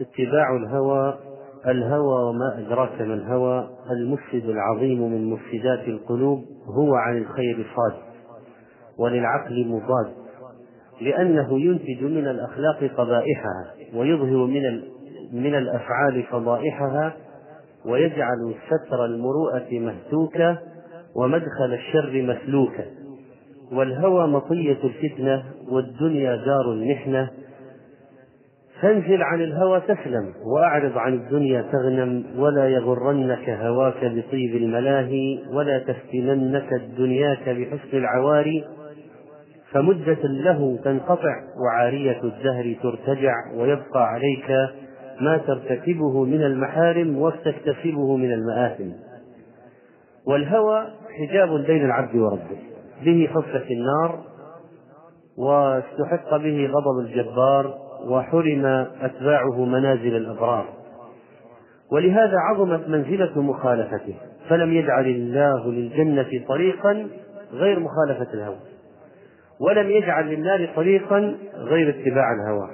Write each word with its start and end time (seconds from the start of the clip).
اتباع 0.00 0.56
الهوى 0.56 1.14
الهوى 1.66 2.22
وما 2.28 2.58
أدراك 2.58 3.00
ما 3.00 3.14
الهوى 3.14 3.68
المفسد 3.90 4.48
العظيم 4.48 5.02
من 5.12 5.30
مفسدات 5.30 5.88
القلوب 5.88 6.44
هو 6.66 6.94
عن 6.94 7.18
الخير 7.18 7.66
صاد 7.76 7.92
وللعقل 8.98 9.68
مضاد 9.68 10.12
لأنه 11.00 11.60
ينتج 11.60 12.02
من 12.02 12.26
الأخلاق 12.28 12.84
قبائحها 12.96 13.72
ويظهر 13.94 14.46
من 14.46 14.80
من 15.32 15.54
الأفعال 15.54 16.22
فضائحها 16.30 17.16
ويجعل 17.86 18.54
ستر 18.66 19.04
المروءة 19.04 19.68
مهتوكا 19.72 20.58
ومدخل 21.16 21.72
الشر 21.74 22.22
مسلوكا 22.22 22.84
والهوى 23.72 24.26
مطية 24.28 24.78
الفتنة 24.84 25.42
والدنيا 25.70 26.36
دار 26.36 26.72
المحنة 26.72 27.30
فانزل 28.82 29.22
عن 29.22 29.40
الهوى 29.40 29.80
تسلم 29.80 30.32
وأعرض 30.54 30.98
عن 30.98 31.14
الدنيا 31.14 31.62
تغنم 31.62 32.24
ولا 32.36 32.68
يغرنك 32.68 33.50
هواك 33.50 34.04
بطيب 34.04 34.56
الملاهي 34.56 35.38
ولا 35.52 35.78
تفتننك 35.78 36.74
دنياك 36.98 37.48
بحسن 37.48 37.96
العواري 37.98 38.64
فمدة 39.72 40.22
له 40.24 40.78
تنقطع 40.84 41.34
وعارية 41.64 42.20
الدهر 42.24 42.76
ترتجع 42.82 43.32
ويبقى 43.56 44.04
عليك 44.08 44.50
ما 45.20 45.36
ترتكبه 45.38 46.24
من 46.24 46.42
المحارم 46.42 47.18
وتكتسبه 47.22 48.16
من 48.16 48.32
المآثم 48.32 48.88
والهوى 50.26 50.86
حجاب 51.18 51.48
بين 51.48 51.84
العبد 51.84 52.16
وربه 52.16 52.58
به 53.04 53.28
خفت 53.34 53.70
النار 53.70 54.18
واستحق 55.38 56.36
به 56.36 56.68
غضب 56.68 57.06
الجبار 57.06 57.81
وحرم 58.06 58.66
أتباعه 59.02 59.64
منازل 59.64 60.16
الأبرار 60.16 60.68
ولهذا 61.92 62.36
عظمت 62.50 62.88
منزلة 62.88 63.40
مخالفته 63.40 64.14
فلم 64.48 64.72
يجعل 64.72 65.06
الله 65.06 65.72
للجنة 65.72 66.44
طريقا 66.48 67.06
غير 67.52 67.78
مخالفة 67.80 68.32
الهوى 68.34 68.56
ولم 69.60 69.90
يجعل 69.90 70.26
للنار 70.28 70.68
طريقا 70.76 71.34
غير 71.54 71.88
اتباع 71.88 72.24
الهوى 72.34 72.70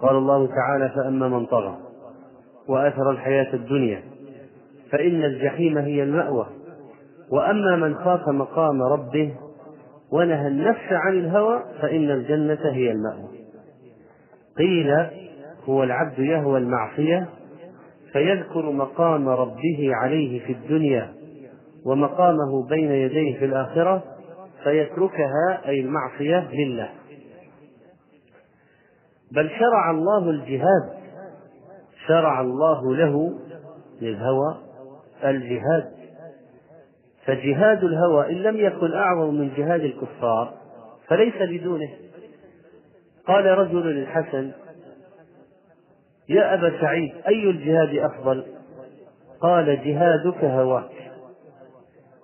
قال 0.00 0.16
الله 0.16 0.46
تعالى 0.46 0.88
فأما 0.88 1.28
من 1.28 1.46
طغى 1.46 1.76
وآثر 2.68 3.10
الحياة 3.10 3.54
الدنيا 3.54 4.02
فإن 4.90 5.24
الجحيم 5.24 5.78
هي 5.78 6.02
المأوى 6.02 6.46
وأما 7.30 7.76
من 7.76 7.94
خاف 7.94 8.28
مقام 8.28 8.82
ربه 8.82 9.34
ونهى 10.12 10.46
النفس 10.48 10.86
عن 10.92 11.12
الهوى 11.18 11.62
فإن 11.80 12.10
الجنة 12.10 12.58
هي 12.70 12.90
المأوى 12.92 13.35
قيل 14.58 14.90
هو 15.68 15.82
العبد 15.82 16.18
يهوى 16.18 16.58
المعصية 16.58 17.28
فيذكر 18.12 18.70
مقام 18.72 19.28
ربه 19.28 19.90
عليه 20.02 20.46
في 20.46 20.52
الدنيا 20.52 21.12
ومقامه 21.84 22.66
بين 22.68 22.90
يديه 22.92 23.38
في 23.38 23.44
الآخرة 23.44 24.02
فيتركها 24.62 25.62
أي 25.66 25.80
المعصية 25.80 26.48
لله 26.54 26.88
بل 29.32 29.50
شرع 29.58 29.90
الله 29.90 30.30
الجهاد 30.30 30.90
شرع 32.06 32.40
الله 32.40 32.94
له 32.96 33.32
للهوى 34.02 34.56
الجهاد 35.24 35.92
فجهاد 37.24 37.84
الهوى 37.84 38.30
إن 38.32 38.36
لم 38.36 38.56
يكن 38.56 38.92
أعظم 38.92 39.34
من 39.34 39.50
جهاد 39.56 39.80
الكفار 39.80 40.52
فليس 41.08 41.34
بدونه 41.40 41.88
قال 43.28 43.46
رجل 43.46 43.86
للحسن 43.86 44.50
يا 46.28 46.54
أبا 46.54 46.80
سعيد 46.80 47.12
أي 47.28 47.50
الجهاد 47.50 47.96
أفضل 47.98 48.44
قال 49.40 49.66
جهادك 49.84 50.44
هواك 50.44 50.90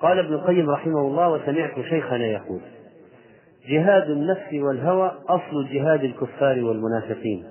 قال 0.00 0.18
ابن 0.18 0.34
القيم 0.34 0.70
رحمه 0.70 1.00
الله 1.00 1.28
وسمعت 1.32 1.80
شيخنا 1.88 2.24
يقول 2.26 2.60
جهاد 3.68 4.10
النفس 4.10 4.52
والهوى 4.54 5.12
أصل 5.28 5.68
جهاد 5.72 6.04
الكفار 6.04 6.64
والمنافقين 6.64 7.44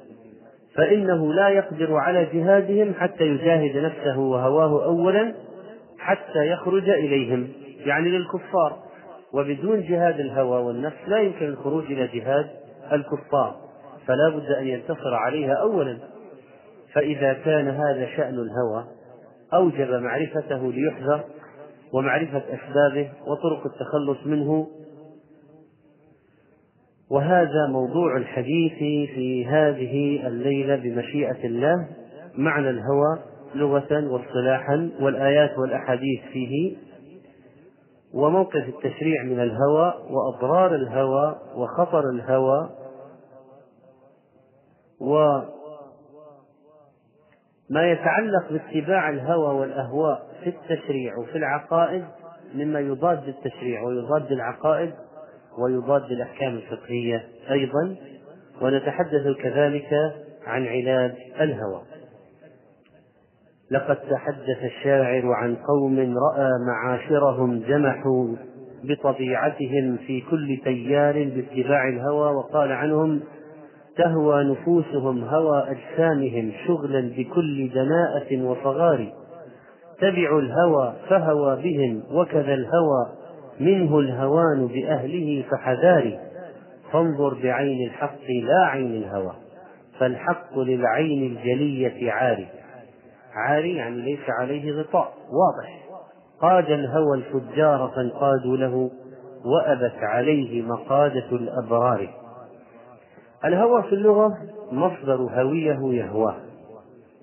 فإنه 0.75 1.33
لا 1.33 1.49
يقدر 1.49 1.95
على 1.95 2.25
جهادهم 2.33 2.93
حتى 2.93 3.23
يجاهد 3.23 3.77
نفسه 3.77 4.19
وهواه 4.19 4.83
أولا 4.85 5.33
حتى 5.99 6.47
يخرج 6.47 6.89
إليهم 6.89 7.47
يعني 7.85 8.09
للكفار 8.09 8.79
وبدون 9.33 9.81
جهاد 9.81 10.19
الهوى 10.19 10.63
والنفس 10.63 10.97
لا 11.07 11.17
يمكن 11.19 11.45
الخروج 11.45 11.85
إلى 11.85 12.07
جهاد 12.07 12.47
الكفار 12.93 13.55
فلا 14.07 14.29
بد 14.29 14.51
أن 14.51 14.67
ينتصر 14.67 15.13
عليها 15.15 15.53
أولا 15.53 15.97
فإذا 16.93 17.33
كان 17.33 17.67
هذا 17.67 18.07
شأن 18.17 18.33
الهوى 18.39 18.85
أوجب 19.53 19.89
معرفته 19.91 20.71
ليحذر 20.71 21.21
ومعرفة 21.93 22.41
أسبابه 22.53 23.09
وطرق 23.27 23.65
التخلص 23.65 24.27
منه 24.27 24.67
وهذا 27.11 27.67
موضوع 27.69 28.17
الحديث 28.17 28.73
في 29.13 29.45
هذه 29.45 30.27
الليلة 30.27 30.75
بمشيئة 30.75 31.43
الله 31.43 31.87
معنى 32.37 32.69
الهوى 32.69 33.19
لغة 33.55 34.11
واصطلاحا 34.13 34.89
والآيات 35.01 35.57
والأحاديث 35.57 36.21
فيه 36.31 36.75
وموقف 38.13 38.69
التشريع 38.69 39.23
من 39.23 39.39
الهوى 39.39 39.93
وأضرار 40.09 40.75
الهوى 40.75 41.35
وخطر 41.55 42.03
الهوى 42.09 42.69
وما 45.01 45.81
يتعلق 47.91 48.49
باتباع 48.51 49.09
الهوى 49.09 49.55
والأهواء 49.59 50.23
في 50.43 50.49
التشريع 50.49 51.17
وفي 51.17 51.37
العقائد 51.37 52.03
مما 52.55 52.79
يضاد 52.79 53.27
التشريع 53.27 53.83
ويضاد 53.83 54.31
العقائد 54.31 54.93
ويضاد 55.57 56.03
الأحكام 56.03 56.53
الفقهية 56.53 57.23
أيضا 57.51 57.95
ونتحدث 58.61 59.37
كذلك 59.43 59.93
عن 60.47 60.67
علاج 60.67 61.11
الهوى 61.41 61.81
لقد 63.71 63.95
تحدث 63.95 64.63
الشاعر 64.63 65.33
عن 65.33 65.55
قوم 65.55 65.99
رأى 65.99 66.49
معاشرهم 66.67 67.59
جمحوا 67.59 68.35
بطبيعتهم 68.83 69.97
في 70.07 70.21
كل 70.31 70.57
تيار 70.63 71.13
باتباع 71.35 71.87
الهوى 71.89 72.35
وقال 72.35 72.71
عنهم 72.71 73.19
تهوى 73.97 74.43
نفوسهم 74.43 75.23
هوى 75.23 75.65
أجسامهم 75.71 76.51
شغلا 76.67 76.99
بكل 77.17 77.69
دناءة 77.69 78.41
وصغار 78.43 79.07
تبعوا 79.99 80.41
الهوى 80.41 80.93
فهوى 81.09 81.55
بهم 81.55 82.03
وكذا 82.11 82.53
الهوى 82.53 83.07
منه 83.59 83.99
الهوان 83.99 84.67
بأهله 84.67 85.43
فحذاري 85.51 86.19
فانظر 86.93 87.33
بعين 87.43 87.87
الحق 87.87 88.29
لا 88.43 88.65
عين 88.65 88.95
الهوى 89.03 89.33
فالحق 89.99 90.59
للعين 90.59 91.37
الجلية 91.37 92.11
عاري 92.11 92.47
عاري 93.47 93.75
يعني 93.75 94.01
ليس 94.01 94.29
عليه 94.41 94.71
غطاء 94.81 95.13
واضح 95.31 95.83
قاد 96.41 96.71
الهوى 96.71 97.17
الفجار 97.17 97.91
فانقادوا 97.95 98.57
له 98.57 98.89
وأبت 99.45 99.95
عليه 100.01 100.61
مقادة 100.61 101.29
الأبرار 101.31 102.20
الهوى 103.45 103.83
في 103.83 103.89
اللغة 103.95 104.37
مصدر 104.71 105.15
هويه 105.15 105.79
يهواه 106.03 106.35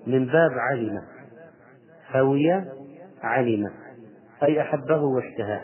من 0.07 0.25
باب 0.25 0.51
علم 0.71 0.99
هوي 2.15 2.51
علم 3.23 3.71
أي 4.43 4.61
أحبه 4.61 5.01
واشتهاه 5.03 5.61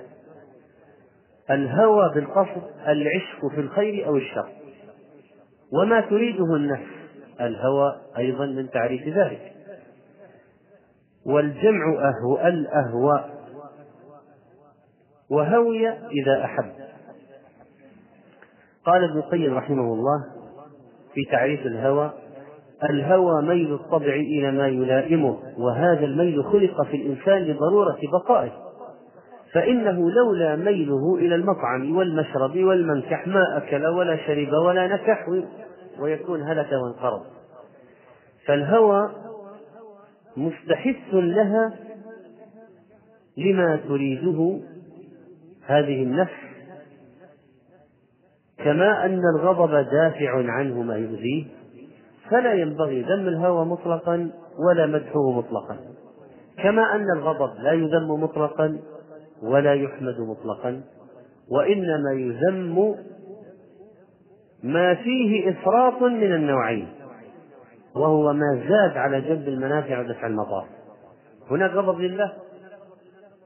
الهوى 1.51 2.11
بالقصد 2.16 2.61
العشق 2.88 3.47
في 3.55 3.61
الخير 3.61 4.07
أو 4.07 4.16
الشر 4.17 4.49
وما 5.73 6.01
تريده 6.01 6.55
النفس 6.55 6.91
الهوى 7.41 8.01
أيضا 8.17 8.45
من 8.45 8.69
تعريف 8.69 9.07
ذلك 9.07 9.52
والجمع 11.25 11.85
أهو 12.11 12.47
الأهواء 12.47 13.35
وهوي 15.29 15.90
إذا 15.90 16.43
أحب 16.46 16.72
قال 18.85 19.03
ابن 19.03 19.17
القيم 19.19 19.53
رحمه 19.57 19.93
الله 19.93 20.23
في 21.16 21.26
تعريف 21.32 21.66
الهوى 21.66 22.12
الهوى 22.90 23.41
ميل 23.44 23.73
الطبع 23.73 24.14
إلى 24.14 24.52
ما 24.52 24.67
يلائمه 24.67 25.38
وهذا 25.58 26.06
الميل 26.06 26.44
خلق 26.44 26.85
في 26.85 26.97
الإنسان 26.97 27.38
لضرورة 27.41 27.97
بقائه 28.14 28.52
فإنه 29.52 30.12
لولا 30.12 30.56
ميله 30.56 31.16
إلى 31.16 31.35
المطعم 31.35 31.97
والمشرب 31.97 32.58
والمنكح 32.59 33.28
ما 33.28 33.58
أكل 33.58 33.85
ولا 33.85 34.17
شرب 34.17 34.52
ولا 34.53 34.88
نكح 34.88 35.26
ويكون 36.00 36.41
هلك 36.41 36.67
وانقرض 36.72 37.22
فالهوى 38.46 39.09
مستحث 40.38 41.14
لها 41.14 41.73
لما 43.38 43.79
تريده 43.88 44.58
هذه 45.66 46.03
النفس 46.03 46.44
كما 48.66 49.06
أن 49.06 49.22
الغضب 49.35 49.72
دافع 49.90 50.52
عنه 50.52 50.82
ما 50.82 50.96
يؤذيه 50.96 51.46
فلا 52.29 52.53
ينبغي 52.53 53.02
ذم 53.02 53.28
الهوى 53.28 53.66
مطلقا 53.66 54.29
ولا 54.70 54.85
مدحه 54.85 55.32
مطلقا 55.32 55.78
كما 56.64 56.96
أن 56.96 57.12
الغضب 57.17 57.59
لا 57.62 57.72
يذم 57.72 58.12
مطلقا 58.23 58.78
ولا 59.44 59.73
يحمد 59.73 60.20
مطلقا 60.20 60.82
وإنما 61.52 62.12
يذم 62.14 62.96
ما 64.64 64.94
فيه 64.96 65.50
إفراط 65.52 66.02
من 66.02 66.34
النوعين 66.34 66.88
وهو 67.96 68.34
ما 68.34 68.64
زاد 68.70 68.97
على 68.97 69.22
جلب 69.22 69.47
المنافع 69.47 70.00
ودفع 70.00 70.28
المضار 70.28 70.66
هناك 71.52 71.72
غضب 71.72 72.00
لله 72.00 72.34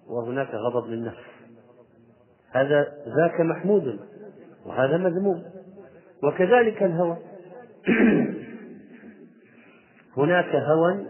وهناك 0.10 0.54
غضب 0.54 0.88
للنفس 0.89 1.18
هذا 2.51 2.88
ذاك 3.18 3.42
محمود 3.42 4.00
وهذا 4.69 4.98
مذموم 4.98 5.44
وكذلك 6.24 6.83
الهوى 6.83 7.18
هناك 10.18 10.56
هوى 10.56 11.06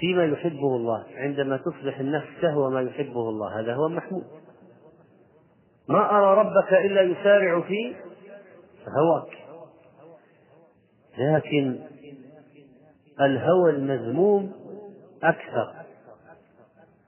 فيما 0.00 0.24
يحبه 0.24 0.76
الله 0.76 1.04
عندما 1.14 1.56
تصبح 1.56 1.98
النفس 1.98 2.26
تهوى 2.42 2.70
ما 2.70 2.80
يحبه 2.82 3.28
الله 3.28 3.60
هذا 3.60 3.74
هو 3.74 3.88
محمود 3.88 4.24
ما 5.88 6.10
أرى 6.18 6.38
ربك 6.40 6.72
إلا 6.72 7.02
يسارع 7.02 7.60
في 7.60 7.94
هواك 8.88 9.32
لكن 11.18 11.76
الهوى 13.20 13.70
المذموم 13.70 14.52
أكثر 15.22 15.72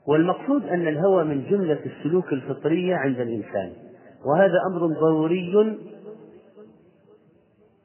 والمقصود 0.06 0.65
أن 0.69 0.88
الهوى 0.88 1.25
من 1.25 1.44
جملة 1.50 1.79
السلوك 1.87 2.32
الفطرية 2.32 2.97
عند 2.97 3.20
الإنسان 3.20 3.73
وهذا 4.25 4.55
أمر 4.67 4.87
ضروري 4.87 5.53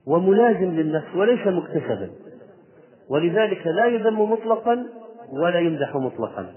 وملازم 0.07 0.75
للنفس 0.75 1.15
وليس 1.15 1.47
مكتسبا 1.47 2.09
ولذلك 3.09 3.67
لا 3.67 3.85
يذم 3.85 4.31
مطلقا 4.31 4.85
ولا 5.31 5.59
يمدح 5.59 5.95
مطلقا 5.95 6.53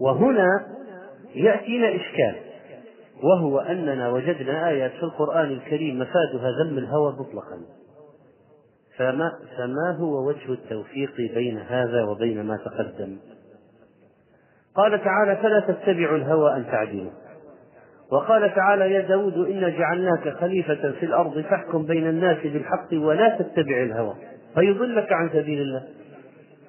وهنا 0.00 0.66
يأتينا 1.34 1.88
إشكال 1.96 2.34
وهو 3.22 3.58
أننا 3.58 4.08
وجدنا 4.08 4.68
آيات 4.68 4.90
في 4.92 5.02
القرآن 5.02 5.48
الكريم 5.50 5.98
مفادها 5.98 6.50
ذم 6.62 6.78
الهوى 6.78 7.12
مطلقا 7.12 7.60
فما, 8.96 9.32
فما 9.58 9.96
هو 9.98 10.26
وجه 10.28 10.52
التوفيق 10.52 11.16
بين 11.16 11.58
هذا 11.58 12.02
وبين 12.04 12.42
ما 12.46 12.56
تقدم 12.56 13.16
قال 14.74 15.04
تعالى 15.04 15.36
فلا 15.36 15.60
تتبعوا 15.60 16.16
الهوى 16.16 16.56
أن 16.56 16.66
تعدلوا 16.66 17.10
وقال 18.10 18.54
تعالى 18.54 18.94
يا 18.94 19.00
داود 19.00 19.34
إنا 19.50 19.68
جعلناك 19.68 20.28
خليفة 20.40 20.90
في 20.90 21.02
الأرض 21.06 21.38
فاحكم 21.40 21.86
بين 21.86 22.06
الناس 22.06 22.36
بالحق 22.44 22.88
ولا 22.92 23.28
تتبع 23.38 23.82
الهوى 23.82 24.14
فيضلك 24.54 25.12
عن 25.12 25.30
سبيل 25.32 25.60
الله 25.60 25.82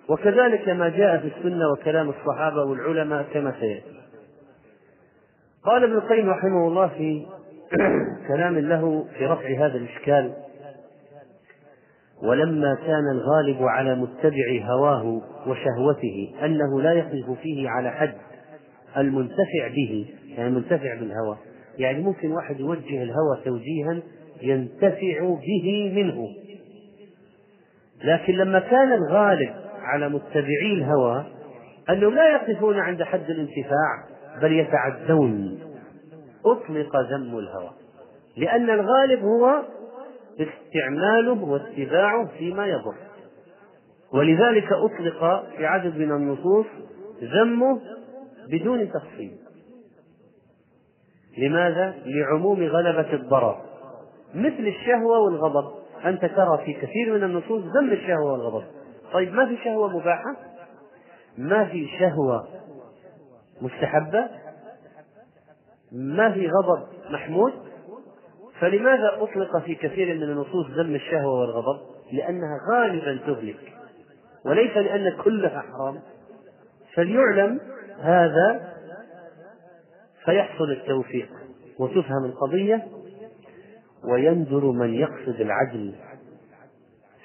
وكذلك 0.10 0.70
ما 0.70 0.90
جاء 0.90 1.18
في 1.18 1.32
السنة 1.38 1.66
وكلام 1.72 2.10
الصحابة 2.10 2.64
والعلماء 2.64 3.26
كما 3.34 3.54
سيأتي 3.60 3.86
قال 5.64 5.84
ابن 5.84 5.94
القيم 5.94 6.30
رحمه 6.30 6.68
الله 6.68 6.88
في 6.88 7.26
كلام 8.28 8.58
له 8.60 9.06
في 9.18 9.26
رفع 9.26 9.66
هذا 9.66 9.78
الإشكال 9.78 10.34
ولما 12.24 12.76
كان 12.76 13.04
الغالب 13.12 13.64
على 13.64 13.96
متبع 13.96 14.62
هواه 14.62 15.22
وشهوته 15.48 16.34
أنه 16.46 16.82
لا 16.82 16.92
يقف 16.94 17.40
فيه 17.42 17.70
على 17.70 17.92
حد 17.92 18.14
المنتفع 18.98 19.68
به 19.76 20.06
يعني 20.38 20.50
منتفع 20.50 20.96
بالهوى 21.00 21.38
يعني 21.78 22.02
ممكن 22.04 22.32
واحد 22.32 22.60
يوجه 22.60 23.04
الهوى 23.04 23.42
توجيها 23.46 24.00
ينتفع 24.42 25.20
به 25.36 25.92
منه 25.96 26.28
لكن 28.04 28.34
لما 28.34 28.60
كان 28.60 28.94
الغالب 28.94 29.54
على 29.82 30.10
متبعي 30.10 30.74
الهوى 30.74 31.26
أنهم 31.90 32.14
لا 32.16 32.32
يقفون 32.32 32.80
عند 32.80 33.04
حد 33.04 33.30
الانتفاع 33.30 34.08
بل 34.42 34.52
يتعدون 34.52 35.60
أطلق 36.46 36.96
ذم 36.96 37.38
الهوى 37.38 37.70
لأن 38.38 38.70
الغالب 38.70 39.24
هو 39.24 39.62
استعماله 40.40 41.44
واتباعه 41.50 42.28
فيما 42.38 42.66
يضر 42.68 42.94
ولذلك 44.14 44.72
أطلق 44.74 45.46
في 45.58 45.66
عدد 45.66 45.98
من 45.98 46.12
النصوص 46.12 46.66
ذمه 47.24 47.80
بدون 48.50 48.92
تفصيل 48.92 49.32
لماذا؟ 51.38 51.94
لعموم 52.06 52.64
غلبة 52.64 53.14
الضرر 53.14 53.58
مثل 54.36 54.60
الشهوة 54.68 55.20
والغضب 55.20 55.72
أنت 56.06 56.26
ترى 56.26 56.58
في 56.66 56.74
كثير 56.74 57.14
من 57.18 57.24
النصوص 57.24 57.62
ذم 57.78 57.92
الشهوة 57.92 58.32
والغضب 58.32 58.64
طيب 59.14 59.34
ما 59.34 59.46
في 59.46 59.58
شهوة 59.64 59.88
مباحة؟ 59.98 60.36
ما 61.38 61.66
في 61.66 61.88
شهوة 62.00 62.48
مستحبة؟ 63.62 64.28
ما 65.92 66.32
في 66.32 66.50
غضب 66.50 66.84
محمود؟ 67.10 67.54
فلماذا 68.60 69.12
أطلق 69.22 69.58
في 69.58 69.76
كثير 69.76 70.16
من 70.16 70.24
النصوص 70.24 70.68
ذم 70.70 70.96
الشهوة 70.96 71.40
والغضب؟ 71.40 71.80
لأنها 72.14 72.58
غالبا 72.74 73.20
تهلك 73.26 73.74
وليس 74.46 74.78
لأن 74.78 75.14
كلها 75.24 75.64
حرام 75.76 76.00
فليعلم 76.94 77.60
هذا 78.00 78.77
فيحصل 80.30 80.72
التوفيق 80.72 81.30
وتفهم 81.80 82.26
القضية 82.26 82.88
ويندر 84.10 84.66
من 84.72 84.94
يقصد 84.94 85.42
العدل 85.42 85.92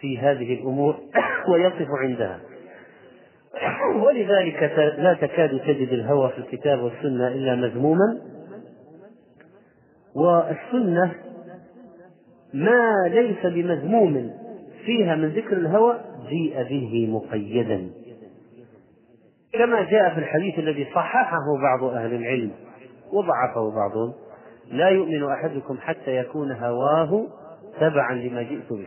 في 0.00 0.18
هذه 0.18 0.54
الأمور 0.54 0.94
ويقف 1.52 1.86
عندها 1.90 2.40
ولذلك 4.04 4.62
لا 4.98 5.14
تكاد 5.20 5.60
تجد 5.60 5.88
الهوى 5.92 6.28
في 6.30 6.38
الكتاب 6.38 6.80
والسنة 6.82 7.28
إلا 7.28 7.54
مذموما 7.54 8.18
والسنة 10.14 11.12
ما 12.54 12.94
ليس 13.08 13.46
بمذموم 13.46 14.32
فيها 14.84 15.16
من 15.16 15.28
ذكر 15.28 15.52
الهوى 15.56 16.00
جيء 16.28 16.62
به 16.62 17.08
مقيدا 17.10 17.90
كما 19.52 19.82
جاء 19.90 20.14
في 20.14 20.18
الحديث 20.20 20.58
الذي 20.58 20.84
صححه 20.94 21.36
بعض 21.62 21.84
أهل 21.94 22.14
العلم 22.14 22.50
وضعفه 23.12 23.70
بعضهم 23.70 24.12
لا 24.70 24.88
يؤمن 24.88 25.24
أحدكم 25.24 25.78
حتى 25.80 26.16
يكون 26.16 26.52
هواه 26.52 27.24
تبعا 27.80 28.14
لما 28.14 28.42
جئت 28.42 28.70
به 28.72 28.86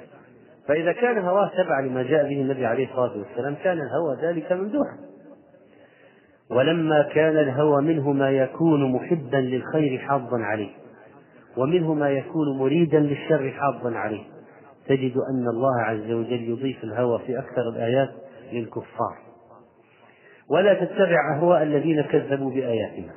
فإذا 0.67 0.91
كان 0.91 1.17
هواه 1.17 1.51
تبعا 1.63 1.81
لما 1.81 2.03
جاء 2.03 2.23
به 2.29 2.41
النبي 2.41 2.65
عليه 2.65 2.85
الصلاة 2.87 3.17
والسلام 3.17 3.55
كان 3.63 3.77
الهوى 3.81 4.15
ذلك 4.21 4.51
ممدوحا 4.51 4.97
ولما 6.49 7.01
كان 7.01 7.37
الهوى 7.37 7.81
منه 7.81 8.11
ما 8.13 8.29
يكون 8.31 8.91
محبا 8.91 9.37
للخير 9.37 9.97
حاضا 9.99 10.37
عليه 10.41 10.69
ومنه 11.57 11.93
ما 11.93 12.09
يكون 12.09 12.57
مريدا 12.59 12.99
للشر 12.99 13.51
حاضا 13.51 13.95
عليه 13.97 14.23
تجد 14.87 15.13
أن 15.17 15.47
الله 15.47 15.81
عز 15.81 16.11
وجل 16.11 16.49
يضيف 16.49 16.83
الهوى 16.83 17.19
في 17.19 17.39
أكثر 17.39 17.69
الآيات 17.75 18.09
للكفار 18.53 19.15
ولا 20.49 20.73
تتبع 20.85 21.37
أهواء 21.37 21.63
الذين 21.63 22.01
كذبوا 22.01 22.49
بآياتنا 22.51 23.13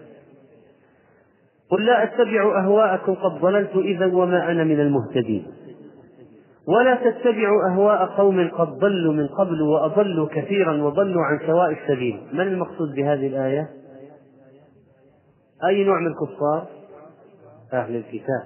قل 1.71 1.85
لا 1.87 2.03
أتبع 2.05 2.65
أهواءكم 2.65 3.15
قد 3.15 3.41
ضللت 3.41 3.77
إذا 3.77 4.07
وما 4.07 4.51
أنا 4.51 4.65
من 4.65 4.81
المهتدين 4.81 5.47
ولا 6.77 6.95
تتبعوا 6.95 7.71
أهواء 7.71 8.07
قوم 8.07 8.49
قد 8.51 8.69
ضلوا 8.69 9.13
من 9.13 9.27
قبل 9.27 9.63
وأضلوا 9.63 10.29
كثيرا 10.33 10.83
وضلوا 10.83 11.23
عن 11.23 11.47
سواء 11.47 11.71
السبيل 11.71 12.21
من 12.33 12.41
المقصود 12.41 12.95
بهذه 12.95 13.27
الآية 13.27 13.69
أي 15.69 15.85
نوع 15.85 16.01
من 16.01 16.07
الكفار 16.07 16.67
أهل 17.73 17.97
الكتاب 17.97 18.43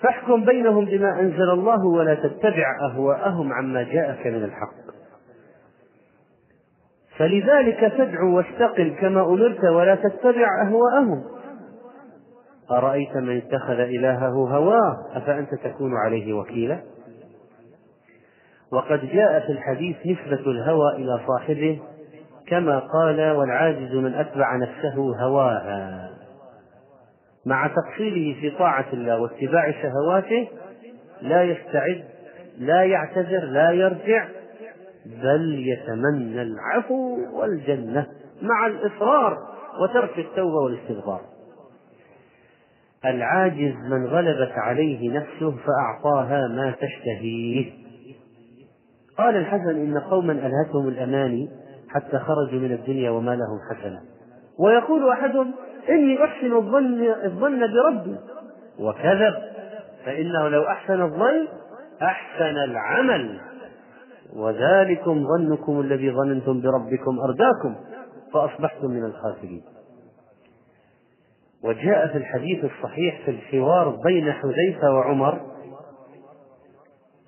فاحكم 0.00 0.44
بينهم 0.44 0.84
بما 0.84 1.20
أنزل 1.20 1.50
الله 1.50 1.86
ولا 1.86 2.14
تتبع 2.14 2.66
أهواءهم 2.82 3.52
عما 3.52 3.82
جاءك 3.82 4.26
من 4.26 4.44
الحق 4.44 4.74
فلذلك 7.16 7.92
تدعو 7.98 8.36
واستقم 8.36 8.90
كما 9.00 9.24
أمرت 9.24 9.64
ولا 9.64 9.94
تتبع 9.94 10.46
أهواءهم 10.66 11.24
أرأيت 12.72 13.16
من 13.16 13.36
اتخذ 13.36 13.80
إلهه 13.80 14.28
هواه 14.56 15.06
أفأنت 15.14 15.54
تكون 15.54 15.90
عليه 16.04 16.32
وكيلا 16.32 16.80
وقد 18.72 19.00
جاء 19.14 19.40
في 19.46 19.52
الحديث 19.52 19.96
نسبة 20.06 20.50
الهوى 20.50 20.96
إلى 20.96 21.20
صاحبه 21.26 21.80
كما 22.46 22.78
قال 22.78 23.30
والعاجز 23.30 23.94
من 23.94 24.14
أتبع 24.14 24.56
نفسه 24.56 25.22
هواها 25.24 26.10
مع 27.46 27.66
تقصيره 27.66 28.40
في 28.40 28.50
طاعة 28.58 28.86
الله 28.92 29.20
واتباع 29.20 29.70
شهواته 29.70 30.48
لا 31.22 31.42
يستعد 31.42 32.04
لا 32.58 32.84
يعتذر 32.84 33.44
لا 33.44 33.70
يرجع 33.70 34.28
بل 35.22 35.62
يتمنى 35.68 36.42
العفو 36.42 37.18
والجنة 37.40 38.06
مع 38.42 38.66
الإصرار 38.66 39.36
وترك 39.82 40.18
التوبة 40.18 40.56
والاستغفار 40.56 41.20
العاجز 43.04 43.74
من 43.90 44.06
غلبت 44.06 44.52
عليه 44.52 45.10
نفسه 45.18 45.50
فأعطاها 45.56 46.48
ما 46.48 46.70
تشتهيه 46.70 47.70
قال 49.18 49.36
الحسن 49.36 49.68
إن 49.76 49.98
قوما 49.98 50.32
ألهتهم 50.32 50.88
الأماني 50.88 51.48
حتى 51.88 52.18
خرجوا 52.18 52.60
من 52.60 52.72
الدنيا 52.72 53.10
وما 53.10 53.30
لهم 53.30 53.58
حسنة 53.76 54.00
ويقول 54.58 55.08
أحدهم 55.10 55.54
إني 55.88 56.24
أحسن 56.24 56.52
الظن 56.56 57.02
الظن 57.24 57.60
بربي 57.60 58.16
وكذب 58.80 59.34
فإنه 60.06 60.48
لو 60.48 60.62
أحسن 60.62 61.02
الظن 61.02 61.48
أحسن 62.02 62.56
العمل 62.70 63.40
وذلكم 64.36 65.24
ظنكم 65.38 65.80
الذي 65.80 66.10
ظننتم 66.10 66.60
بربكم 66.60 67.20
أرداكم 67.20 67.74
فأصبحتم 68.32 68.90
من 68.90 69.04
الخاسرين 69.04 69.62
وجاء 71.64 72.08
في 72.12 72.18
الحديث 72.18 72.64
الصحيح 72.64 73.20
في 73.24 73.30
الحوار 73.30 73.88
بين 74.04 74.32
حذيفة 74.32 74.94
وعمر 74.94 75.40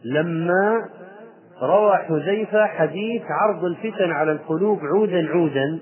لما 0.05 0.89
روى 1.63 1.97
حذيفة 1.97 2.67
حديث 2.67 3.23
عرض 3.25 3.65
الفتن 3.65 4.11
على 4.11 4.33
القلوب 4.33 4.79
عودا 4.97 5.29
عودا 5.31 5.79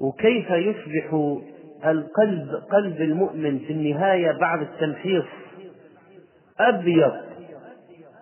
وكيف 0.00 0.50
يصبح 0.50 1.36
القلب 1.84 2.48
قلب 2.72 3.00
المؤمن 3.00 3.58
في 3.58 3.72
النهاية 3.72 4.32
بعد 4.38 4.60
التمحيص 4.60 5.24
أبيض 6.60 7.12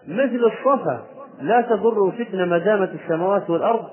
مثل 0.08 0.40
الصفا 0.46 1.06
لا 1.40 1.60
تضره 1.60 2.10
فتنة 2.10 2.44
ما 2.44 2.58
دامت 2.58 2.90
السماوات 3.04 3.50
والأرض 3.50 3.86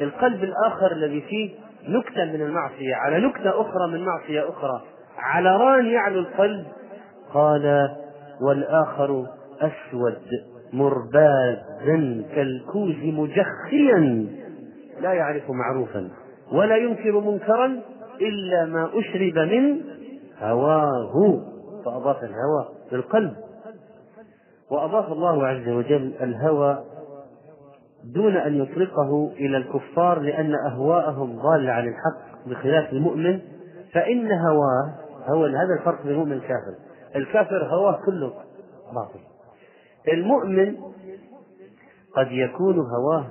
القلب 0.00 0.44
الآخر 0.44 0.92
الذي 0.92 1.20
فيه 1.20 1.50
نكتة 1.88 2.24
من 2.24 2.42
المعصية 2.42 2.94
على 2.94 3.20
نكتة 3.26 3.60
أخرى 3.60 3.88
من 3.92 4.04
معصية 4.04 4.48
أخرى 4.48 4.80
على 5.18 5.56
ران 5.56 5.86
يعلو 5.86 6.18
القلب 6.20 6.66
قال 7.32 7.88
والآخر 8.42 9.26
أسود 9.60 10.16
مربازا 10.72 12.24
كالكوز 12.34 12.94
مجخيا 13.04 14.26
لا 15.00 15.12
يعرف 15.12 15.42
معروفا 15.50 16.08
ولا 16.52 16.76
ينكر 16.76 17.12
منكرا 17.20 17.66
إلا 18.20 18.64
ما 18.64 18.90
أشرب 18.98 19.38
من 19.38 19.80
هواه 20.42 21.40
فأضاف 21.84 22.16
الهوى 22.22 22.68
للقلب 22.92 23.36
وأضاف 24.70 25.12
الله 25.12 25.46
عز 25.46 25.68
وجل 25.68 26.12
الهوى 26.20 26.84
دون 28.14 28.36
أن 28.36 28.62
يطلقه 28.62 29.32
إلى 29.36 29.56
الكفار 29.56 30.18
لأن 30.20 30.52
أهواءهم 30.70 31.38
ضالة 31.42 31.72
عن 31.72 31.88
الحق 31.88 32.46
بخلاف 32.48 32.92
المؤمن 32.92 33.40
فإن 33.92 34.32
هواه 34.32 34.94
هو 35.28 35.44
هذا 35.46 35.74
الفرق 35.80 36.02
بين 36.02 36.12
المؤمن 36.12 36.32
والكافر 36.32 36.74
الكافر 37.16 37.64
هواه 37.64 37.98
كله 38.06 38.32
باطل 38.94 39.18
المؤمن 40.12 40.76
قد 42.16 42.26
يكون 42.30 42.74
هواه 42.78 43.26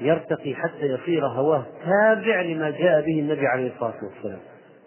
يرتقي 0.00 0.54
حتى 0.54 0.80
يصير 0.82 1.26
هواه 1.26 1.64
تابع 1.84 2.40
لما 2.40 2.70
جاء 2.70 3.00
به 3.02 3.20
النبي 3.20 3.46
عليه 3.46 3.72
الصلاة 3.74 3.94
والسلام 4.02 4.38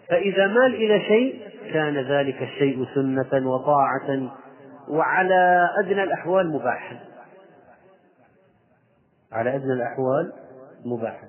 فإذا 0.08 0.46
مال 0.46 0.74
إلى 0.74 1.00
شيء 1.00 1.40
كان 1.72 1.94
ذلك 1.94 2.42
الشيء 2.42 2.86
سنة 2.94 3.50
وطاعة 3.50 4.30
وعلى 4.88 5.68
أدنى 5.84 6.02
الأحوال 6.02 6.50
مباحا 6.52 6.96
على 9.32 9.54
أدنى 9.56 9.72
الأحوال 9.72 10.32
مباحا 10.84 11.28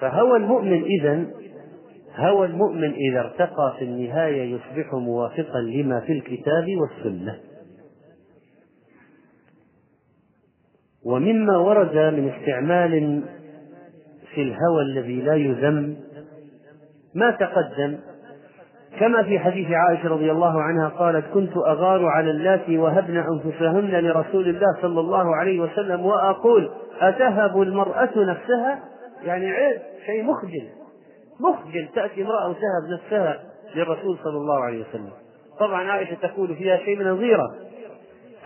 فهوى 0.00 0.36
المؤمن 0.36 0.84
إذا 0.84 1.26
هوى 2.16 2.46
المؤمن 2.46 2.92
إذا 2.92 3.20
ارتقى 3.20 3.74
في 3.78 3.84
النهاية 3.84 4.42
يصبح 4.54 4.94
موافقا 4.94 5.60
لما 5.60 6.00
في 6.00 6.12
الكتاب 6.12 6.66
والسنة 6.76 7.40
ومما 11.04 11.56
ورد 11.56 11.96
من 12.14 12.28
استعمال 12.28 13.22
في 14.34 14.42
الهوى 14.42 14.82
الذي 14.82 15.20
لا 15.22 15.34
يذم 15.34 15.96
ما 17.14 17.30
تقدم 17.30 17.98
كما 19.00 19.22
في 19.22 19.38
حديث 19.38 19.68
عائشة 19.70 20.08
رضي 20.08 20.30
الله 20.30 20.62
عنها 20.62 20.88
قالت 20.88 21.24
كنت 21.34 21.52
أغار 21.56 22.06
على 22.06 22.30
اللاتي 22.30 22.78
وهبن 22.78 23.16
أنفسهن 23.16 23.90
لرسول 23.90 24.48
الله 24.48 24.78
صلى 24.82 25.00
الله 25.00 25.36
عليه 25.36 25.60
وسلم 25.60 26.06
وأقول 26.06 26.70
أتهب 27.00 27.62
المرأة 27.62 28.08
نفسها 28.16 28.78
يعني 29.24 29.50
عيب 29.50 29.78
شيء 30.06 30.22
مخجل 30.24 30.62
مخجل 31.40 31.88
تأتي 31.94 32.22
امرأة 32.22 32.48
وتهب 32.50 32.92
نفسها 32.92 33.40
للرسول 33.74 34.16
صلى 34.24 34.36
الله 34.36 34.60
عليه 34.64 34.84
وسلم 34.88 35.10
طبعا 35.60 35.88
عائشة 35.90 36.16
تقول 36.22 36.54
فيها 36.56 36.76
شيء 36.76 36.96
من 36.98 37.06
الغيرة 37.06 37.54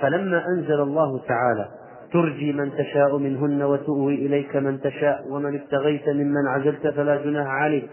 فلما 0.01 0.45
أنزل 0.47 0.81
الله 0.81 1.19
تعالى 1.29 1.69
ترجي 2.13 2.53
من 2.53 2.73
تشاء 2.75 3.19
منهن 3.19 3.63
وتؤوي 3.63 4.15
إليك 4.15 4.57
من 4.57 4.81
تشاء 4.81 5.21
ومن 5.31 5.61
ابتغيت 5.61 6.09
ممن 6.09 6.49
عزلت 6.49 6.87
فلا 6.89 7.17
جناح 7.17 7.47
عليك 7.47 7.91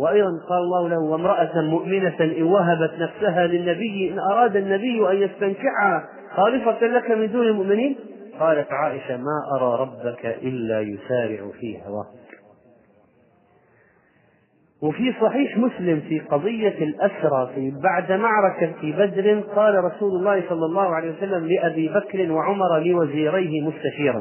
وأيضا 0.00 0.28
قال 0.48 0.58
الله 0.58 0.88
له 0.88 0.98
وامرأة 0.98 1.60
مؤمنة 1.60 2.16
إن 2.20 2.42
وهبت 2.42 2.92
نفسها 2.98 3.46
للنبي 3.46 4.12
إن 4.12 4.18
أراد 4.18 4.56
النبي 4.56 5.10
أن 5.10 5.16
يستنكعها 5.22 6.04
خالصة 6.36 6.86
لك 6.86 7.10
من 7.10 7.32
دون 7.32 7.46
المؤمنين 7.46 7.96
قالت 8.40 8.72
عائشة 8.72 9.16
ما 9.16 9.56
أرى 9.56 9.80
ربك 9.80 10.26
إلا 10.26 10.80
يسارع 10.80 11.50
في 11.60 11.78
هواك 11.86 12.06
وفي 14.82 15.12
صحيح 15.20 15.58
مسلم 15.58 16.00
في 16.08 16.18
قضية 16.20 16.78
الأسرى 16.84 17.50
في 17.54 17.70
بعد 17.82 18.12
معركة 18.12 18.72
في 18.80 18.92
بدر 18.92 19.40
قال 19.56 19.84
رسول 19.84 20.12
الله 20.16 20.42
صلى 20.48 20.66
الله 20.66 20.94
عليه 20.94 21.10
وسلم 21.10 21.46
لأبي 21.46 21.88
بكر 21.88 22.32
وعمر 22.32 22.78
لوزيريه 22.78 23.60
مستشيرا 23.60 24.20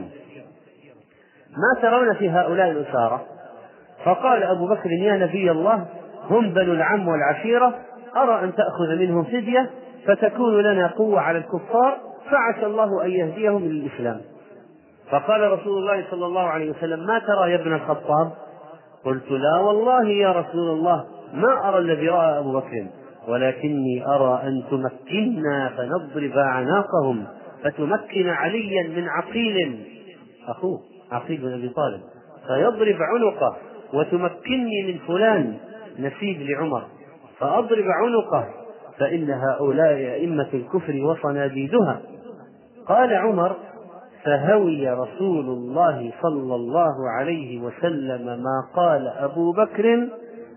ما 1.50 1.82
ترون 1.82 2.14
في 2.14 2.30
هؤلاء 2.30 2.72
الأسارة 2.72 3.26
فقال 4.06 4.44
أبو 4.44 4.68
بكر 4.68 4.92
يا 4.92 5.18
نبي 5.18 5.52
الله 5.52 5.86
هم 6.30 6.54
بنو 6.54 6.74
العم 6.74 7.08
والعشيرة 7.08 7.76
أرى 8.18 8.44
أن 8.44 8.56
تأخذ 8.56 9.00
منهم 9.00 9.24
فدية 9.24 9.70
فتكون 10.06 10.62
لنا 10.62 10.88
قوة 10.88 11.20
على 11.22 11.38
الكفار 11.38 11.98
فعسى 12.32 12.66
الله 12.66 13.06
أن 13.06 13.12
يهديهم 13.12 13.66
للإسلام 13.66 14.22
فقال 15.10 15.52
رسول 15.52 15.78
الله 15.78 16.06
صلى 16.12 16.26
الله 16.26 16.48
عليه 16.48 16.70
وسلم 16.72 17.06
ما 17.08 17.20
ترى 17.20 17.52
يا 17.52 17.56
ابن 17.56 17.74
الخطاب 17.74 18.32
قلت 19.06 19.32
لا 19.32 19.56
والله 19.60 20.08
يا 20.10 20.32
رسول 20.32 20.70
الله 20.70 21.06
ما 21.34 21.70
أرى 21.70 21.78
الذي 21.78 22.10
رأى 22.10 22.40
أبو 22.40 22.54
بكر 22.60 22.86
ولكني 23.28 24.04
أرى 24.08 24.42
أن 24.44 24.64
تمكنا 24.70 25.72
فنضرب 25.78 26.38
أعناقهم 26.38 27.26
فتمكن 27.64 28.30
عليا 28.30 28.88
من 28.88 29.10
عقيل 29.10 29.84
أخوه 30.48 30.78
عقيل 31.12 31.38
بن 31.38 31.54
أبي 31.54 31.70
طالب 31.70 32.02
فيضرب 32.48 32.98
عنقه 33.02 33.56
وتمكنني 33.94 34.84
من 34.92 35.00
فلان 35.08 35.58
نسيب 36.00 36.42
لعمر 36.42 36.84
فأضرب 37.40 37.86
عنقه 38.04 38.48
فإن 39.00 39.30
هؤلاء 39.32 39.94
أئمة 39.94 40.48
الكفر 40.54 41.02
وصناديدها 41.06 42.02
قال 42.88 43.14
عمر 43.14 43.56
فهوي 44.24 44.90
رسول 44.90 45.46
الله 45.46 46.12
صلى 46.22 46.56
الله 46.56 46.94
عليه 47.20 47.60
وسلم 47.60 48.26
ما 48.26 48.70
قال 48.76 49.08
أبو 49.08 49.52
بكر 49.52 50.08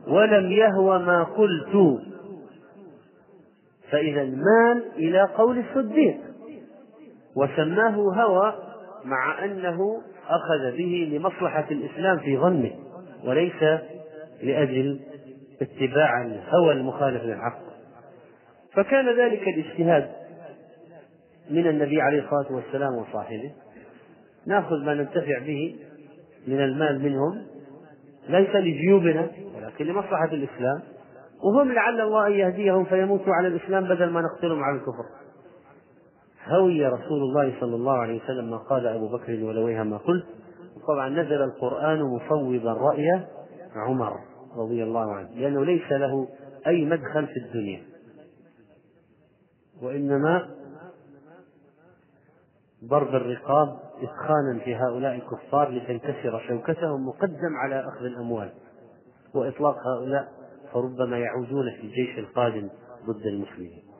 ولم 0.08 0.52
يهو 0.52 0.98
ما 0.98 1.22
قلت 1.22 2.00
فإذا 3.90 4.22
المال 4.22 4.84
إلى 4.96 5.20
قول 5.38 5.58
الصديق 5.58 6.16
وسماه 7.36 7.90
هوى 7.94 8.54
مع 9.04 9.44
أنه 9.44 10.00
أخذ 10.28 10.76
به 10.76 11.10
لمصلحة 11.12 11.66
الإسلام 11.70 12.18
في 12.18 12.38
ظنه 12.38 12.70
وليس 13.24 13.62
لأجل 14.42 15.00
اتباع 15.62 16.22
الهوى 16.24 16.72
المخالف 16.74 17.22
للحق 17.22 17.60
فكان 18.74 19.18
ذلك 19.20 19.42
الاجتهاد 19.48 20.10
من 21.50 21.66
النبي 21.66 22.00
عليه 22.00 22.18
الصلاة 22.24 22.52
والسلام 22.52 22.94
وصاحبه 22.94 23.50
ناخذ 24.46 24.76
ما 24.84 24.94
ننتفع 24.94 25.38
به 25.38 25.76
من 26.46 26.60
المال 26.60 26.98
منهم 27.02 27.46
ليس 28.28 28.56
لجيوبنا 28.56 29.28
ولكن 29.56 29.84
لمصلحة 29.86 30.28
الإسلام 30.32 30.80
وهم 31.44 31.72
لعل 31.72 32.00
الله 32.00 32.26
أن 32.26 32.32
يهديهم 32.32 32.84
فيموتوا 32.84 33.34
على 33.34 33.48
الإسلام 33.48 33.84
بدل 33.84 34.10
ما 34.10 34.20
نقتلهم 34.20 34.62
على 34.64 34.76
الكفر 34.76 35.06
هوي 36.48 36.86
رسول 36.86 37.22
الله 37.22 37.52
صلى 37.60 37.74
الله 37.74 37.92
عليه 37.92 38.20
وسلم 38.24 38.50
ما 38.50 38.56
قال 38.56 38.86
أبو 38.86 39.08
بكر 39.08 39.42
ولويها 39.44 39.84
ما 39.84 39.96
قلت 39.96 40.26
طبعا 40.86 41.08
نزل 41.08 41.42
القرآن 41.42 42.02
مفوضا 42.02 42.72
رأي 42.72 43.26
عمر 43.76 44.18
رضي 44.56 44.82
الله 44.82 45.12
عنه 45.14 45.28
لأنه 45.30 45.64
ليس 45.64 45.92
له 45.92 46.28
أي 46.66 46.84
مدخل 46.84 47.26
في 47.26 47.36
الدنيا 47.46 47.80
وإنما 49.82 50.48
ضرب 52.84 53.08
الرقاب 53.14 53.68
إسخانا 54.02 54.58
في 54.64 54.74
هؤلاء 54.76 55.14
الكفار 55.14 55.70
لتنكسر 55.70 56.40
شوكتهم 56.48 57.06
مقدم 57.08 57.56
على 57.64 57.80
أخذ 57.88 58.04
الأموال 58.04 58.52
وإطلاق 59.34 59.76
هؤلاء 59.86 60.28
فربما 60.72 61.18
يعودون 61.18 61.70
في 61.80 61.86
الجيش 61.86 62.18
القادم 62.18 62.68
ضد 63.08 63.26
المسلمين 63.26 63.91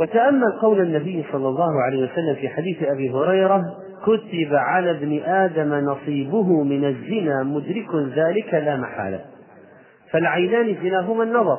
وتأمل 0.00 0.52
قول 0.62 0.80
النبي 0.80 1.24
صلى 1.32 1.48
الله 1.48 1.72
عليه 1.86 2.08
وسلم 2.12 2.34
في 2.34 2.48
حديث 2.48 2.82
أبي 2.82 3.10
هريرة 3.10 3.62
كتب 4.02 4.48
على 4.54 4.90
ابن 4.90 5.20
آدم 5.24 5.74
نصيبه 5.74 6.62
من 6.62 6.84
الزنا 6.84 7.42
مدرك 7.42 7.94
ذلك 8.18 8.54
لا 8.54 8.76
محالة 8.76 9.20
فالعينان 10.10 10.76
زناهما 10.82 11.22
النظر 11.24 11.58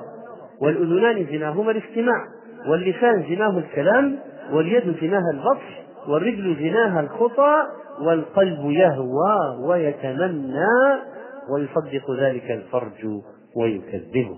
والأذنان 0.61 1.25
زناهما 1.31 1.71
الاستماع 1.71 2.25
واللسان 2.67 3.23
زناه 3.29 3.57
الكلام 3.57 4.15
واليد 4.53 4.95
زناها 5.01 5.31
البطش 5.33 5.77
والرجل 6.07 6.55
زناها 6.59 6.99
الخطى 6.99 7.63
والقلب 8.05 8.71
يهوى 8.71 9.65
ويتمنى 9.67 10.67
ويصدق 11.55 12.11
ذلك 12.19 12.51
الفرج 12.51 13.21
ويكذبه 13.55 14.37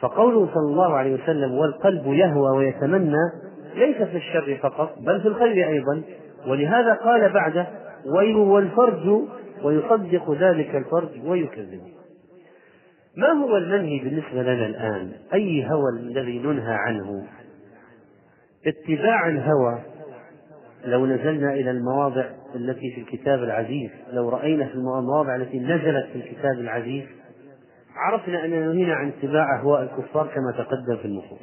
فقوله 0.00 0.48
صلى 0.54 0.62
الله 0.66 0.92
عليه 0.94 1.12
وسلم 1.22 1.52
والقلب 1.54 2.06
يهوى 2.06 2.50
ويتمنى 2.58 3.30
ليس 3.74 3.96
في 3.96 4.16
الشر 4.16 4.58
فقط 4.62 4.96
بل 5.00 5.20
في 5.20 5.28
الخير 5.28 5.68
أيضا 5.68 6.02
ولهذا 6.46 6.92
قال 6.94 7.32
بعده 7.32 7.66
ويل 8.06 8.36
والفرج 8.36 9.20
ويصدق 9.62 10.32
ذلك 10.40 10.74
الفرج 10.76 11.08
ويكذبه 11.24 11.82
ما 13.16 13.28
هو 13.28 13.56
المنهي 13.56 13.98
بالنسبة 13.98 14.42
لنا 14.42 14.66
الآن 14.66 15.10
أي 15.34 15.66
هوى 15.70 15.90
الذي 16.00 16.38
ننهى 16.38 16.74
عنه 16.74 17.22
اتباع 18.66 19.28
الهوى 19.28 19.78
لو 20.84 21.06
نزلنا 21.06 21.52
إلى 21.52 21.70
المواضع 21.70 22.24
التي 22.54 22.90
في 22.94 23.00
الكتاب 23.00 23.38
العزيز 23.42 23.90
لو 24.12 24.28
رأينا 24.28 24.64
في 24.66 24.74
المواضع 24.74 25.36
التي 25.36 25.60
نزلت 25.60 26.06
في 26.12 26.18
الكتاب 26.18 26.52
العزيز 26.58 27.04
عرفنا 27.96 28.44
أننا 28.44 28.66
نهينا 28.72 28.94
عن 28.94 29.08
اتباع 29.08 29.58
أهواء 29.60 29.82
الكفار 29.82 30.26
كما 30.26 30.52
تقدم 30.64 30.96
في 31.02 31.04
النصوص 31.04 31.40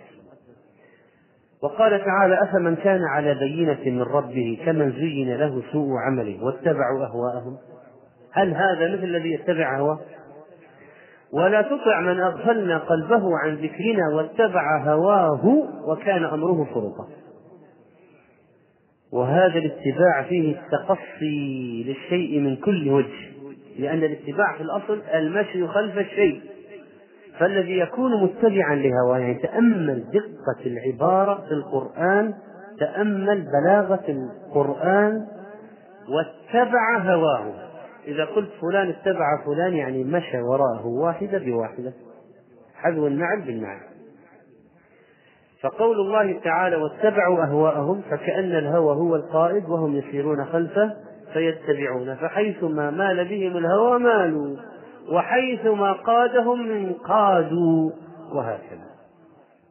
وقال 1.63 2.03
تعالى 2.05 2.43
أفمن 2.43 2.75
كان 2.75 2.99
على 3.03 3.33
بينة 3.33 3.77
من 3.85 4.01
ربه 4.01 4.59
كمن 4.65 4.91
زين 4.91 5.33
له 5.35 5.63
سوء 5.71 5.87
عمله 6.07 6.43
واتبعوا 6.45 7.05
أهواءهم 7.05 7.57
هل 8.31 8.53
هذا 8.53 8.93
مثل 8.93 9.03
الذي 9.03 9.31
يتبع 9.33 9.79
هواه 9.79 9.99
ولا 11.33 11.61
تطع 11.61 12.01
من 12.01 12.19
أغفلنا 12.19 12.77
قلبه 12.77 13.37
عن 13.37 13.55
ذكرنا 13.55 14.15
واتبع 14.15 14.77
هواه 14.83 15.43
وكان 15.87 16.23
أمره 16.25 16.63
فرطا 16.73 17.07
وهذا 19.13 19.57
الاتباع 19.59 20.23
فيه 20.29 20.55
التقصي 20.55 21.83
للشيء 21.83 22.39
من 22.39 22.55
كل 22.55 22.89
وجه 22.89 23.32
لأن 23.79 23.97
الاتباع 24.03 24.57
في 24.57 24.63
الأصل 24.63 25.01
المشي 25.13 25.67
خلف 25.67 25.97
الشيء 25.97 26.41
فالذي 27.39 27.79
يكون 27.79 28.23
متبعا 28.23 28.75
لهواه 28.75 29.17
يعني 29.17 29.33
تأمل 29.33 30.03
دقة 30.13 30.65
العبارة 30.65 31.35
في 31.47 31.51
القرآن 31.51 32.33
تأمل 32.79 33.47
بلاغة 33.61 34.03
القرآن 34.09 35.25
واتبع 36.09 36.97
هواه 36.97 37.51
إذا 38.07 38.25
قلت 38.25 38.49
فلان 38.61 38.89
اتبع 38.89 39.43
فلان 39.45 39.73
يعني 39.73 40.03
مشى 40.03 40.41
وراءه 40.41 40.85
واحدة 40.87 41.37
بواحدة 41.37 41.93
حذو 42.75 43.07
النعل 43.07 43.41
بالنعل 43.41 43.79
فقول 45.61 45.99
الله 45.99 46.39
تعالى 46.43 46.75
واتبعوا 46.75 47.41
أهواءهم 47.43 48.01
فكأن 48.11 48.55
الهوى 48.55 48.95
هو 48.95 49.15
القائد 49.15 49.69
وهم 49.69 49.95
يسيرون 49.95 50.45
خلفه 50.45 50.93
فيتبعون 51.33 52.15
فحيثما 52.15 52.89
مال 52.89 53.25
بهم 53.29 53.57
الهوى 53.57 53.99
مالوا 53.99 54.57
وحيثما 55.11 55.91
قادهم 55.93 56.71
انقادوا 56.71 57.91
وهكذا 58.33 58.91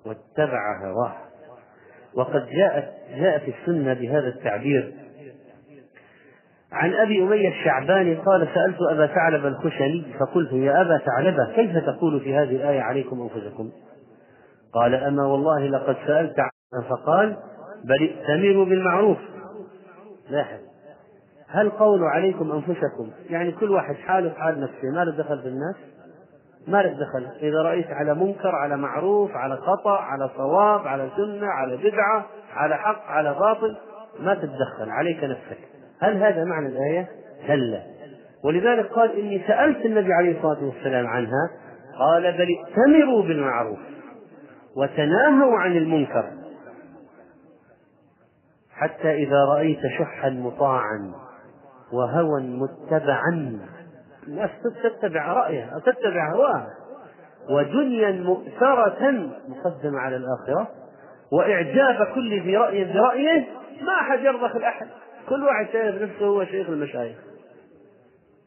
واتبع 0.07 0.61
هواه 0.85 1.14
وقد 2.14 2.47
جاءت 2.49 2.90
جاءت 3.16 3.42
السنة 3.49 3.92
بهذا 3.95 4.28
التعبير 4.28 4.92
عن 6.73 6.95
أبي 6.95 7.23
أمية 7.23 7.49
الشعباني 7.49 8.14
قال 8.14 8.49
سألت 8.54 8.76
أبا 8.91 9.06
ثعلب 9.06 9.47
الخشني 9.47 10.04
فقلت 10.21 10.52
يا 10.52 10.80
أبا 10.80 10.99
ثعلبة 10.99 11.52
كيف 11.54 11.76
تقول 11.87 12.21
في 12.21 12.34
هذه 12.34 12.56
الآية 12.56 12.80
عليكم 12.80 13.21
أنفسكم 13.34 13.71
قال 14.75 14.95
أما 14.95 15.26
والله 15.26 15.67
لقد 15.67 15.97
سألت 16.06 16.37
عنها 16.41 16.89
فقال 16.89 17.37
بل 17.84 18.08
ائتمروا 18.19 18.65
بالمعروف 18.65 19.19
لاحظ 20.30 20.58
هل 21.54 21.71
قول 21.71 22.04
عليكم 22.04 22.52
أنفسكم 22.52 23.10
يعني 23.30 23.52
كل 23.52 23.71
واحد 23.71 23.95
حاله 23.95 24.30
حال 24.38 24.60
نفسه 24.60 24.88
ما 24.95 25.04
له 25.04 25.17
دخل 25.19 25.38
بالناس 25.43 25.75
ما 26.69 26.82
له 26.82 26.93
دخل 27.00 27.26
إذا 27.47 27.62
رأيت 27.62 27.86
على 27.91 28.15
منكر 28.15 28.49
على 28.54 28.76
معروف 28.76 29.30
على 29.36 29.56
خطأ 29.56 29.99
على 29.99 30.30
صواب 30.36 30.86
على 30.86 31.08
سنة 31.17 31.47
على 31.47 31.76
بدعة 31.76 32.26
على 32.54 32.76
حق 32.76 33.04
على 33.06 33.34
باطل 33.34 33.76
ما 34.21 34.34
تتدخل 34.34 34.91
عليك 34.91 35.25
نفسك 35.25 35.58
هل 36.00 36.17
هذا 36.17 36.45
معنى 36.45 36.67
الآية؟ 36.67 37.08
كلا 37.47 37.82
ولذلك 38.45 38.86
قال 38.93 39.19
إني 39.21 39.43
سألت 39.47 39.86
النبي 39.86 40.12
عليه 40.12 40.36
الصلاة 40.38 40.65
والسلام 40.65 41.06
عنها 41.06 41.50
قال 41.99 42.23
بل 42.23 42.47
ائتمروا 42.58 43.23
بالمعروف 43.23 43.78
وتناهوا 44.76 45.58
عن 45.58 45.76
المنكر 45.76 46.30
حتى 48.76 49.15
إذا 49.15 49.38
رأيت 49.49 49.80
شحا 49.99 50.30
مطاعا 50.30 51.12
وهوى 51.93 52.43
متبعا 52.43 53.59
الناس 54.28 54.50
تتبع 54.83 55.33
رأيه 55.33 55.65
أو 55.75 55.78
تتبع 55.78 56.33
هواه 56.33 56.67
ودنيا 57.50 58.13
مؤثرة 58.13 59.31
مقدمة 59.49 59.99
على 59.99 60.17
الآخرة 60.17 60.69
وإعجاب 61.33 62.07
كل 62.15 62.41
ذي 62.43 62.57
رأي 62.57 62.85
برأيه 62.85 63.45
ما 63.83 63.93
أحد 64.00 64.21
يرضخ 64.21 64.57
الأحد 64.57 64.87
كل 65.28 65.45
واحد 65.45 65.67
شايف 65.73 66.02
نفسه 66.02 66.26
هو 66.26 66.45
شيخ 66.45 66.69
المشايخ 66.69 67.17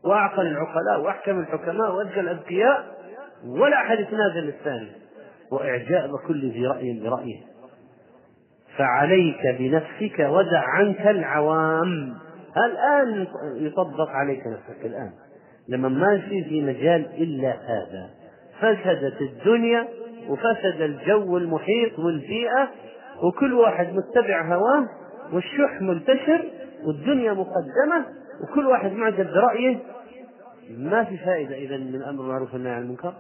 وأعقل 0.03 0.47
العقلاء 0.47 0.99
وأحكم 1.01 1.39
الحكماء 1.39 1.95
وأذكى 1.95 2.19
الأذكياء 2.19 2.85
ولا 3.47 3.77
أحد 3.77 3.99
يتنازل 3.99 4.47
الثاني 4.49 4.91
وإعجاب 5.51 6.09
كل 6.27 6.51
ذي 6.51 6.67
رأي 6.67 6.99
برأيه 7.03 7.41
فعليك 8.77 9.47
بنفسك 9.47 10.19
ودع 10.19 10.63
عنك 10.67 11.07
العوام 11.07 12.15
الآن 12.57 13.27
يطبق 13.43 14.09
عليك 14.09 14.47
نفسك 14.47 14.85
الآن 14.85 15.11
لما 15.67 15.89
ما 15.89 16.17
في 16.29 16.43
في 16.43 16.61
مجال 16.61 17.05
إلا 17.17 17.49
هذا 17.51 18.09
فسدت 18.59 19.21
الدنيا 19.21 19.87
وفسد 20.29 20.81
الجو 20.81 21.37
المحيط 21.37 21.99
والبيئة 21.99 22.71
وكل 23.23 23.53
واحد 23.53 23.87
متبع 23.95 24.55
هواه 24.55 24.85
والشح 25.33 25.81
منتشر 25.81 26.45
والدنيا 26.87 27.33
مقدمة 27.33 28.05
وكل 28.43 28.67
واحد 28.67 28.91
معجب 28.91 29.27
برأيه 29.33 29.77
ما 30.77 31.03
في 31.03 31.17
فائدة 31.17 31.55
إذا 31.55 31.77
من 31.77 31.95
الأمر 31.95 32.21
المعروف 32.23 32.53
والنهي 32.53 32.71
عن 32.73 32.81
المنكر 32.81 33.13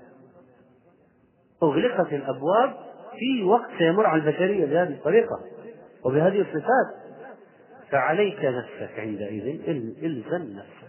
أغلقت 1.63 2.13
الأبواب 2.13 2.73
في 3.19 3.43
وقت 3.43 3.69
سيمر 3.77 4.05
على 4.05 4.21
البشرية 4.21 4.65
بهذه 4.65 4.89
الطريقة 4.89 5.35
وبهذه 6.05 6.41
الصفات 6.41 7.04
فعليك 7.91 8.45
نفسك 8.45 8.99
عندئذ 8.99 9.59
الزم 10.03 10.55
نفسك 10.57 10.85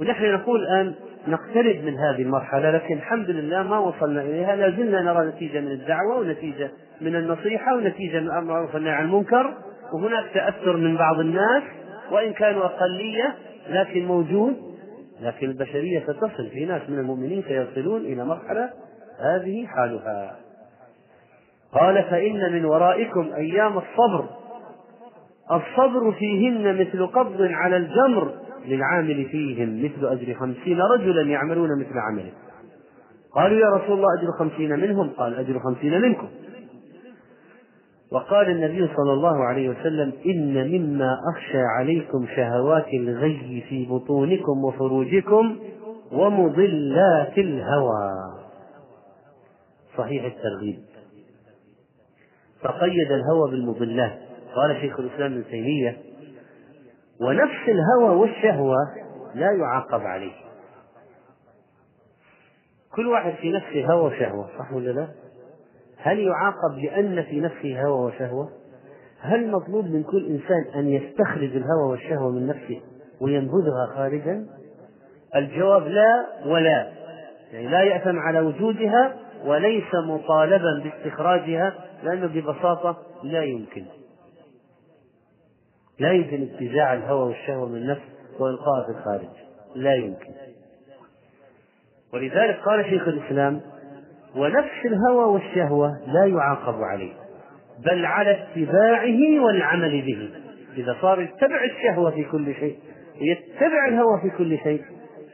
ونحن 0.00 0.32
نقول 0.34 0.62
الآن 0.62 0.94
نقترب 1.28 1.76
من 1.84 1.98
هذه 1.98 2.22
المرحلة 2.22 2.70
لكن 2.70 2.94
الحمد 2.94 3.30
لله 3.30 3.62
ما 3.62 3.78
وصلنا 3.78 4.22
إليها 4.22 4.56
لا 4.56 4.70
زلنا 4.70 5.00
نرى 5.02 5.26
نتيجة 5.26 5.60
من 5.60 5.70
الدعوة 5.70 6.18
ونتيجة 6.18 6.70
من 7.00 7.16
النصيحة 7.16 7.74
ونتيجة 7.74 8.20
من 8.20 8.26
الأمر 8.26 8.40
المعروف 8.40 8.76
عن 8.76 9.04
المنكر 9.04 9.54
وهناك 9.92 10.26
تأثر 10.34 10.76
من 10.76 10.96
بعض 10.96 11.18
الناس 11.20 11.62
وإن 12.10 12.32
كانوا 12.32 12.64
أقلية 12.64 13.34
لكن 13.68 14.04
موجود 14.04 14.56
لكن 15.22 15.46
البشرية 15.50 16.00
ستصل 16.02 16.48
في 16.52 16.64
ناس 16.64 16.82
من 16.90 16.98
المؤمنين 16.98 17.42
سيصلون 17.48 18.00
إلى 18.00 18.24
مرحلة 18.24 18.70
هذه 19.20 19.66
حالها 19.66 20.36
قال 21.72 22.02
فإن 22.02 22.52
من 22.52 22.64
ورائكم 22.64 23.32
أيام 23.36 23.78
الصبر 23.78 24.28
الصبر 25.52 26.12
فيهن 26.12 26.80
مثل 26.80 27.06
قبض 27.06 27.40
على 27.42 27.76
الجمر 27.76 28.32
للعامل 28.66 29.24
فيهم 29.24 29.84
مثل 29.84 30.06
أجر 30.08 30.34
خمسين 30.34 30.80
رجلا 30.80 31.22
يعملون 31.22 31.80
مثل 31.80 31.98
عمله 31.98 32.30
قالوا 33.34 33.58
يا 33.58 33.70
رسول 33.70 33.96
الله 33.96 34.20
أجر 34.22 34.28
خمسين 34.38 34.70
منهم 34.78 35.10
قال 35.10 35.34
أجر 35.34 35.58
خمسين 35.60 36.00
منكم 36.02 36.28
وقال 38.12 38.50
النبي 38.50 38.90
صلى 38.96 39.12
الله 39.12 39.44
عليه 39.44 39.68
وسلم 39.68 40.12
إن 40.26 40.54
مما 40.70 41.16
أخشى 41.34 41.58
عليكم 41.78 42.26
شهوات 42.36 42.86
الغي 42.94 43.64
في 43.68 43.86
بطونكم 43.86 44.64
وفروجكم 44.64 45.56
ومضلات 46.12 47.38
الهوى 47.38 48.10
صحيح 49.98 50.24
الترغيب 50.24 50.78
فقيد 52.62 53.12
الهوى 53.12 53.50
بالمضلات 53.50 54.18
قال 54.56 54.80
شيخ 54.80 55.00
الإسلام 55.00 55.32
ابن 55.32 55.44
تيمية 55.50 55.96
ونفس 57.20 57.68
الهوى 57.68 58.16
والشهوة 58.16 58.76
لا 59.34 59.52
يعاقب 59.52 60.00
عليه 60.00 60.32
كل 62.92 63.06
واحد 63.08 63.32
في 63.40 63.52
نفسه 63.52 63.92
هوى 63.92 64.00
وشهوة 64.06 64.48
صح 64.58 64.72
ولا 64.72 64.90
لا؟ 64.90 65.08
هل 65.96 66.18
يعاقب 66.18 66.78
لأن 66.84 67.22
في 67.22 67.40
نفسه 67.40 67.82
هوى 67.84 68.06
وشهوة؟ 68.06 68.48
هل 69.20 69.50
مطلوب 69.52 69.84
من 69.84 70.02
كل 70.02 70.26
إنسان 70.26 70.64
أن 70.80 70.88
يستخرج 70.92 71.56
الهوى 71.56 71.90
والشهوة 71.90 72.30
من 72.30 72.46
نفسه 72.46 72.80
وينبذها 73.20 73.86
خارجا؟ 73.94 74.46
الجواب 75.36 75.86
لا 75.86 76.26
ولا 76.46 76.92
يعني 77.52 77.66
لا 77.68 77.82
يأثم 77.82 78.18
على 78.18 78.40
وجودها 78.40 79.16
وليس 79.46 79.94
مطالبا 80.08 80.82
باستخراجها 80.84 81.74
لأنه 82.04 82.26
ببساطة 82.26 82.96
لا 83.22 83.42
يمكن 83.44 83.84
لا 85.98 86.12
يمكن 86.12 86.42
اتزاع 86.42 86.94
الهوى 86.94 87.26
والشهوة 87.26 87.68
من 87.68 87.76
النفس 87.78 88.00
وإلقاءها 88.38 88.84
في 88.86 88.98
الخارج 88.98 89.36
لا 89.76 89.94
يمكن 89.94 90.30
ولذلك 92.12 92.60
قال 92.64 92.84
شيخ 92.84 93.08
الإسلام 93.08 93.60
ونفس 94.36 94.70
الهوى 94.86 95.24
والشهوة 95.24 95.92
لا 96.06 96.24
يعاقب 96.26 96.82
عليه 96.82 97.12
بل 97.84 98.06
على 98.06 98.30
اتباعه 98.42 99.44
والعمل 99.44 100.02
به 100.02 100.30
إذا 100.76 100.96
صار 101.02 101.20
يتبع 101.20 101.64
الشهوة 101.64 102.10
في 102.10 102.24
كل 102.24 102.54
شيء 102.54 102.78
ويتبع 103.20 103.88
الهوى 103.88 104.20
في 104.22 104.30
كل 104.38 104.58
شيء 104.58 104.84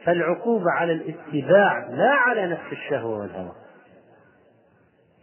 فالعقوبة 0.03 0.71
على 0.71 0.93
الاتباع 0.93 1.87
لا 1.89 2.09
على 2.11 2.47
نفس 2.47 2.71
الشهوة 2.71 3.19
والهوى 3.19 3.51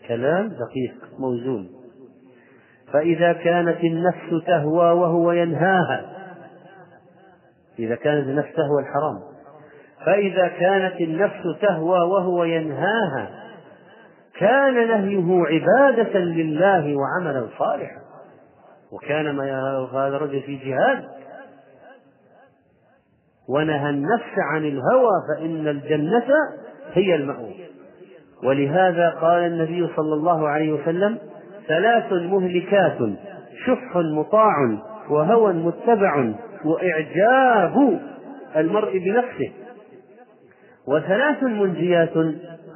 كلام 0.08 0.48
دقيق 0.48 0.94
موزون 1.18 1.79
فإذا 2.92 3.32
كانت 3.32 3.84
النفس 3.84 4.44
تهوى 4.46 4.92
وهو 4.94 5.32
ينهاها 5.32 6.02
إذا 7.78 7.94
كانت 7.94 8.26
النفس 8.26 8.48
تهوى 8.56 8.82
الحرام 8.82 9.20
فإذا 10.06 10.48
كانت 10.48 11.00
النفس 11.00 11.58
تهوى 11.62 11.98
وهو 12.00 12.44
ينهاها 12.44 13.30
كان 14.38 14.74
نهيه 14.88 15.42
عبادة 15.46 16.18
لله 16.20 16.94
وعملا 16.96 17.46
صالحا 17.58 18.00
وكان 18.92 19.30
ما 19.36 19.44
هذا 19.92 20.16
الرجل 20.16 20.42
في 20.42 20.56
جهاد 20.56 21.04
ونهى 23.48 23.90
النفس 23.90 24.32
عن 24.52 24.64
الهوى 24.64 25.10
فإن 25.36 25.68
الجنة 25.68 26.26
هي 26.92 27.14
المأوى 27.14 27.54
ولهذا 28.44 29.10
قال 29.10 29.42
النبي 29.42 29.88
صلى 29.96 30.14
الله 30.14 30.48
عليه 30.48 30.72
وسلم 30.72 31.18
ثلاث 31.70 32.12
مهلكات 32.12 32.98
شح 33.66 33.96
مطاع 33.96 34.54
وهوى 35.10 35.52
متبع 35.52 36.30
وإعجاب 36.64 38.00
المرء 38.56 38.98
بنفسه 38.98 39.52
وثلاث 40.86 41.42
منجيات 41.42 42.12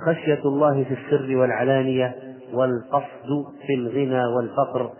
خشية 0.07 0.40
الله 0.44 0.85
في 0.85 0.94
السر 0.94 1.37
والعلانية 1.37 2.14
والقصد 2.54 3.46
في 3.66 3.74
الغنى 3.74 4.24
والفقر 4.26 4.90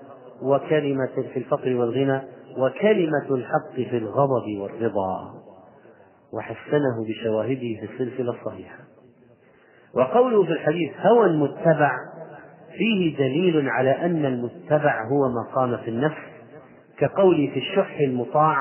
وكلمة 0.43 1.09
في 1.33 1.37
الفقر 1.39 1.77
والغنى 1.77 2.21
وكلمة 2.59 3.27
الحق 3.31 3.75
في 3.75 3.97
الغضب 3.99 4.61
والرضا 4.61 5.31
وحسنه 6.33 7.05
بشواهده 7.09 7.61
في 7.61 7.89
السلسلة 7.93 8.31
الصحيحة 8.31 8.79
وقوله 9.95 10.45
في 10.45 10.53
الحديث 10.53 10.91
هوى 11.01 11.33
متبع 11.37 11.91
فيه 12.79 13.17
دليل 13.17 13.69
على 13.69 13.91
أن 13.91 14.25
المتبع 14.27 15.01
هو 15.13 15.29
ما 15.29 15.43
قام 15.55 15.77
في 15.77 15.91
النفس 15.91 16.19
كقولي 16.99 17.49
في 17.51 17.57
الشح 17.59 17.99
المطاع 18.01 18.57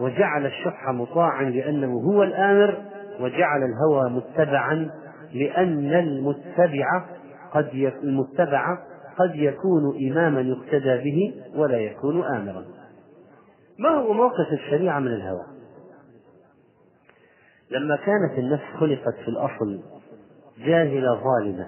وجعل 0.00 0.46
الشح 0.46 0.88
مطاعا 0.88 1.42
لأنه 1.50 1.92
هو 1.92 2.22
الآمر 2.22 2.74
وجعل 3.20 3.60
الهوى 3.62 4.10
متبعا 4.10 4.90
لأن 5.34 5.92
المتبع 5.92 6.86
قد 7.52 7.90
المتبع 8.04 8.78
قد 9.18 9.34
يكون 9.34 10.10
إماما 10.10 10.40
يقتدى 10.40 10.96
به 11.04 11.34
ولا 11.60 11.78
يكون 11.78 12.22
آمرا 12.24 12.64
ما 13.78 13.88
هو 13.88 14.12
موقف 14.12 14.52
الشريعة 14.52 14.98
من 14.98 15.06
الهوى 15.08 15.42
لما 17.70 17.96
كانت 17.96 18.38
النفس 18.38 18.64
خلقت 18.80 19.14
في 19.24 19.28
الأصل 19.28 19.80
جاهلة 20.66 21.20
ظالمة 21.24 21.66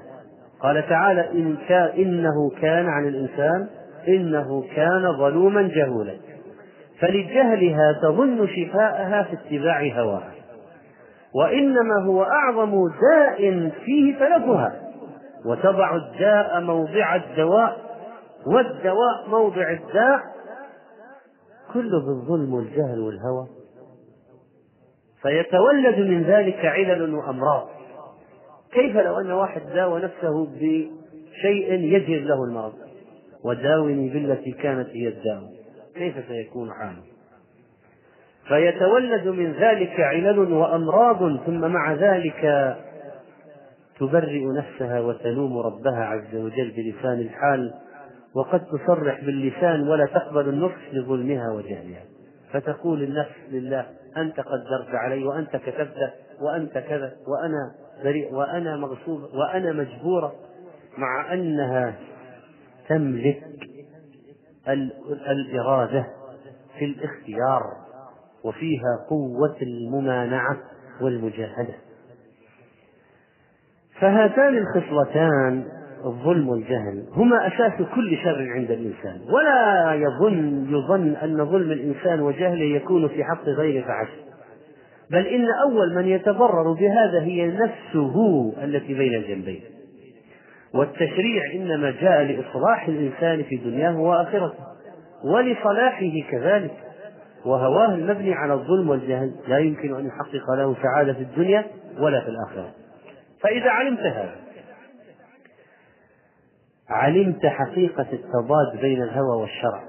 قال 0.64 0.88
تعالى 0.88 1.30
إن 1.30 1.56
كان 1.68 1.88
إنه 1.98 2.50
كان 2.62 2.86
عن 2.88 3.08
الإنسان 3.08 3.66
إنه 4.08 4.64
كان 4.76 5.16
ظلوما 5.18 5.62
جهولا 5.74 6.12
فلجهلها 7.00 7.92
تظن 8.02 8.46
شفاءها 8.46 9.22
في 9.22 9.32
اتباع 9.32 9.78
هواها 9.82 10.32
وإنما 11.34 12.04
هو 12.06 12.22
أعظم 12.22 12.78
داء 13.02 13.70
فيه 13.84 14.14
تلفها 14.18 14.72
وتضع 15.46 15.96
الداء 15.96 16.60
موضع 16.60 17.14
الدواء 17.16 17.76
والدواء 18.46 19.28
موضع 19.28 19.70
الداء 19.70 20.20
كله 21.74 22.06
بالظلم 22.06 22.54
والجهل 22.54 23.00
والهوى 23.00 23.46
فيتولد 25.22 25.98
من 25.98 26.22
ذلك 26.22 26.64
علل 26.64 27.14
وأمراض 27.14 27.68
كيف 28.74 28.96
لو 28.96 29.20
أن 29.20 29.30
واحد 29.30 29.62
داوى 29.74 30.00
نفسه 30.02 30.46
بشيء 30.46 31.72
يجهز 31.72 32.22
له 32.26 32.44
المرض 32.44 32.72
وداوني 33.44 34.08
بالتي 34.08 34.50
كانت 34.52 34.88
هي 34.88 35.08
الداوى 35.08 35.48
كيف 35.94 36.14
سيكون 36.28 36.70
حاله 36.72 37.02
فيتولد 38.48 39.28
من 39.28 39.52
ذلك 39.52 40.00
علل 40.00 40.38
وأمراض 40.52 41.44
ثم 41.46 41.60
مع 41.72 41.92
ذلك 41.94 42.76
تبرئ 44.00 44.44
نفسها 44.44 45.00
وتلوم 45.00 45.58
ربها 45.58 46.04
عز 46.04 46.34
وجل 46.34 46.70
بلسان 46.76 47.20
الحال 47.20 47.74
وقد 48.34 48.64
تصرح 48.66 49.24
باللسان 49.24 49.88
ولا 49.88 50.06
تقبل 50.06 50.48
النصح 50.48 50.92
لظلمها 50.94 51.52
وجهلها 51.52 52.02
فتقول 52.52 53.02
النفس 53.02 53.30
لله 53.50 53.86
أنت 54.16 54.40
قدرت 54.40 54.88
علي 54.94 55.24
وأنت 55.24 55.56
كتبت 55.56 56.10
وأنت 56.40 56.72
كذا 56.78 57.12
وأنا 57.28 57.83
بريء 58.04 58.32
وأنا 58.34 58.76
مغصوبة 58.76 59.28
وأنا 59.38 59.72
مجبورة 59.72 60.32
مع 60.98 61.32
أنها 61.32 61.94
تملك 62.88 63.42
الإرادة 65.28 66.06
في 66.78 66.84
الاختيار 66.84 67.62
وفيها 68.44 69.06
قوة 69.08 69.56
الممانعة 69.62 70.56
والمجاهدة 71.00 71.74
فهاتان 74.00 74.56
الخصلتان 74.58 75.64
الظلم 76.04 76.48
والجهل 76.48 77.04
هما 77.16 77.46
أساس 77.48 77.82
كل 77.94 78.16
شر 78.16 78.48
عند 78.50 78.70
الإنسان 78.70 79.20
ولا 79.34 79.94
يظن 79.94 80.66
يظن 80.74 81.14
أن 81.16 81.36
ظلم 81.46 81.72
الإنسان 81.72 82.20
وجهله 82.20 82.64
يكون 82.76 83.08
في 83.08 83.24
حق 83.24 83.44
غيره 83.44 83.84
فعسى 83.86 84.23
بل 85.10 85.26
إن 85.26 85.46
أول 85.62 85.94
من 85.94 86.08
يتضرر 86.08 86.72
بهذا 86.72 87.22
هي 87.22 87.46
نفسه 87.46 88.52
التي 88.64 88.94
بين 88.94 89.14
الجنبين 89.14 89.60
والتشريع 90.74 91.52
إنما 91.54 91.90
جاء 91.90 92.22
لإصلاح 92.22 92.88
الإنسان 92.88 93.42
في 93.42 93.56
دنياه 93.56 93.98
وآخرته 94.00 94.54
ولصلاحه 95.24 96.12
كذلك 96.30 96.74
وهواه 97.46 97.94
المبني 97.94 98.34
على 98.34 98.52
الظلم 98.54 98.90
والجهل 98.90 99.34
لا 99.48 99.58
يمكن 99.58 99.94
أن 99.96 100.06
يحقق 100.06 100.52
له 100.58 100.76
سعادة 100.82 101.12
في 101.12 101.20
الدنيا 101.22 101.64
ولا 102.00 102.20
في 102.20 102.28
الآخرة 102.28 102.70
فإذا 103.40 103.70
علمت 103.70 104.00
هذا 104.00 104.36
علمت 106.90 107.46
حقيقة 107.46 108.06
التضاد 108.12 108.80
بين 108.80 109.02
الهوى 109.02 109.36
والشرع 109.40 109.82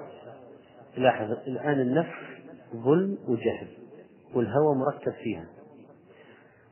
لاحظ 0.97 1.31
الآن 1.47 1.79
النفس 1.79 2.17
ظلم 2.75 3.17
وجهل 3.27 3.67
والهوى 4.35 4.75
مركب 4.75 5.11
فيها 5.23 5.45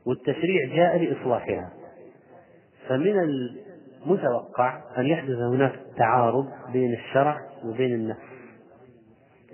والتشريع 0.06 0.74
جاء 0.76 0.98
لإصلاحها 1.02 1.72
فمن 2.88 3.14
المتوقع 3.18 4.82
أن 4.98 5.06
يحدث 5.06 5.38
هناك 5.38 5.80
تعارض 5.96 6.48
بين 6.72 6.92
الشرع 6.92 7.40
وبين 7.64 7.94
النفس 7.94 8.20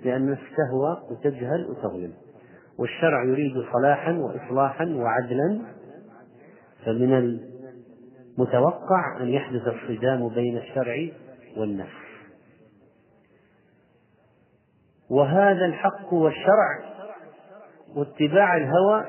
لأن 0.05 0.37
تهوى 0.57 1.01
وتجهل 1.11 1.65
وتظلم 1.69 2.13
والشرع 2.77 3.23
يريد 3.23 3.53
صلاحا 3.73 4.11
وإصلاحا 4.13 4.85
وعدلا 4.85 5.61
فمن 6.85 7.13
المتوقع 8.37 9.17
أن 9.21 9.27
يحدث 9.29 9.61
الصدام 9.67 10.27
بين 10.27 10.57
الشرع 10.57 11.07
والنفس 11.57 11.93
وهذا 15.09 15.65
الحق 15.65 16.13
والشرع 16.13 16.90
واتباع 17.95 18.57
الهوى 18.57 19.05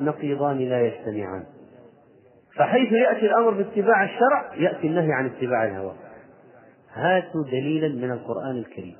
نقيضان 0.00 0.58
لا 0.58 0.80
يجتمعان 0.80 1.44
فحيث 2.56 2.92
يأتي 2.92 3.26
الأمر 3.26 3.50
باتباع 3.50 4.04
الشرع 4.04 4.54
يأتي 4.54 4.86
النهي 4.86 5.12
عن 5.12 5.26
اتباع 5.26 5.64
الهوى 5.64 5.94
هاتوا 6.92 7.44
دليلا 7.44 7.88
من 7.88 8.10
القرآن 8.10 8.56
الكريم 8.56 8.96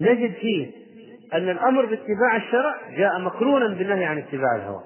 نجد 0.00 0.32
فيه 0.32 0.70
أن 1.34 1.48
الأمر 1.48 1.84
باتباع 1.86 2.36
الشرع 2.36 2.90
جاء 2.96 3.18
مقرونا 3.20 3.74
بالنهي 3.74 4.04
عن 4.04 4.18
اتباع 4.18 4.56
الهوى 4.56 4.82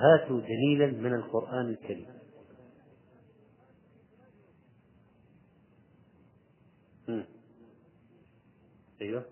هاتوا 0.00 0.40
دليلا 0.40 0.86
من 0.86 1.14
القرآن 1.14 1.60
الكريم 1.68 2.06
أيوه 9.00 9.22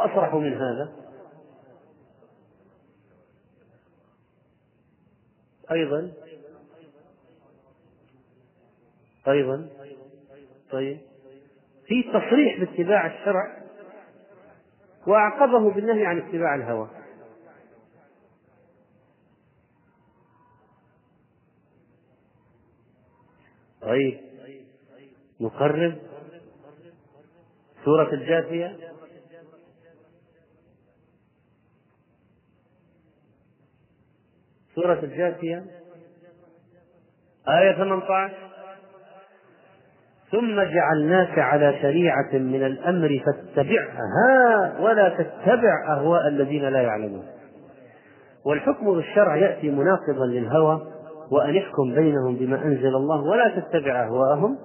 وأصرح 0.00 0.34
من 0.34 0.54
هذا 0.54 0.92
أيضا 5.70 6.12
أيضا 9.28 9.68
طيب 10.70 10.98
في 11.86 12.02
تصريح 12.02 12.58
باتباع 12.60 13.06
الشرع 13.06 13.60
وأعقبه 15.06 15.70
بالنهي 15.70 16.06
عن 16.06 16.18
اتباع 16.18 16.54
الهوى 16.54 16.90
طيب 23.82 24.20
نقرب 25.40 25.98
سورة 27.84 28.12
الجاثية 28.14 28.89
سورة 34.82 34.98
الجاثية 35.02 35.62
آية 37.48 37.74
18 37.76 38.34
ثم 40.32 40.62
جعلناك 40.62 41.38
على 41.38 41.74
شريعة 41.82 42.32
من 42.32 42.62
الأمر 42.66 43.22
فاتبعها 43.26 44.72
ولا 44.80 45.08
تتبع 45.08 45.72
أهواء 45.88 46.28
الذين 46.28 46.62
لا 46.68 46.80
يعلمون 46.82 47.22
والحكم 48.46 48.94
بالشرع 48.94 49.36
يأتي 49.36 49.70
مناقضا 49.70 50.26
للهوى 50.26 50.80
وأن 51.32 51.56
احكم 51.56 51.94
بينهم 51.94 52.36
بما 52.36 52.56
أنزل 52.62 52.96
الله 52.96 53.20
ولا 53.22 53.60
تتبع 53.60 54.02
أهواءهم 54.02 54.58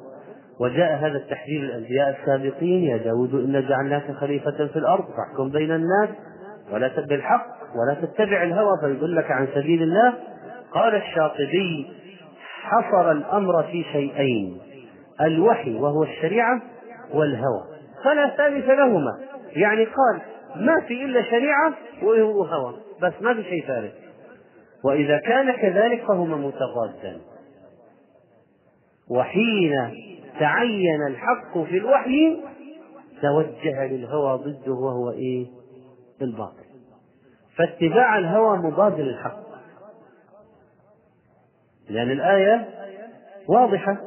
وجاء 0.60 0.96
هذا 0.98 1.18
التحذير 1.18 1.64
الأنبياء 1.64 2.10
السابقين 2.20 2.84
يا 2.84 2.98
داود 2.98 3.34
إنا 3.36 3.60
جعلناك 3.62 4.12
خليفة 4.12 4.52
في 4.68 4.76
الأرض 4.80 5.06
فاحكم 5.06 5.50
بين 5.52 5.72
الناس 5.72 6.10
ولا 6.72 6.88
الحق 7.12 7.46
ولا 7.76 7.98
تتبع 8.02 8.44
الهوى 8.44 8.78
فيدلك 8.82 9.32
عن 9.32 9.48
سبيل 9.54 9.84
الله 9.84 10.14
قال 10.72 10.96
الشاطبي 10.96 11.88
حصر 12.64 13.12
الأمر 13.12 13.64
في 13.64 13.84
شيئين 13.84 14.58
الوحي 15.22 15.76
وهو 15.76 16.04
الشريعة 16.04 16.62
والهوى 17.14 17.64
فلا 18.06 18.30
ثالث 18.30 18.70
لهما 18.70 19.20
يعني 19.56 19.84
قال 19.86 20.22
ما 20.56 20.80
في 20.82 21.04
إلا 21.06 21.24
شريعة 21.24 21.74
وهوى 22.04 22.74
بس 23.02 23.14
ما 23.22 23.34
في 23.34 23.44
شيء 23.44 23.64
ثالث 23.68 23.92
وإذا 24.86 25.18
كان 25.18 25.52
كذلك 25.52 26.04
فهما 26.08 26.38
متضادان 26.38 27.18
وحين 29.12 29.74
تعين 30.40 31.08
الحق 31.08 31.58
في 31.70 31.78
الوحي 31.78 32.38
توجه 33.22 33.86
للهوى 33.86 34.38
ضده 34.44 34.74
وهو 34.74 35.10
إيه 35.12 35.46
بالباطل 36.20 36.64
فاتباع 37.58 38.18
الهوى 38.18 38.58
مضاد 38.58 39.00
للحق 39.00 39.38
لأن 41.90 42.12
الآية 42.12 42.68
واضحة 43.50 43.98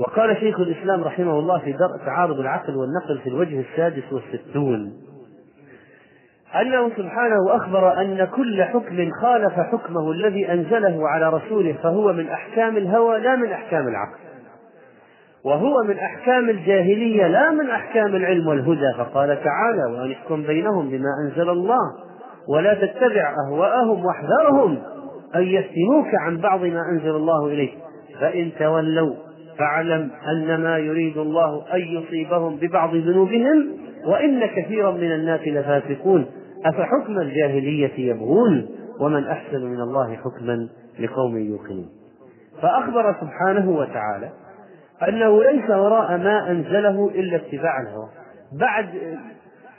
وقال 0.00 0.36
شيخ 0.36 0.60
الإسلام 0.60 1.04
رحمه 1.04 1.38
الله 1.38 1.58
في 1.60 1.72
درء 1.72 1.96
تعارض 2.06 2.40
العقل 2.40 2.76
والنقل 2.76 3.20
في 3.20 3.28
الوجه 3.28 3.60
السادس 3.60 4.12
والستون 4.12 5.02
أنه 6.60 6.88
سبحانه 6.88 7.36
أخبر 7.56 8.00
أن 8.00 8.24
كل 8.24 8.62
حكم 8.64 9.10
خالف 9.22 9.52
حكمه 9.52 10.10
الذي 10.10 10.52
أنزله 10.52 11.08
على 11.08 11.28
رسوله 11.30 11.72
فهو 11.72 12.12
من 12.12 12.28
أحكام 12.28 12.76
الهوى 12.76 13.20
لا 13.20 13.36
من 13.36 13.52
أحكام 13.52 13.88
العقل 13.88 14.18
وهو 15.48 15.82
من 15.82 15.98
أحكام 15.98 16.48
الجاهلية 16.50 17.26
لا 17.26 17.50
من 17.50 17.70
أحكام 17.70 18.16
العلم 18.16 18.46
والهدى 18.46 18.92
فقال 18.98 19.28
تعالى 19.44 19.82
وأن 19.92 20.10
احكم 20.12 20.42
بينهم 20.42 20.88
بما 20.90 21.04
أنزل 21.24 21.50
الله 21.50 21.78
ولا 22.48 22.74
تتبع 22.74 23.34
أهواءهم 23.48 24.04
واحذرهم 24.04 24.78
أن 25.34 25.42
يفتنوك 25.42 26.14
عن 26.14 26.38
بعض 26.38 26.64
ما 26.64 26.80
أنزل 26.92 27.10
الله 27.10 27.46
إليك 27.46 27.78
فإن 28.20 28.50
تولوا 28.58 29.14
فاعلم 29.58 30.10
أنما 30.32 30.78
يريد 30.78 31.16
الله 31.16 31.64
أن 31.74 31.80
يصيبهم 31.80 32.56
ببعض 32.56 32.94
ذنوبهم 32.94 33.68
وإن 34.06 34.46
كثيرا 34.46 34.90
من 34.92 35.12
الناس 35.12 35.40
لفاسقون 35.48 36.26
أفحكم 36.64 37.18
الجاهلية 37.18 38.10
يبغون 38.10 38.66
ومن 39.00 39.24
أحسن 39.26 39.64
من 39.64 39.80
الله 39.80 40.16
حكما 40.16 40.68
لقوم 41.00 41.38
يوقنون 41.38 41.88
فأخبر 42.62 43.14
سبحانه 43.20 43.70
وتعالى 43.70 44.28
أنه 45.02 45.42
ليس 45.44 45.70
وراء 45.70 46.16
ما 46.16 46.50
أنزله 46.50 47.10
إلا 47.14 47.36
اتباع 47.36 47.80
الهوى 47.88 48.08
بعد 48.52 49.16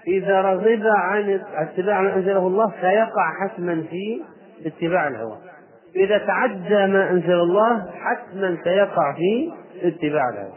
إذا 0.07 0.41
رغب 0.41 0.81
عن 0.85 1.41
اتباع 1.55 2.01
ما 2.01 2.15
أنزله 2.15 2.47
الله 2.47 2.71
سيقع 2.81 3.31
حتما 3.41 3.81
في 3.89 4.21
اتباع 4.65 5.07
الهوى 5.07 5.37
إذا 5.95 6.17
تعدى 6.17 6.85
ما 6.87 7.09
أنزل 7.11 7.33
الله 7.39 7.85
حتما 7.91 8.57
سيقع 8.63 9.13
في 9.13 9.51
اتباع 9.81 10.29
الهوى 10.29 10.53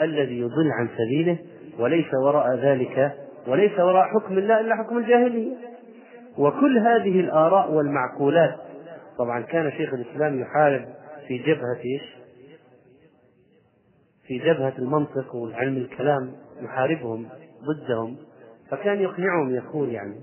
الذي 0.00 0.40
يضل 0.40 0.70
عن 0.78 0.88
سبيله 0.96 1.36
وليس 1.78 2.14
وراء 2.24 2.54
ذلك 2.54 3.12
وليس 3.46 3.80
وراء 3.80 4.04
حكم 4.06 4.38
الله 4.38 4.60
إلا 4.60 4.76
حكم 4.76 4.98
الجاهلية 4.98 5.52
وكل 6.38 6.78
هذه 6.78 7.20
الآراء 7.20 7.70
والمعقولات 7.70 8.54
طبعا 9.18 9.40
كان 9.40 9.70
شيخ 9.72 9.94
الإسلام 9.94 10.40
يحارب 10.40 10.84
في 11.28 11.36
جبهة 11.38 12.00
في 14.28 14.38
جبهة 14.38 14.72
المنطق 14.78 15.34
وعلم 15.34 15.76
الكلام 15.76 16.32
يحاربهم 16.62 17.26
ضدهم 17.64 18.16
فكان 18.70 19.00
يقنعهم 19.00 19.54
يقول 19.54 19.88
يعني 19.88 20.20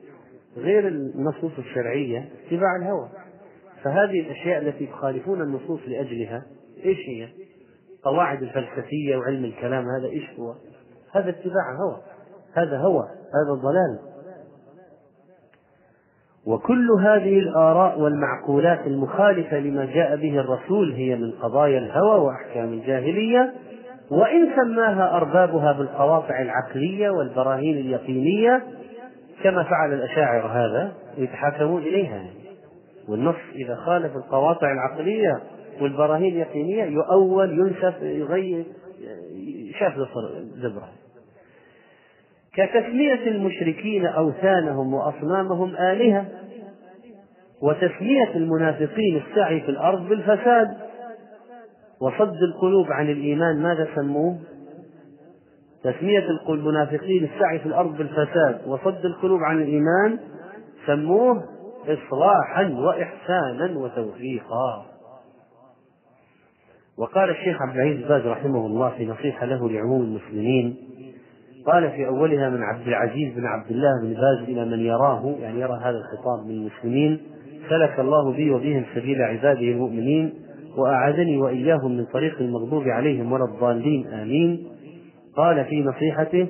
غير 0.57 0.87
النصوص 0.87 1.51
الشرعية 1.57 2.29
اتباع 2.47 2.75
الهوى 2.81 3.09
فهذه 3.83 4.19
الأشياء 4.19 4.61
التي 4.61 4.85
تخالفون 4.87 5.41
النصوص 5.41 5.79
لأجلها 5.87 6.43
إيش 6.85 6.97
هي؟ 7.09 7.27
قواعد 8.03 8.41
الفلسفية 8.43 9.17
وعلم 9.17 9.45
الكلام 9.45 9.85
هذا 9.99 10.07
إيش 10.07 10.29
هو؟ 10.39 10.53
هذا 11.11 11.29
اتباع 11.29 11.75
هوى 11.85 12.01
هذا 12.53 12.77
هوى 12.77 13.03
هذا 13.07 13.53
ضلال 13.61 13.99
وكل 16.45 16.89
هذه 16.99 17.39
الآراء 17.39 17.99
والمعقولات 17.99 18.79
المخالفة 18.87 19.59
لما 19.59 19.85
جاء 19.85 20.15
به 20.15 20.39
الرسول 20.39 20.91
هي 20.93 21.15
من 21.15 21.31
قضايا 21.31 21.79
الهوى 21.79 22.19
وأحكام 22.21 22.73
الجاهلية 22.73 23.53
وإن 24.11 24.47
سماها 24.55 25.09
أربابها 25.17 25.71
بالقواطع 25.71 26.41
العقلية 26.41 27.09
والبراهين 27.09 27.77
اليقينية 27.77 28.63
كما 29.43 29.63
فعل 29.63 29.93
الأشاعر 29.93 30.45
هذا 30.47 30.91
يتحاكمون 31.17 31.81
إليها 31.81 32.23
والنص 33.09 33.35
إذا 33.55 33.75
خالف 33.75 34.15
القواطع 34.15 34.71
العقلية 34.71 35.39
والبراهين 35.81 36.33
اليقينية 36.33 36.83
يؤول 36.83 37.59
ينسف 37.59 38.01
يغير 38.01 38.65
شاف 39.79 39.93
زبرة 40.57 40.89
كتسمية 42.53 43.27
المشركين 43.27 44.05
أوثانهم 44.05 44.93
وأصنامهم 44.93 45.75
آلهة 45.75 46.25
وتسمية 47.61 48.29
المنافقين 48.35 49.17
السعي 49.29 49.61
في 49.61 49.69
الأرض 49.69 50.07
بالفساد 50.09 50.71
وصد 52.05 52.43
القلوب 52.43 52.85
عن 52.91 53.09
الإيمان 53.09 53.61
ماذا 53.61 53.87
سموه؟ 53.95 54.37
تسمية 55.83 56.23
المنافقين 56.49 57.23
السعي 57.35 57.59
في 57.59 57.65
الأرض 57.65 57.97
بالفساد 57.97 58.61
وصد 58.67 59.05
القلوب 59.05 59.39
عن 59.43 59.61
الإيمان 59.61 60.17
سموه 60.85 61.43
إصلاحا 61.87 62.67
وإحسانا 62.73 63.77
وتوفيقا 63.79 64.85
وقال 66.97 67.29
الشيخ 67.29 67.57
عبد 67.61 67.77
العزيز 67.77 68.05
باز 68.07 68.25
رحمه 68.25 68.65
الله 68.65 68.89
في 68.97 69.05
نصيحة 69.05 69.45
له 69.45 69.69
لعموم 69.69 70.01
المسلمين 70.01 70.75
قال 71.65 71.91
في 71.91 72.07
أولها 72.07 72.49
من 72.49 72.63
عبد 72.63 72.87
العزيز 72.87 73.33
بن 73.33 73.45
عبد 73.45 73.71
الله 73.71 73.91
بن 74.03 74.13
باز 74.13 74.49
إلى 74.49 74.65
من 74.65 74.79
يراه 74.85 75.35
يعني 75.41 75.59
يرى 75.61 75.79
هذا 75.83 75.97
الخطاب 75.97 76.45
من 76.47 76.51
المسلمين 76.51 77.21
سلك 77.69 77.99
الله 77.99 78.31
بي 78.31 78.51
وبهم 78.51 78.85
سبيل 78.95 79.21
عباده 79.21 79.59
المؤمنين 79.59 80.44
وأعادني 80.77 81.37
وإياهم 81.37 81.97
من 81.97 82.05
طريق 82.05 82.37
المغضوب 82.39 82.83
عليهم 82.87 83.31
ولا 83.31 83.43
الضالين 83.45 84.07
آمين 84.07 84.67
قال 85.37 85.65
في 85.65 85.83
نصيحته 85.83 86.47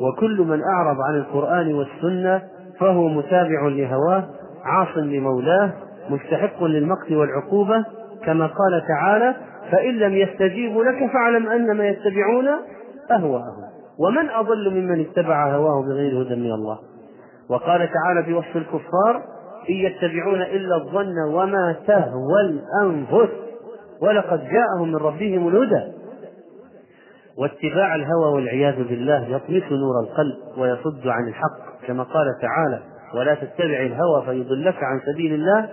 وكل 0.00 0.40
من 0.42 0.60
أعرض 0.62 0.96
عن 1.08 1.14
القرآن 1.18 1.74
والسنة 1.74 2.42
فهو 2.80 3.08
متابع 3.08 3.66
لهواه 3.68 4.24
عاص 4.64 4.96
لمولاه 4.96 5.72
مستحق 6.10 6.64
للمقت 6.64 7.12
والعقوبة 7.12 7.84
كما 8.24 8.46
قال 8.46 8.82
تعالى 8.88 9.34
فإن 9.70 9.98
لم 9.98 10.14
يستجيبوا 10.14 10.84
لك 10.84 11.10
فاعلم 11.12 11.48
أنما 11.48 11.88
يتبعون 11.88 12.46
أهواءهم 13.10 13.62
ومن 13.98 14.28
أضل 14.30 14.70
ممن 14.74 15.00
اتبع 15.00 15.54
هواه 15.54 15.82
بغير 15.82 16.22
هدى 16.22 16.36
من 16.36 16.52
الله 16.52 16.78
وقال 17.48 17.88
تعالى 17.92 18.22
في 18.24 18.34
وصف 18.34 18.56
الكفار 18.56 19.22
إن 19.70 19.74
يتبعون 19.74 20.42
إلا 20.42 20.76
الظن 20.76 21.14
وما 21.34 21.76
تهوى 21.86 22.40
الأنفس 22.48 23.28
ولقد 24.02 24.40
جاءهم 24.50 24.88
من 24.88 24.96
ربهم 24.96 25.48
الهدى 25.48 25.92
واتباع 27.36 27.94
الهوى 27.94 28.32
والعياذ 28.34 28.84
بالله 28.88 29.26
يطمس 29.28 29.62
نور 29.72 29.94
القلب 30.04 30.34
ويصد 30.58 31.06
عن 31.06 31.28
الحق 31.28 31.86
كما 31.86 32.02
قال 32.02 32.26
تعالى 32.42 32.80
ولا 33.14 33.34
تتبع 33.34 33.76
الهوى 33.80 34.22
فيضلك 34.26 34.76
عن 34.82 35.00
سبيل 35.12 35.32
الله 35.34 35.68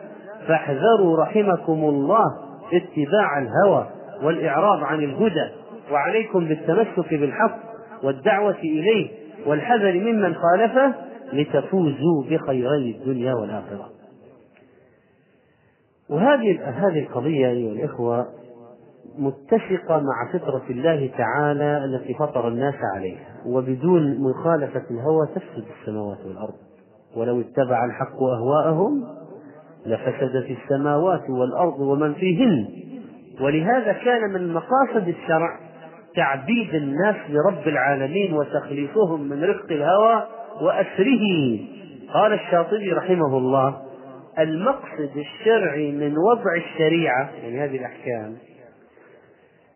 فاحذروا 0.47 1.17
رحمكم 1.23 1.73
الله 1.83 2.25
اتباع 2.73 3.39
الهوى 3.41 3.87
والإعراض 4.23 4.83
عن 4.83 5.03
الهدى 5.03 5.49
وعليكم 5.91 6.47
بالتمسك 6.47 7.09
بالحق 7.13 7.55
والدعوة 8.03 8.55
إليه 8.55 9.09
والحذر 9.45 9.93
ممن 9.93 10.35
خالفه 10.35 10.93
لتفوزوا 11.33 12.23
بخيري 12.29 12.91
الدنيا 13.01 13.33
والآخرة 13.33 13.92
وهذه 16.09 16.59
هذه 16.69 16.99
القضية 16.99 17.47
أيها 17.47 17.71
الإخوة 17.71 18.27
متفقة 19.17 19.99
مع 20.01 20.29
فطرة 20.33 20.61
الله 20.69 21.09
تعالى 21.17 21.85
التي 21.85 22.13
فطر 22.13 22.47
الناس 22.47 22.75
عليها 22.95 23.27
وبدون 23.45 24.17
مخالفة 24.19 24.83
الهوى 24.91 25.27
تفسد 25.35 25.63
السماوات 25.81 26.17
والأرض 26.25 26.53
ولو 27.15 27.41
اتبع 27.41 27.85
الحق 27.85 28.17
أهواءهم 28.23 29.03
لفسدت 29.85 30.47
السماوات 30.57 31.29
والأرض 31.29 31.79
ومن 31.79 32.13
فيهن 32.13 32.65
ولهذا 33.41 33.93
كان 33.93 34.29
من 34.33 34.53
مقاصد 34.53 35.07
الشرع 35.07 35.59
تعبيد 36.15 36.75
الناس 36.75 37.15
لرب 37.29 37.67
العالمين 37.67 38.33
وتخليصهم 38.33 39.21
من 39.23 39.43
رفق 39.43 39.65
الهوى 39.71 40.23
وأسره 40.61 41.59
قال 42.13 42.33
الشاطبي 42.33 42.93
رحمه 42.93 43.37
الله 43.37 43.82
المقصد 44.39 45.09
الشرعي 45.15 45.91
من 45.91 46.17
وضع 46.17 46.55
الشريعة 46.55 47.29
يعني 47.43 47.59
هذه 47.63 47.77
الأحكام 47.77 48.37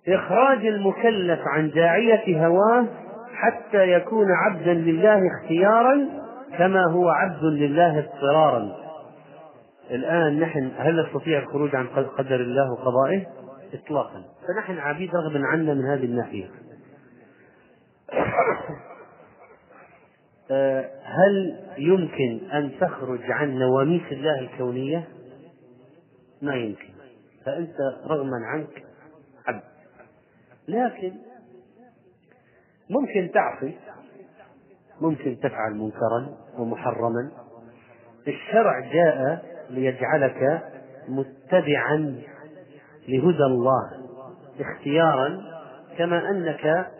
إخراج 0.07 0.65
المكلف 0.65 1.39
عن 1.47 1.69
داعية 1.71 2.47
هواه 2.47 2.85
حتى 3.33 3.91
يكون 3.91 4.25
عبدا 4.31 4.73
لله 4.73 5.21
اختيارا 5.27 6.07
كما 6.57 6.91
هو 6.91 7.09
عبد 7.09 7.43
لله 7.43 7.99
اضطرارا 7.99 8.67
الآن 9.91 10.39
نحن 10.39 10.69
هل 10.77 11.05
نستطيع 11.05 11.39
الخروج 11.39 11.75
عن 11.75 11.87
قدر 11.87 12.35
الله 12.35 12.71
وقضائه 12.71 13.21
إطلاقا 13.73 14.23
فنحن 14.47 14.77
عبيد 14.77 15.11
رغبا 15.15 15.47
عنا 15.47 15.73
من 15.73 15.85
هذه 15.85 16.05
الناحية 16.05 16.45
آه، 20.51 20.89
هل 21.03 21.55
يمكن 21.77 22.39
أن 22.53 22.71
تخرج 22.79 23.31
عن 23.31 23.59
نواميس 23.59 24.01
الله 24.11 24.39
الكونية؟ 24.39 25.07
ما 26.41 26.55
يمكن 26.55 26.89
فأنت 27.45 27.75
رغما 28.07 28.37
عنك 28.45 28.83
عبد 29.47 29.61
لكن 30.67 31.11
ممكن 32.89 33.31
تعصي 33.33 33.73
ممكن 35.01 35.37
تفعل 35.39 35.73
منكرا 35.75 36.37
ومحرما 36.57 37.31
الشرع 38.27 38.79
جاء 38.79 39.45
ليجعلك 39.69 40.61
متبعا 41.07 42.21
لهدى 43.07 43.43
الله 43.43 43.83
اختيارا 44.59 45.41
كما 45.97 46.29
انك 46.29 46.91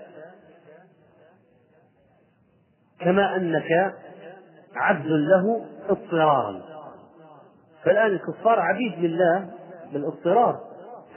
كما 2.99 3.35
أنك 3.35 3.93
عبد 4.75 5.05
له 5.05 5.65
اضطرارا 5.89 6.55
فالآن 7.83 8.07
الكفار 8.11 8.59
عبيد 8.59 8.93
لله 8.99 9.45
بالاضطرار 9.93 10.55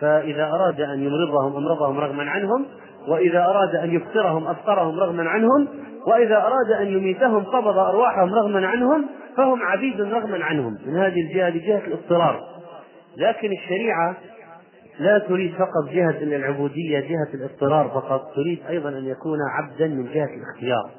فإذا 0.00 0.44
أراد 0.44 0.80
أن 0.80 1.02
يمرضهم 1.04 1.56
أمرضهم 1.56 1.98
رغما 2.00 2.30
عنهم 2.30 2.66
وإذا 3.08 3.44
أراد 3.44 3.74
أن 3.74 3.94
يفطرهم 3.94 4.46
أفطرهم 4.48 5.00
رغما 5.00 5.28
عنهم 5.30 5.68
وإذا 6.06 6.36
أراد 6.36 6.70
أن 6.80 6.86
يميتهم 6.86 7.44
قبض 7.44 7.78
أرواحهم 7.78 8.34
رغما 8.34 8.66
عنهم 8.66 9.06
فهم 9.36 9.62
عبيد 9.62 10.00
رغما 10.00 10.44
عنهم 10.44 10.78
من 10.86 10.96
هذه 10.96 11.20
الجهة 11.20 11.50
لجهة 11.50 11.78
الاضطرار 11.86 12.40
لكن 13.16 13.52
الشريعة 13.52 14.16
لا 14.98 15.18
تريد 15.18 15.54
فقط 15.54 15.92
جهة 15.92 16.22
العبودية 16.22 17.00
جهة 17.00 17.34
الاضطرار 17.34 17.88
فقط 17.88 18.34
تريد 18.34 18.58
أيضا 18.68 18.88
أن 18.88 19.04
يكون 19.06 19.38
عبدا 19.56 19.88
من 19.88 20.04
جهة 20.12 20.28
الاختيار 20.36 20.90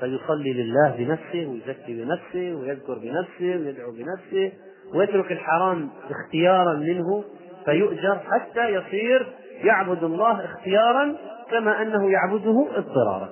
فيصلي 0.00 0.52
لله 0.52 0.94
بنفسه 0.98 1.46
ويزكي 1.48 2.02
بنفسه 2.04 2.56
ويذكر 2.56 2.98
بنفسه 2.98 3.60
ويدعو 3.64 3.92
بنفسه 3.92 4.52
ويترك 4.94 5.32
الحرام 5.32 5.90
اختيارا 6.10 6.74
منه 6.74 7.24
فيؤجر 7.64 8.18
حتى 8.18 8.68
يصير 8.68 9.26
يعبد 9.64 10.04
الله 10.04 10.44
اختيارا 10.44 11.16
كما 11.50 11.82
انه 11.82 12.10
يعبده 12.10 12.66
اضطرارا 12.76 13.28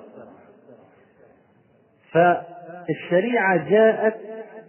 فالشريعه 2.11 3.69
جاءت 3.69 4.13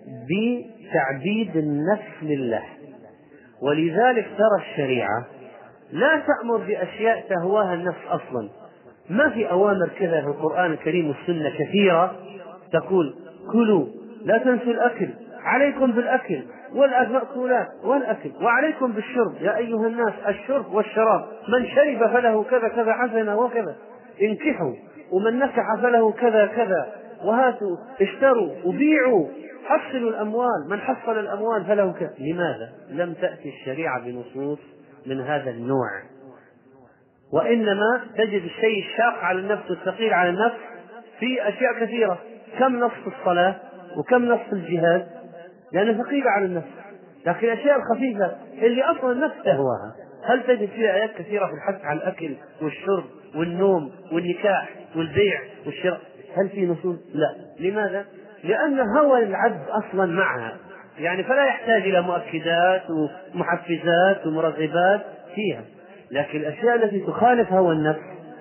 بتعبيد 0.07 1.57
النفس 1.57 2.23
لله 2.23 2.63
ولذلك 3.63 4.27
ترى 4.39 4.71
الشريعه 4.73 5.27
لا 5.93 6.19
تامر 6.27 6.57
باشياء 6.57 7.21
تهواها 7.29 7.75
النفس 7.75 7.99
اصلا 8.09 8.49
ما 9.11 9.29
في 9.31 9.51
أوامر 9.51 9.89
كذا 9.99 10.21
في 10.21 10.27
القرآن 10.27 10.73
الكريم 10.73 11.09
والسنة 11.09 11.51
كثيرة 11.59 12.15
تقول 12.73 13.15
كلوا 13.53 13.87
لا 14.25 14.39
تنسوا 14.39 14.73
الأكل 14.73 15.09
عليكم 15.43 15.93
بالأكل 15.93 16.43
والمأكولات 16.75 17.67
والأكل 17.85 18.31
وعليكم 18.43 18.93
بالشرب 18.93 19.35
يا 19.41 19.57
أيها 19.57 19.87
الناس 19.87 20.13
الشرب 20.29 20.75
والشراب 20.75 21.25
من 21.49 21.67
شرب 21.67 21.99
فله 21.99 22.43
كذا 22.43 22.69
كذا 22.69 22.93
حسنة 22.93 23.39
وكذا 23.41 23.77
انكحوا 24.23 24.73
ومن 25.13 25.39
نكح 25.39 25.65
فله 25.83 26.13
كذا 26.13 26.47
كذا 26.47 26.87
وهاتوا 27.25 27.77
اشتروا 28.03 28.51
وبيعوا 28.65 29.27
حصلوا 29.65 30.11
الأموال 30.11 30.69
من 30.69 30.79
حصل 30.81 31.19
الأموال 31.19 31.65
فله 31.65 31.93
كذا 31.93 32.15
لماذا 32.19 32.69
لم 32.91 33.13
تأتي 33.13 33.49
الشريعة 33.49 34.01
بنصوص 34.01 34.59
من 35.07 35.21
هذا 35.21 35.51
النوع 35.51 35.89
وإنما 37.33 38.01
تجد 38.19 38.43
الشيء 38.43 38.85
الشاق 38.89 39.15
على 39.25 39.39
النفس 39.39 39.71
والثقيل 39.71 40.15
على 40.15 40.29
النفس 40.31 40.57
في 41.21 41.49
أشياء 41.49 41.73
كثيرة 41.81 42.19
كم 42.59 42.77
نص 42.81 42.91
الصلاة 43.19 43.55
وكم 43.97 44.25
نص 44.25 44.41
الجهاد 44.53 45.07
لأنها 45.73 46.05
ثقيلة 46.05 46.31
على 46.31 46.45
النفس 46.45 46.67
لكن 47.27 47.47
الأشياء 47.47 47.77
الخفيفة 47.79 48.33
اللي 48.63 48.83
أصلا 48.83 49.13
النفس 49.13 49.35
تهواها 49.45 49.95
هل 50.25 50.43
تجد 50.43 50.69
فيها 50.69 50.95
آيات 50.95 51.11
كثيرة 51.19 51.47
في 51.47 51.53
الحث 51.53 51.85
على 51.85 51.97
الأكل 51.99 52.31
والشرب 52.63 53.05
والنوم 53.37 53.93
والنكاح 54.13 54.69
والبيع 54.97 55.41
والشراء 55.67 56.01
هل 56.37 56.49
في 56.49 56.67
نصوص؟ 56.67 56.97
لا 57.15 57.35
لماذا؟ 57.61 58.05
لأن 58.45 58.81
هوى 58.99 59.23
العبد 59.25 59.69
أصلا 59.69 60.07
معها 60.13 60.57
يعني 60.99 61.25
فلا 61.25 61.45
يحتاج 61.45 61.83
إلى 61.83 62.01
مؤكدات 62.03 62.83
ومحفزات 63.35 64.27
ومرغبات 64.27 65.01
فيها 65.35 65.61
لكن 66.11 66.39
الأشياء 66.39 66.75
التي 66.75 67.01
تخالف 67.01 67.53
هوى 67.53 67.73
النفس 67.75 68.01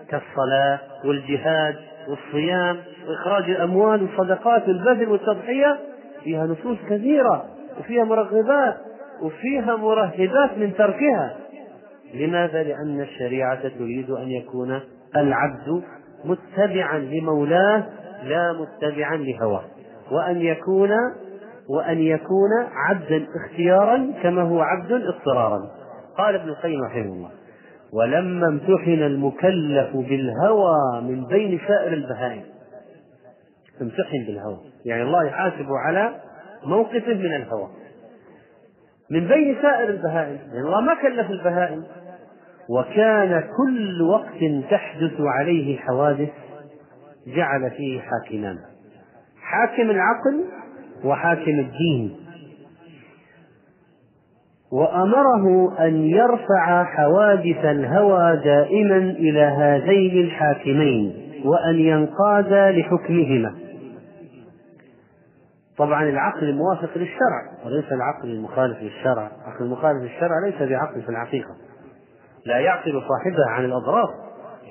كالصلاة 0.09 0.79
والجهاد 1.05 1.75
والصيام 2.09 2.77
وإخراج 3.09 3.49
الأموال 3.49 4.03
والصدقات 4.03 4.67
والبذل 4.67 5.09
والتضحية 5.09 5.79
فيها 6.23 6.45
نصوص 6.45 6.77
كثيرة 6.89 7.45
وفيها 7.79 8.03
مرغبات 8.03 8.77
وفيها 9.21 9.75
مرهبات 9.75 10.57
من 10.57 10.73
تركها 10.77 11.35
لماذا؟ 12.13 12.63
لأن 12.63 13.01
الشريعة 13.01 13.67
تريد 13.67 14.09
أن 14.09 14.31
يكون 14.31 14.79
العبد 15.15 15.83
متبعا 16.25 16.97
لمولاه 16.99 17.83
لا 18.23 18.53
متبعا 18.53 19.15
لهواه 19.17 19.63
وأن 20.11 20.41
يكون 20.41 20.89
وأن 21.69 21.99
يكون 21.99 22.49
عبدا 22.87 23.25
اختيارا 23.41 24.11
كما 24.23 24.41
هو 24.41 24.61
عبد 24.61 24.91
اضطرارا 24.91 25.59
قال 26.17 26.35
ابن 26.35 26.49
القيم 26.49 26.79
رحمه 26.89 27.01
الله 27.13 27.29
ولما 27.95 28.47
امتحن 28.47 29.03
المكلف 29.03 29.89
بالهوى 29.93 31.01
من 31.01 31.25
بين 31.25 31.59
سائر 31.67 31.93
البهائم 31.93 32.41
امتحن 33.81 34.23
بالهوى 34.27 34.57
يعني 34.85 35.03
الله 35.03 35.23
يحاسبه 35.25 35.77
على 35.85 36.15
موقف 36.65 37.07
من 37.07 37.35
الهوى 37.35 37.69
من 39.11 39.27
بين 39.27 39.55
سائر 39.61 39.89
البهائم 39.89 40.37
يعني 40.53 40.65
الله 40.67 40.81
ما 40.81 40.93
كلف 40.93 41.29
البهائم 41.31 41.83
وكان 42.69 43.43
كل 43.57 44.01
وقت 44.01 44.67
تحدث 44.71 45.13
عليه 45.19 45.77
حوادث 45.77 46.29
جعل 47.27 47.71
فيه 47.71 48.01
حاكمان 48.01 48.57
حاكم 49.41 49.89
العقل 49.89 50.45
وحاكم 51.03 51.59
الدين 51.59 52.24
وأمره 54.71 55.75
أن 55.79 56.05
يرفع 56.05 56.83
حوادث 56.83 57.65
الهوى 57.65 58.35
دائما 58.43 58.97
إلى 58.97 59.41
هذين 59.41 60.25
الحاكمين 60.25 61.13
وأن 61.45 61.75
ينقاد 61.75 62.53
لحكمهما 62.53 63.55
طبعا 65.77 66.03
العقل 66.09 66.49
الموافق 66.49 66.89
للشرع 66.97 67.41
وليس 67.65 67.85
العقل 67.91 68.29
المخالف 68.31 68.77
للشرع 68.81 69.31
العقل 69.47 69.65
المخالف 69.65 70.03
للشرع 70.03 70.31
ليس 70.47 70.69
بعقل 70.69 71.01
في 71.01 71.09
الحقيقة 71.09 71.49
لا 72.45 72.57
يعقل 72.57 72.91
صاحبه 72.91 73.49
عن 73.49 73.65
الأضرار 73.65 74.09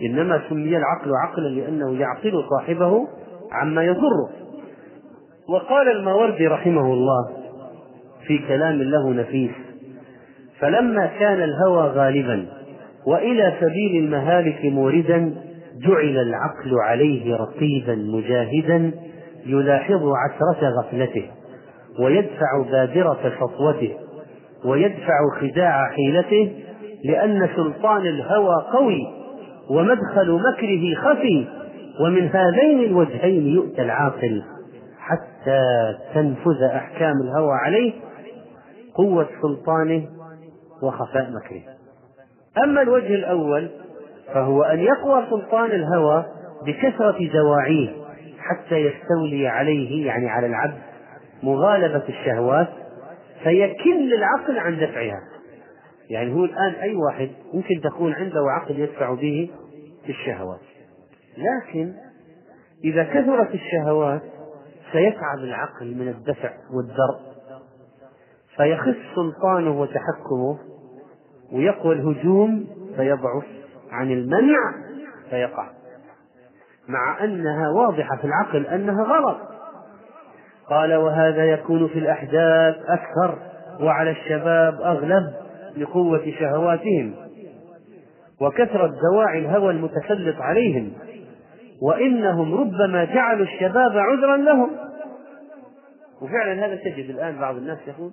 إنما 0.03 0.41
سمي 0.49 0.77
العقل 0.77 1.11
عقلا 1.29 1.49
لأنه 1.49 2.01
يعقل 2.01 2.45
صاحبه 2.59 3.09
عما 3.53 3.83
يضره 3.85 4.29
وقال 5.49 5.97
الماوردي 5.97 6.47
رحمه 6.47 6.93
الله 6.93 7.31
في 8.27 8.39
كلام 8.49 8.83
له 8.83 9.11
نفيس 9.13 9.55
فلما 10.65 11.07
كان 11.07 11.43
الهوى 11.43 11.87
غالبا 11.91 12.47
والى 13.07 13.53
سبيل 13.61 14.05
المهالك 14.05 14.65
موردا 14.65 15.35
جعل 15.89 16.23
العقل 16.29 16.75
عليه 16.81 17.37
رقيبا 17.37 17.95
مجاهدا 17.95 18.91
يلاحظ 19.47 20.03
عثره 20.07 20.69
غفلته 20.69 21.31
ويدفع 22.01 22.63
بادره 22.71 23.17
سطوته 23.41 23.93
ويدفع 24.65 25.13
خداع 25.41 25.91
حيلته 25.91 26.53
لان 27.05 27.49
سلطان 27.57 28.07
الهوى 28.07 28.63
قوي 28.73 29.03
ومدخل 29.71 30.33
مكره 30.49 30.95
خفي 30.95 31.47
ومن 32.05 32.29
هذين 32.29 32.81
الوجهين 32.85 33.47
يؤتى 33.47 33.83
العاقل 33.83 34.43
حتى 34.99 35.93
تنفذ 36.15 36.63
احكام 36.63 37.15
الهوى 37.25 37.53
عليه 37.67 37.93
قوه 38.97 39.27
سلطانه 39.43 40.03
وخفاء 40.83 41.31
مكره 41.31 41.61
أما 42.65 42.83
الوجه 42.83 43.15
الأول 43.15 43.71
فهو 44.35 44.63
أن 44.63 44.81
يقوى 44.81 45.27
سلطان 45.31 45.71
الهوى 45.71 46.25
بكثرة 46.67 47.19
دواعيه 47.33 47.91
حتى 48.39 48.75
يستولي 48.75 49.49
عليه 49.49 50.07
يعني 50.07 50.29
على 50.31 50.47
العبد 50.47 50.79
مغالبة 51.43 52.03
الشهوات 52.09 52.69
فيكل 53.43 54.15
العقل 54.15 54.59
عن 54.59 54.77
دفعها 54.77 55.21
يعني 56.11 56.33
هو 56.35 56.45
الآن 56.45 56.73
أي 56.73 56.95
واحد 56.95 57.31
ممكن 57.55 57.81
تكون 57.83 58.15
عنده 58.15 58.41
عقل 58.61 58.79
يدفع 58.79 59.15
به 59.15 59.51
الشهوات 60.09 60.61
لكن 61.39 61.93
إذا 62.85 63.05
كثرت 63.05 63.55
الشهوات 63.55 64.23
سيتعب 64.93 65.39
العقل 65.39 65.95
من 65.97 66.09
الدفع 66.09 66.51
والدرء 66.77 67.34
فيخف 68.57 68.97
سلطانه 69.15 69.81
وتحكمه 69.81 70.57
ويقوى 71.53 71.95
الهجوم 71.95 72.65
فيضعف 72.97 73.45
عن 73.91 74.11
المنع 74.11 74.73
فيقع 75.31 75.67
مع 76.89 77.25
أنها 77.25 77.69
واضحة 77.69 78.17
في 78.17 78.25
العقل 78.25 78.67
أنها 78.67 79.05
غلط 79.05 79.37
قال 80.71 80.95
وهذا 80.95 81.45
يكون 81.45 81.89
في 81.89 81.99
الأحداث 81.99 82.77
أكثر 82.87 83.39
وعلى 83.81 84.11
الشباب 84.11 84.75
أغلب 84.81 85.33
لقوة 85.77 86.33
شهواتهم 86.41 87.15
وكثرة 88.41 88.93
دواعي 89.13 89.39
الهوى 89.39 89.73
المتسلط 89.73 90.37
عليهم 90.41 90.93
وإنهم 91.83 92.55
ربما 92.55 93.05
جعلوا 93.05 93.47
الشباب 93.47 93.93
عذرا 93.99 94.37
لهم 94.37 94.71
وفعلا 96.21 96.67
هذا 96.67 96.77
تجد 96.77 97.11
الآن 97.11 97.39
بعض 97.41 97.57
الناس 97.57 97.79
يقول 97.87 98.11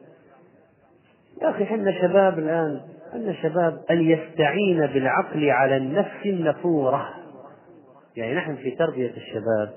يا 1.42 1.50
أخي 1.50 1.66
حنا 1.66 1.92
شباب 2.02 2.40
الآن 2.40 2.82
أن 3.14 3.36
شباب 3.44 3.82
أن 3.92 4.02
يستعين 4.10 4.86
بالعقل 4.88 5.50
على 5.50 5.78
النفس 5.78 6.26
النفورة 6.26 7.10
يعني 8.16 8.36
نحن 8.36 8.56
في 8.56 8.72
تربية 8.72 9.14
الشباب 9.18 9.70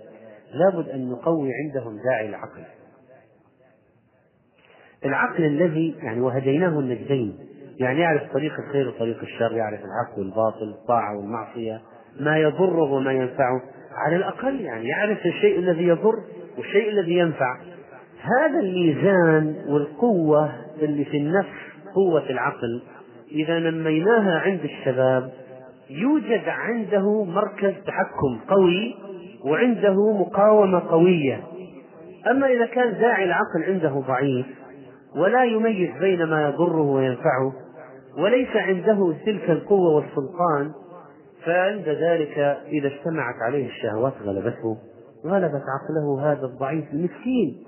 لابد 0.55 0.89
أن 0.89 1.09
نقوي 1.09 1.51
عندهم 1.65 1.97
داعي 2.11 2.29
العقل 2.29 2.63
العقل 5.05 5.45
الذي 5.45 5.95
يعني 6.03 6.21
وهديناه 6.21 6.79
النجدين 6.81 7.39
يعني 7.81 8.01
يعرف 8.01 8.33
طريق 8.33 8.53
الخير 8.69 8.89
وطريق 8.89 9.21
الشر 9.23 9.53
يعرف 9.57 9.81
الحق 9.81 10.19
والباطل 10.19 10.69
الطاعة 10.69 11.17
والمعصية 11.17 11.81
ما 12.21 12.39
يضره 12.39 12.93
وما 12.93 13.13
ينفعه 13.13 13.63
على 14.07 14.17
الأقل 14.17 14.61
يعني 14.61 14.89
يعرف 14.89 15.27
الشيء 15.27 15.59
الذي 15.59 15.87
يضر 15.89 16.15
والشيء 16.59 16.89
الذي 16.89 17.19
ينفع 17.19 17.57
هذا 18.25 18.61
الميزان 18.61 19.57
والقوة 19.69 20.51
اللي 20.83 21.05
في 21.05 21.17
النفس 21.17 21.59
قوة 21.95 22.31
العقل 22.31 22.83
إذا 23.33 23.59
نميناها 23.59 24.39
عند 24.39 24.61
الشباب 24.65 25.31
يوجد 25.91 26.43
عنده 26.49 27.25
مركز 27.25 27.73
تحكم 27.87 28.39
قوي 28.49 28.95
وعنده 29.45 29.95
مقاومة 30.13 30.79
قوية 30.81 31.41
أما 32.31 32.47
إذا 32.47 32.67
كان 32.67 32.99
داعي 33.01 33.25
العقل 33.25 33.63
عنده 33.73 34.03
ضعيف 34.09 34.47
ولا 35.17 35.45
يميز 35.45 35.91
بين 36.01 36.25
ما 36.25 36.49
يضره 36.49 36.83
وينفعه 36.83 37.53
وليس 38.19 38.57
عنده 38.57 39.15
تلك 39.27 39.51
القوة 39.51 39.95
والسلطان 39.95 40.73
فعند 41.45 41.89
ذلك 41.89 42.39
إذا 42.69 42.87
اجتمعت 42.89 43.35
عليه 43.47 43.67
الشهوات 43.67 44.13
غلبته 44.25 44.77
غلبت 45.27 45.63
عقله 45.75 46.33
هذا 46.33 46.47
الضعيف 46.47 46.85
المسكين 46.93 47.65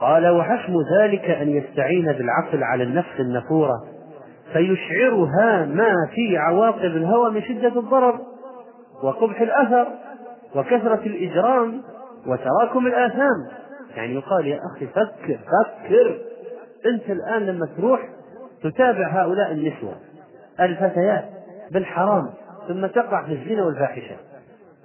قال 0.00 0.28
وحشم 0.28 0.74
ذلك 1.00 1.30
أن 1.30 1.50
يستعين 1.50 2.04
بالعقل 2.12 2.62
على 2.64 2.82
النفس 2.84 3.20
النفورة 3.20 3.84
فيشعرها 4.52 5.64
ما 5.66 5.92
في 6.14 6.38
عواقب 6.38 6.84
الهوى 6.84 7.30
من 7.30 7.42
شدة 7.42 7.80
الضرر 7.80 8.20
وقبح 9.02 9.40
الأثر 9.40 9.86
وكثرة 10.54 11.00
الإجرام 11.06 11.82
وتراكم 12.26 12.86
الآثام 12.86 13.46
يعني 13.96 14.14
يقال 14.14 14.46
يا 14.46 14.58
أخي 14.76 14.86
فكر 14.86 15.38
فكر 15.48 16.18
أنت 16.92 17.10
الآن 17.10 17.42
لما 17.46 17.68
تروح 17.76 18.08
تتابع 18.62 19.08
هؤلاء 19.08 19.50
النسوة 19.52 19.94
الفتيات 20.60 21.24
بالحرام 21.72 22.30
ثم 22.68 22.86
تقع 22.86 23.22
في 23.24 23.32
الزنا 23.32 23.64
والفاحشة 23.66 24.16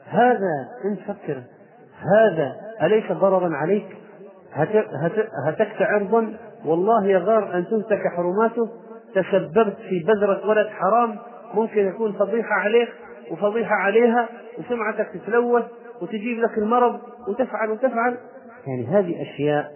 هذا 0.07 0.55
أنت 0.91 0.99
فكر 1.07 1.41
هذا 2.15 2.55
أليس 2.81 3.11
ضررا 3.11 3.55
عليك 3.55 3.97
هتكت 5.45 5.81
عرضا 5.81 6.33
والله 6.65 7.07
يغار 7.07 7.57
أن 7.57 7.65
تنتك 7.67 8.01
حرماته 8.17 8.69
تسببت 9.15 9.77
في 9.89 9.99
بذرة 10.07 10.47
ولد 10.49 10.67
حرام 10.67 11.15
ممكن 11.53 11.87
يكون 11.87 12.13
فضيحة 12.13 12.53
عليك 12.53 12.89
وفضيحة 13.31 13.75
عليها 13.75 14.29
وسمعتك 14.57 15.07
تتلوث 15.13 15.63
وتجيب 16.01 16.39
لك 16.39 16.57
المرض 16.57 16.99
وتفعل 17.27 17.69
وتفعل 17.71 18.17
يعني 18.67 18.85
هذه 18.87 19.21
أشياء 19.21 19.71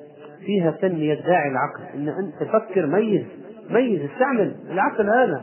فيها 0.45 0.71
تنمية 0.71 1.21
داعي 1.25 1.49
العقل 1.51 1.93
ان 1.99 2.07
انت 2.09 2.43
تفكر 2.49 2.85
ميز 2.85 3.25
ميز 3.69 4.09
استعمل 4.11 4.55
العقل 4.71 5.09
هذا 5.09 5.41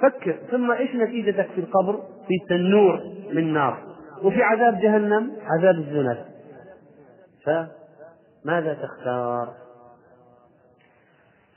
فكر 0.00 0.34
ثم 0.50 0.70
ايش 0.70 0.94
نتيجتك 0.94 1.46
في 1.54 1.60
القبر 1.60 2.00
في 2.28 2.34
تنور 2.48 3.00
من 3.32 3.52
نار 3.52 3.76
وفي 4.22 4.42
عذاب 4.42 4.78
جهنم 4.80 5.32
عذاب 5.58 5.74
الزنا 5.74 6.18
ف 7.46 7.50
ماذا 8.44 8.74
تختار 8.74 9.52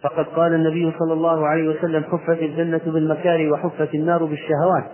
فقد 0.03 0.25
قال 0.25 0.53
النبي 0.53 0.93
صلى 0.99 1.13
الله 1.13 1.47
عليه 1.47 1.67
وسلم 1.69 2.03
حفت 2.03 2.39
الجنة 2.41 2.81
بالمكاره 2.85 3.51
وحفت 3.51 3.93
النار 3.95 4.25
بالشهوات 4.25 4.91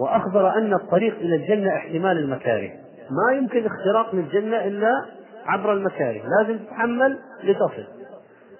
وأخبر 0.00 0.58
أن 0.58 0.74
الطريق 0.74 1.14
إلى 1.18 1.36
الجنة 1.36 1.76
احتمال 1.76 2.18
المكاره 2.18 2.70
ما 3.10 3.32
يمكن 3.36 3.66
اختراق 3.66 4.14
للجنة 4.14 4.56
إلا 4.64 4.90
عبر 5.46 5.72
المكاره 5.72 6.22
لازم 6.40 6.58
تتحمل 6.64 7.18
لتصل 7.44 7.84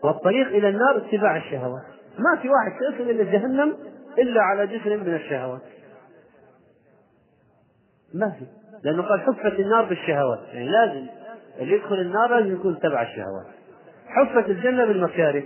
والطريق 0.05 0.47
إلى 0.47 0.69
النار 0.69 0.97
اتباع 0.97 1.37
الشهوات 1.37 1.83
ما 2.19 2.41
في 2.43 2.49
واحد 2.49 2.73
سيصل 2.79 3.11
إلى 3.11 3.25
جهنم 3.25 3.77
إلا 4.19 4.43
على 4.43 4.67
جسر 4.67 4.97
من 4.97 5.15
الشهوات 5.15 5.63
ما 8.15 8.31
في 8.31 8.45
لأنه 8.85 9.03
قال 9.03 9.21
حفت 9.21 9.61
النار 9.61 9.85
بالشهوات 9.85 10.39
يعني 10.53 10.69
لازم 10.69 11.07
اللي 11.59 11.75
يدخل 11.77 11.95
النار 12.01 12.41
لازم 12.41 12.53
يكون 12.55 12.79
تبع 12.81 13.03
الشهوات 13.03 13.47
حفت 14.09 14.49
الجنة 14.49 14.85
بالمكاره 14.85 15.43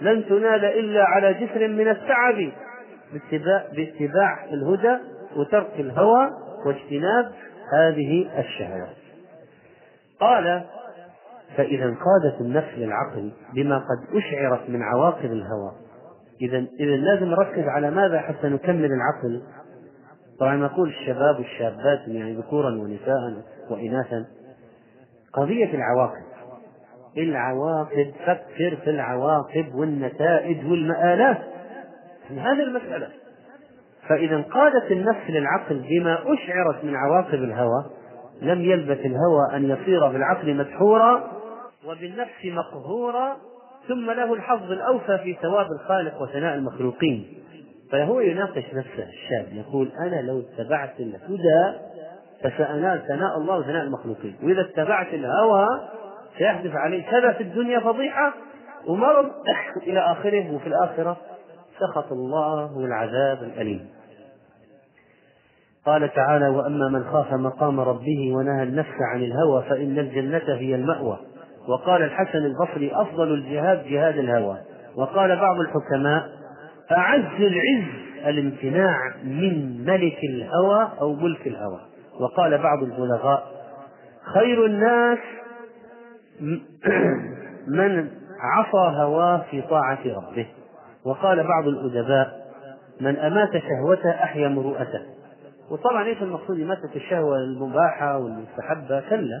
لن 0.00 0.24
تنال 0.28 0.64
إلا 0.64 1.04
على 1.04 1.34
جسر 1.34 1.68
من 1.68 1.88
التعب 1.88 2.50
باتباع, 3.12 3.64
باتباع 3.76 4.44
الهدى 4.44 4.96
وترك 5.36 5.68
الهوى 5.78 6.30
واجتناب 6.66 7.32
هذه 7.74 8.38
الشهوات 8.40 8.96
قال 10.20 10.62
فإذا 11.56 11.84
انقادت 11.84 12.40
النفس 12.40 12.68
للعقل 12.76 13.32
بما 13.54 13.78
قد 13.78 14.16
أشعرت 14.16 14.70
من 14.70 14.82
عواقب 14.82 15.32
الهوى 15.32 15.72
إذا 16.42 16.58
إذا 16.80 16.96
لازم 16.96 17.24
نركز 17.24 17.64
على 17.68 17.90
ماذا 17.90 18.18
حتى 18.20 18.48
نكمل 18.48 18.84
العقل 18.92 19.42
طبعا 20.40 20.56
نقول 20.56 20.88
الشباب 20.88 21.38
والشابات 21.38 21.98
يعني 22.08 22.34
ذكورا 22.36 22.70
ونساء 22.70 23.42
وإناثا 23.70 24.24
قضية 25.32 25.70
العواقب 25.74 26.22
العواقب 27.18 28.12
فكر 28.26 28.76
في 28.84 28.90
العواقب 28.90 29.74
والنتائج 29.74 30.56
والمآلات 30.70 31.38
من 32.30 32.38
هذه 32.38 32.62
المسألة 32.62 33.08
فإذا 34.08 34.36
انقادت 34.36 34.92
النفس 34.92 35.20
للعقل 35.30 35.78
بما 35.90 36.18
أشعرت 36.34 36.84
من 36.84 36.94
عواقب 36.96 37.34
الهوى 37.34 37.84
لم 38.42 38.60
يلبث 38.62 39.00
الهوى 39.06 39.56
أن 39.56 39.70
يصير 39.70 40.08
بالعقل 40.08 40.56
مدحورا 40.56 41.30
وبالنفس 41.86 42.44
مقهورا 42.44 43.36
ثم 43.88 44.10
له 44.10 44.34
الحظ 44.34 44.72
الأوفى 44.72 45.18
في 45.18 45.36
ثواب 45.42 45.66
الخالق 45.66 46.22
وثناء 46.22 46.54
المخلوقين 46.54 47.24
فهو 47.92 48.20
يناقش 48.20 48.64
نفسه 48.74 49.06
الشاب 49.08 49.46
يقول 49.52 49.90
أنا 50.06 50.20
لو 50.22 50.40
اتبعت 50.40 51.00
الهدى 51.00 51.89
فسأنال 52.42 53.02
ثناء 53.08 53.38
الله 53.38 53.58
وثناء 53.58 53.82
المخلوقين 53.82 54.36
وإذا 54.42 54.60
اتبعت 54.62 55.14
الهوى 55.14 55.66
سيحدث 56.38 56.72
عليك 56.74 57.06
كذا 57.10 57.32
في 57.32 57.42
الدنيا 57.42 57.80
فضيحة 57.80 58.32
ومرض 58.88 59.26
إلى 59.88 60.00
آخره 60.00 60.54
وفي 60.54 60.66
الآخرة 60.66 61.16
سخط 61.80 62.12
الله 62.12 62.76
والعذاب 62.78 63.42
الأليم 63.42 63.88
قال 65.86 66.12
تعالى 66.14 66.48
وأما 66.48 66.88
من 66.88 67.04
خاف 67.12 67.32
مقام 67.34 67.80
ربه 67.80 68.32
ونهى 68.34 68.62
النفس 68.62 68.96
عن 69.14 69.22
الهوى 69.22 69.62
فإن 69.62 69.98
الجنة 69.98 70.54
هي 70.56 70.74
المأوى 70.74 71.16
وقال 71.68 72.02
الحسن 72.02 72.38
البصري 72.38 72.90
أفضل 72.94 73.32
الجهاد 73.34 73.84
جهاد 73.86 74.18
الهوى 74.18 74.56
وقال 74.96 75.36
بعض 75.36 75.56
الحكماء 75.60 76.28
أعز 76.92 77.40
العز 77.40 78.26
الامتناع 78.26 78.96
من 79.24 79.84
ملك 79.86 80.18
الهوى 80.24 80.88
أو 81.00 81.14
ملك 81.14 81.46
الهوى 81.46 81.80
وقال 82.20 82.58
بعض 82.58 82.82
البلغاء 82.82 83.42
خير 84.34 84.66
الناس 84.66 85.18
من 87.78 88.08
عصى 88.40 88.96
هواه 88.96 89.42
في 89.50 89.62
طاعة 89.62 89.98
ربه 90.04 90.46
وقال 91.04 91.44
بعض 91.46 91.66
الأدباء 91.68 92.40
من 93.00 93.16
أمات 93.16 93.50
شهوته 93.58 94.10
أحيا 94.10 94.48
مروءته 94.48 95.00
وطبعا 95.70 96.04
ليس 96.04 96.22
المقصود 96.22 96.60
إماتة 96.60 96.90
الشهوة 96.96 97.36
المباحة 97.36 98.18
والمستحبة 98.18 99.00
كلا 99.10 99.40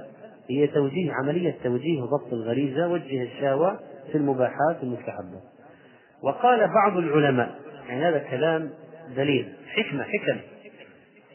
هي 0.50 0.66
توجيه 0.66 1.12
عملية 1.12 1.56
توجيه 1.64 2.02
وضبط 2.02 2.32
الغريزة 2.32 2.88
وجه 2.88 3.22
الشهوة 3.22 3.78
في 4.12 4.18
المباحات 4.18 4.82
المستحبة 4.82 5.40
وقال 6.22 6.58
بعض 6.68 6.96
العلماء 6.96 7.50
يعني 7.88 8.04
هذا 8.04 8.18
كلام 8.18 8.70
دليل 9.16 9.52
حكمة 9.66 10.02
حكم 10.04 10.38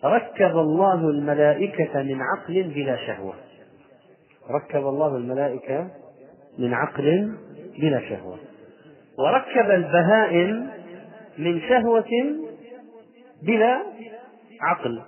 ركب 0.06 0.58
الله 0.58 1.10
الملائكة 1.10 2.04
من 2.04 2.20
عقل 2.22 2.64
بلا 2.64 2.96
شهوة 3.08 3.34
ركب 4.52 4.88
الله 4.88 5.16
الملائكة 5.18 5.88
من 6.60 6.74
عقل 6.74 7.36
بلا 7.80 8.00
شهوة 8.10 8.38
وركب 9.18 9.72
البهائم 9.72 10.70
من 11.38 11.62
شهوة 11.62 12.06
بلا 13.44 13.80
عقل 14.62 15.02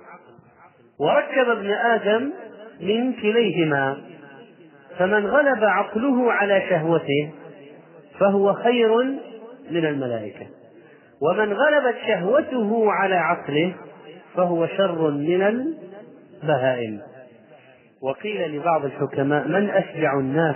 وركب 0.99 1.49
ابن 1.49 1.71
آدم 1.71 2.33
من 2.81 3.13
كليهما 3.13 3.97
فمن 4.97 5.25
غلب 5.27 5.63
عقله 5.63 6.31
على 6.31 6.61
شهوته 6.69 7.31
فهو 8.19 8.53
خير 8.53 9.03
من 9.71 9.85
الملائكة 9.85 10.47
ومن 11.21 11.53
غلبت 11.53 11.95
شهوته 12.07 12.91
على 12.91 13.15
عقله 13.15 13.73
فهو 14.37 14.67
شر 14.67 15.09
من 15.11 15.41
البهائم 15.41 16.99
وقيل 18.01 18.57
لبعض 18.57 18.85
الحكماء 18.85 19.47
من 19.47 19.69
أشجع 19.69 20.13
الناس 20.19 20.55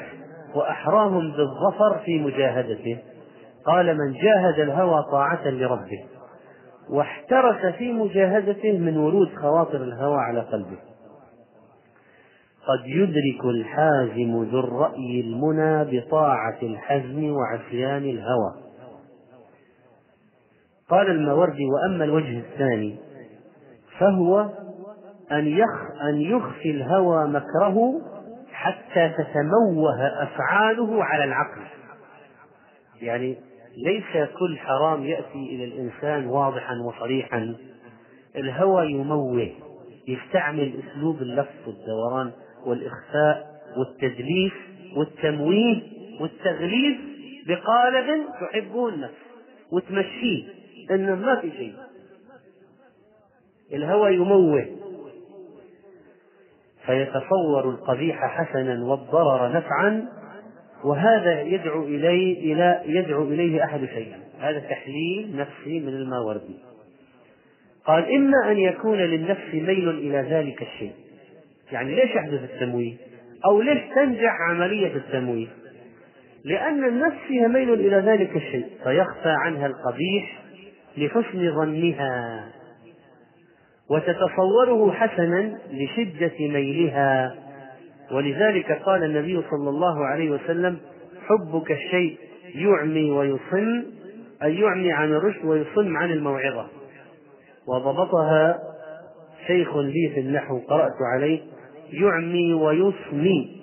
وأحراهم 0.55 1.32
بالظفر 1.32 1.99
في 2.05 2.19
مجاهدته 2.19 2.97
قال 3.65 3.86
من 3.97 4.13
جاهد 4.13 4.59
الهوى 4.59 4.99
طاعة 5.11 5.47
لربه 5.47 6.03
واحترس 6.89 7.73
في 7.75 7.93
مجاهدته 7.93 8.77
من 8.77 8.97
ورود 8.97 9.29
خواطر 9.41 9.77
الهوى 9.84 10.17
على 10.17 10.39
قلبه 10.39 10.77
قد 12.67 12.86
يدرك 12.88 13.45
الحازم 13.45 14.43
ذو 14.51 14.59
الرأي 14.59 15.19
المنى 15.21 15.99
بطاعة 16.01 16.57
الحزم 16.63 17.34
وعصيان 17.34 18.03
الهوى 18.09 18.53
قال 20.89 21.07
الماوردي 21.09 21.65
وأما 21.65 22.03
الوجه 22.03 22.39
الثاني 22.39 22.95
فهو 24.01 24.41
أن 25.31 25.47
يخ 25.47 25.75
أن 26.09 26.21
يخفي 26.21 26.71
الهوى 26.71 27.27
مكره 27.27 28.01
حتى 28.53 29.09
تتموه 29.17 30.07
أفعاله 30.23 31.03
على 31.03 31.23
العقل 31.23 31.61
يعني 33.01 33.37
ليس 33.77 34.29
كل 34.39 34.57
حرام 34.57 35.03
يأتي 35.03 35.55
إلى 35.55 35.63
الإنسان 35.63 36.27
واضحا 36.27 36.73
وصريحا 36.75 37.55
الهوى 38.35 38.91
يموه 38.91 39.49
يستعمل 40.07 40.73
أسلوب 40.83 41.21
اللف 41.21 41.49
والدوران 41.67 42.31
والإخفاء 42.65 43.51
والتدليس 43.77 44.53
والتمويه 44.97 45.83
والتغليب 46.21 46.95
بقالب 47.47 48.23
تحبه 48.41 48.89
النفس 48.89 49.13
وتمشيه 49.71 50.43
إنه 50.91 51.15
ما 51.15 51.35
في 51.35 51.51
شيء 51.51 51.73
الهوى 53.74 54.15
يموه 54.15 54.65
فيتصور 56.86 57.69
القبيح 57.69 58.17
حسنا 58.26 58.84
والضرر 58.84 59.51
نفعا 59.53 60.05
وهذا 60.84 61.41
يدعو 61.41 61.84
إليه 61.84 62.53
إلى 62.53 62.82
يدعو 62.86 63.24
إليه 63.24 63.63
أحد 63.63 63.86
شيئا 63.86 64.19
هذا 64.39 64.59
تحليل 64.59 65.34
نفسي 65.36 65.80
من 65.80 65.88
الماوردي 65.89 66.55
قال 67.86 68.15
إما 68.15 68.51
أن 68.51 68.57
يكون 68.57 68.97
للنفس 68.97 69.43
ميل 69.53 69.89
إلى 69.89 70.17
ذلك 70.22 70.61
الشيء 70.61 70.91
يعني 71.72 71.95
ليش 71.95 72.15
يحدث 72.15 72.53
التمويه 72.53 72.93
أو 73.45 73.61
ليش 73.61 73.80
تنجح 73.95 74.32
عملية 74.49 74.95
التمويه 74.95 75.47
لأن 76.43 76.84
النفس 76.86 77.17
فيها 77.28 77.47
ميل 77.47 77.74
إلى 77.74 77.95
ذلك 77.95 78.36
الشيء 78.36 78.65
فيخفى 78.84 79.30
عنها 79.30 79.67
القبيح 79.67 80.41
لحسن 80.97 81.55
ظنها 81.55 82.45
وتتصوره 83.91 84.91
حسنا 84.93 85.57
لشدة 85.71 86.31
ميلها 86.39 87.35
ولذلك 88.11 88.81
قال 88.81 89.03
النبي 89.03 89.41
صلى 89.51 89.69
الله 89.69 90.05
عليه 90.05 90.29
وسلم 90.31 90.77
حبك 91.27 91.71
الشيء 91.71 92.17
يعمي 92.55 93.11
ويصم 93.11 93.83
أي 94.43 94.55
يعمي 94.59 94.91
عن 94.91 95.11
الرشد 95.13 95.45
ويصم 95.45 95.97
عن 95.97 96.11
الموعظة 96.11 96.67
وضبطها 97.67 98.59
شيخ 99.47 99.77
لي 99.77 100.11
في 100.15 100.19
النحو 100.19 100.59
قرأت 100.59 100.95
عليه 101.15 101.39
يعمي 101.93 102.53
ويصمي 102.53 103.61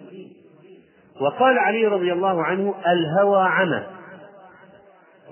وقال 1.21 1.59
علي 1.59 1.87
رضي 1.87 2.13
الله 2.13 2.43
عنه 2.43 2.75
الهوى 2.87 3.41
عمى 3.43 3.83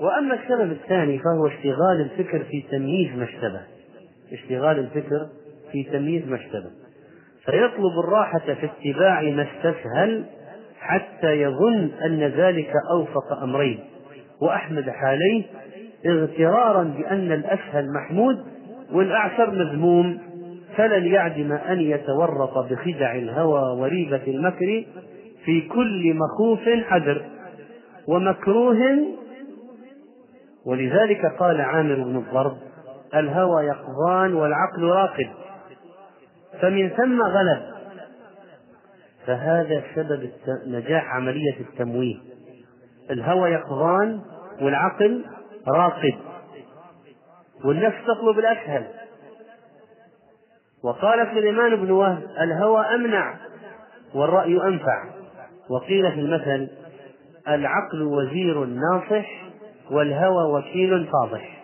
وأما 0.00 0.34
السبب 0.34 0.70
الثاني 0.72 1.18
فهو 1.18 1.46
اشتغال 1.46 2.00
الفكر 2.00 2.44
في 2.44 2.62
تمييز 2.70 3.16
ما 3.16 3.24
اشتبه 3.24 3.60
اشتغال 4.32 4.78
الفكر 4.78 5.26
في 5.72 5.82
تمييز 5.84 6.28
ما 6.28 6.36
اشتبه 6.36 6.70
فيطلب 7.44 7.98
الراحة 8.04 8.38
في 8.38 8.68
اتباع 8.82 9.20
ما 9.22 9.42
استسهل 9.42 10.24
حتى 10.80 11.42
يظن 11.42 11.90
أن 12.04 12.20
ذلك 12.20 12.72
أوفق 12.90 13.32
أمرين 13.42 13.78
وأحمد 14.40 14.90
حاليه 14.90 15.42
اغترارا 16.06 16.82
بأن 16.82 17.32
الأسهل 17.32 17.88
محمود 17.92 18.44
والأعسر 18.92 19.50
مذموم 19.50 20.18
فلن 20.76 21.06
يعدم 21.06 21.52
أن 21.52 21.80
يتورط 21.80 22.58
بخدع 22.58 23.14
الهوى 23.14 23.80
وريبة 23.80 24.20
المكر 24.28 24.84
في 25.44 25.60
كل 25.68 26.14
مخوف 26.14 26.68
حذر 26.68 27.24
ومكروه 28.08 28.78
ولذلك 30.66 31.26
قال 31.38 31.60
عامر 31.60 31.94
بن 31.94 32.16
الضرب 32.16 32.56
الهوى 33.14 33.64
يقظان 33.66 34.34
والعقل 34.34 34.82
راقد 34.82 35.30
فمن 36.62 36.88
ثم 36.90 37.22
غلب 37.22 37.62
فهذا 39.26 39.82
سبب 39.94 40.30
نجاح 40.66 41.14
عملية 41.14 41.60
التمويه 41.60 42.16
الهوى 43.10 43.50
يقظان 43.50 44.20
والعقل 44.62 45.24
راقد 45.68 46.14
والنفس 47.64 47.96
تطلب 48.06 48.38
الأسهل 48.38 48.84
وقال 50.84 51.26
سليمان 51.26 51.76
بن 51.76 51.90
وهب 51.90 52.22
الهوى 52.40 52.80
أمنع 52.86 53.34
والرأي 54.14 54.62
أنفع 54.62 55.04
وقيل 55.70 56.12
في 56.12 56.20
المثل 56.20 56.68
العقل 57.48 58.02
وزير 58.02 58.64
ناصح 58.64 59.42
والهوى 59.90 60.58
وكيل 60.58 61.06
فاضح 61.06 61.55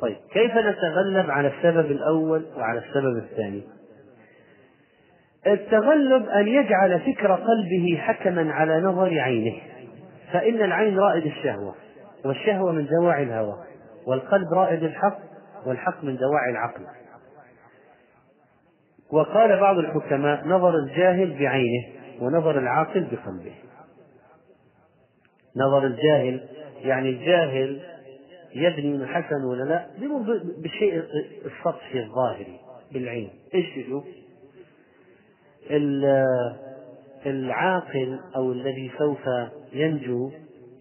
طيب 0.00 0.16
كيف 0.32 0.50
نتغلب 0.56 1.30
على 1.30 1.48
السبب 1.48 1.90
الأول 1.90 2.46
وعلى 2.56 2.78
السبب 2.78 3.16
الثاني؟ 3.16 3.62
التغلب 5.46 6.28
أن 6.28 6.48
يجعل 6.48 7.00
فكر 7.00 7.32
قلبه 7.34 7.96
حكما 8.00 8.52
على 8.52 8.80
نظر 8.80 9.18
عينه 9.20 9.56
فإن 10.32 10.54
العين 10.62 10.98
رائد 10.98 11.26
الشهوة 11.26 11.74
والشهوة 12.24 12.72
من 12.72 12.86
دواعي 12.86 13.22
الهوى 13.22 13.58
والقلب 14.06 14.52
رائد 14.52 14.82
الحق 14.82 15.18
والحق 15.66 16.04
من 16.04 16.16
دواعي 16.16 16.50
العقل 16.50 16.82
وقال 19.10 19.60
بعض 19.60 19.78
الحكماء 19.78 20.44
نظر 20.46 20.74
الجاهل 20.74 21.38
بعينه 21.38 21.84
ونظر 22.20 22.58
العاقل 22.58 23.00
بقلبه 23.12 23.52
نظر 25.56 25.86
الجاهل 25.86 26.40
يعني 26.84 27.10
الجاهل 27.10 27.80
يبني 28.58 29.06
حسن 29.06 29.44
ولا 29.44 29.62
لا 29.64 29.86
بيمر 29.98 30.40
بالشيء 30.58 31.02
السطحي 31.44 31.98
الظاهري 32.00 32.58
بالعين 32.92 33.30
ايش 33.54 33.76
يشوف؟ 33.76 34.04
العاقل 37.26 38.20
او 38.36 38.52
الذي 38.52 38.90
سوف 38.98 39.22
ينجو 39.72 40.30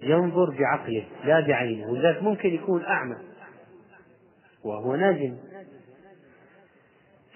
ينظر 0.04 0.50
بعقله 0.60 1.04
لا 1.26 1.40
بعينه 1.40 1.90
ولذلك 1.92 2.24
ممكن 2.24 2.54
يكون 2.54 2.82
اعمى 2.84 3.16
وهو 4.64 4.96
ناجم 4.96 5.36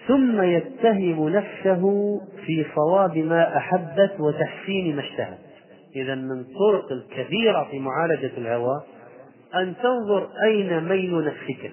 ثم 0.08 0.42
يتهم 0.42 1.28
نفسه 1.28 2.20
في 2.46 2.66
صواب 2.76 3.16
ما 3.18 3.56
احبت 3.56 4.20
وتحسين 4.20 4.96
ما 4.96 5.02
اشتهت 5.02 5.38
اذا 5.96 6.14
من 6.14 6.38
الطرق 6.40 6.92
الكبيره 6.92 7.68
في 7.70 7.78
معالجه 7.78 8.32
الهوى 8.38 8.82
أن 9.54 9.74
تنظر 9.82 10.30
أين 10.46 10.84
ميل 10.84 11.24
نفسك 11.26 11.72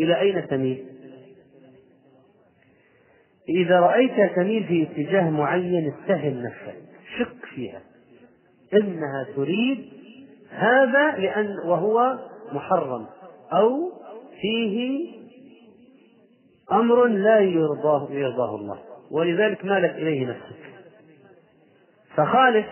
إلى 0.00 0.20
أين 0.20 0.48
تميل 0.48 0.84
إذا 3.48 3.80
رأيت 3.80 4.36
تميل 4.36 4.64
في 4.66 4.82
اتجاه 4.82 5.30
معين 5.30 5.92
اتهم 5.94 6.42
نفسك 6.42 6.76
شك 7.18 7.46
فيها 7.54 7.80
إنها 8.74 9.26
تريد 9.36 9.88
هذا 10.50 11.16
لأن 11.16 11.56
وهو 11.66 12.18
محرم 12.52 13.06
أو 13.52 13.92
فيه 14.40 15.08
أمر 16.72 17.04
لا 17.06 17.38
يرضاه 17.40 18.08
يرضاه 18.10 18.56
الله 18.56 18.78
ولذلك 19.10 19.64
مالت 19.64 19.94
إليه 19.94 20.26
نفسك 20.26 20.62
فخالف 22.16 22.66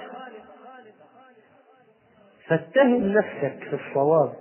فاتهم 2.50 3.12
نفسك 3.12 3.56
في 3.68 3.76
الصواب 3.76 4.32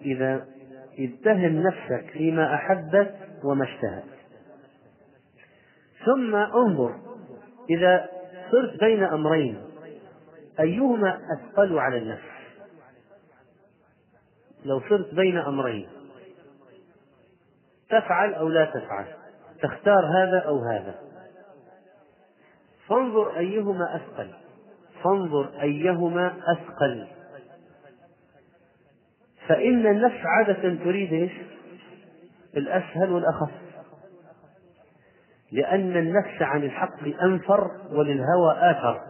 إذا 0.00 0.44
اتهم 0.98 1.62
نفسك 1.62 2.04
فيما 2.12 2.54
أحبت 2.54 3.14
وما 3.44 3.64
اشتهت 3.64 4.02
ثم 6.06 6.34
انظر 6.36 6.94
إذا 7.70 8.08
صرت 8.50 8.80
بين 8.80 9.02
أمرين 9.04 9.60
أيهما 10.60 11.18
أثقل 11.38 11.78
على 11.78 11.98
النفس 11.98 12.28
لو 14.64 14.80
صرت 14.80 15.14
بين 15.14 15.38
أمرين 15.38 15.86
تفعل 17.90 18.34
أو 18.34 18.48
لا 18.48 18.64
تفعل 18.64 19.04
تختار 19.62 20.06
هذا 20.06 20.38
أو 20.38 20.58
هذا 20.58 20.94
فانظر 22.88 23.36
أيهما 23.38 23.96
أثقل 23.96 24.30
فانظر 25.04 25.60
أيهما 25.62 26.26
أثقل 26.56 27.06
فإن 29.48 29.86
النفس 29.86 30.18
عادة 30.26 30.74
تريد 30.84 31.12
إيش؟ 31.12 31.32
الأسهل 32.56 33.12
والأخف 33.12 33.48
لأن 35.52 35.96
النفس 35.96 36.42
عن 36.42 36.62
الحق 36.62 37.02
أنفر 37.22 37.70
وللهوى 37.92 38.56
آثر 38.70 39.00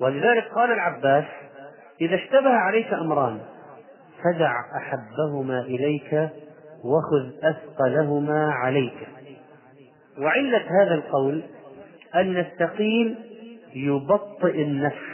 ولذلك 0.00 0.44
قال 0.54 0.72
العباس 0.72 1.24
إذا 2.00 2.14
اشتبه 2.16 2.50
عليك 2.50 2.94
أمران 2.94 3.38
فدع 4.24 4.52
أحبهما 4.76 5.60
إليك 5.60 6.30
وخذ 6.84 7.30
أثقلهما 7.42 8.50
عليك 8.52 9.08
وعلة 10.18 10.64
هذا 10.82 10.94
القول 10.94 11.42
أن 12.14 12.36
الثقيل 12.36 13.16
يبطئ 13.74 14.62
النفس 14.62 15.13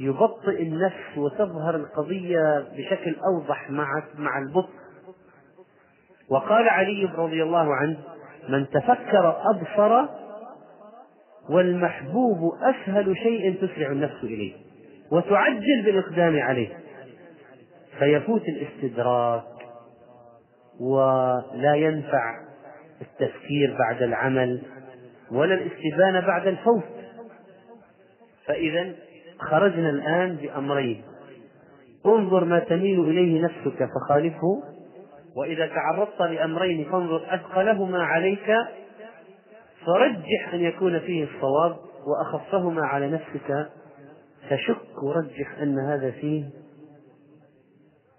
يبطئ 0.00 0.62
النفس 0.62 1.16
وتظهر 1.16 1.76
القضية 1.76 2.66
بشكل 2.76 3.16
أوضح 3.26 3.70
مع 3.70 4.02
مع 4.18 4.38
البطء 4.38 4.70
وقال 6.28 6.68
علي 6.68 7.04
رضي 7.14 7.42
الله 7.42 7.74
عنه 7.74 7.96
من 8.48 8.70
تفكر 8.70 9.36
أبصر 9.50 10.06
والمحبوب 11.50 12.54
أسهل 12.62 13.16
شيء 13.16 13.54
تسرع 13.54 13.86
النفس 13.90 14.24
إليه 14.24 14.52
وتعجل 15.10 15.82
بالإقدام 15.84 16.40
عليه 16.40 16.78
فيفوت 17.98 18.42
الاستدراك 18.48 19.42
ولا 20.80 21.74
ينفع 21.74 22.34
التفكير 23.02 23.76
بعد 23.78 24.02
العمل 24.02 24.62
ولا 25.30 25.54
الاستبانة 25.54 26.20
بعد 26.26 26.46
الفوت 26.46 26.82
فإذا 28.46 28.92
خرجنا 29.40 29.90
الآن 29.90 30.36
بأمرين 30.36 31.02
انظر 32.06 32.44
ما 32.44 32.58
تميل 32.58 33.00
إليه 33.00 33.42
نفسك 33.42 33.88
فخالفه 33.94 34.62
وإذا 35.36 35.66
تعرضت 35.66 36.20
لأمرين 36.20 36.84
فانظر 36.92 37.34
أثقلهما 37.34 38.02
عليك 38.02 38.52
فرجح 39.86 40.54
أن 40.54 40.60
يكون 40.60 40.98
فيه 40.98 41.24
الصواب 41.24 41.76
وأخفهما 42.06 42.82
على 42.82 43.10
نفسك 43.10 43.68
فشك 44.50 45.02
ورجح 45.02 45.58
أن 45.62 45.78
هذا 45.78 46.10
فيه 46.10 46.44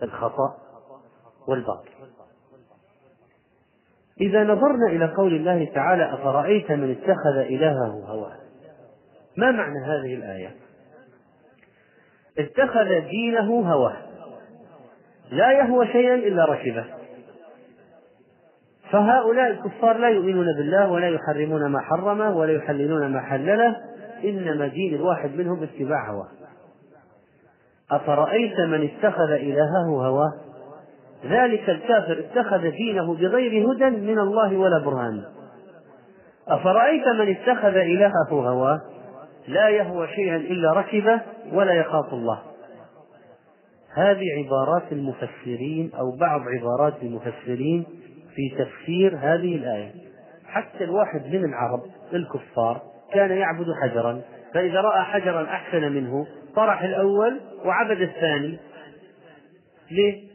الخطأ 0.04 0.54
والباطل 1.48 1.90
إذا 4.22 4.44
نظرنا 4.44 4.88
إلى 4.88 5.06
قول 5.14 5.34
الله 5.34 5.66
تعالى 5.74 6.14
أفرأيت 6.14 6.72
من 6.72 6.92
اتخذ 6.92 7.38
إلهه 7.38 7.88
هواه 8.06 8.38
ما 9.38 9.52
معنى 9.52 9.80
هذه 9.86 10.14
الآية 10.16 10.56
اتخذ 12.38 13.10
دينه 13.10 13.74
هواه 13.74 13.96
لا 15.32 15.52
يهوى 15.52 15.88
شيئا 15.88 16.16
إلا 16.16 16.46
ركبه 16.46 16.84
فهؤلاء 18.92 19.48
الكفار 19.52 19.98
لا 19.98 20.10
يؤمنون 20.10 20.46
بالله 20.58 20.92
ولا 20.92 21.10
يحرمون 21.10 21.66
ما 21.66 21.80
حرمه 21.80 22.38
ولا 22.38 22.52
يحللون 22.52 23.12
ما 23.12 23.20
حلله 23.22 23.76
إنما 24.24 24.68
دين 24.68 24.94
الواحد 24.96 25.36
منهم 25.36 25.64
اتباع 25.64 26.10
هواه 26.10 26.28
أفرأيت 27.92 28.60
من 28.60 28.90
اتخذ 28.90 29.32
إلهه 29.32 29.88
هواه 29.88 30.34
ذلك 31.26 31.70
الكافر 31.70 32.20
اتخذ 32.30 32.72
دينه 32.72 33.14
بغير 33.14 33.72
هدى 33.72 33.90
من 33.90 34.20
الله 34.20 34.58
ولا 34.58 34.80
برهان 34.86 35.24
أفرأيت 36.48 37.08
من 37.08 37.28
اتخذ 37.36 37.76
إلهه 37.78 38.30
هواه 38.32 38.82
لا 39.48 39.70
يهوى 39.70 40.08
شيئا 40.08 40.36
إلا 40.36 40.74
ركبه 40.74 41.20
ولا 41.54 41.74
يخاف 41.74 42.14
الله 42.14 42.40
هذه 43.94 44.24
عبارات 44.38 44.92
المفسرين 44.92 45.92
أو 46.00 46.12
بعض 46.12 46.42
عبارات 46.42 46.94
المفسرين 47.02 47.86
في 48.36 48.50
تفسير 48.64 49.12
هذه 49.16 49.56
الآية 49.56 49.92
حتى 50.46 50.84
الواحد 50.84 51.26
من 51.26 51.46
العرب 51.46 51.82
الكفار 52.14 52.82
كان 53.14 53.32
يعبد 53.32 53.66
حجرا 53.84 54.22
فإذا 54.54 54.82
رأى 54.82 55.04
حجرا 55.04 55.44
أحسن 55.44 55.92
منه 55.92 56.28
طرح 56.56 56.82
الأول 56.84 57.40
وعبد 57.66 58.02
الثاني 58.02 58.60
ليه؟ 59.92 60.30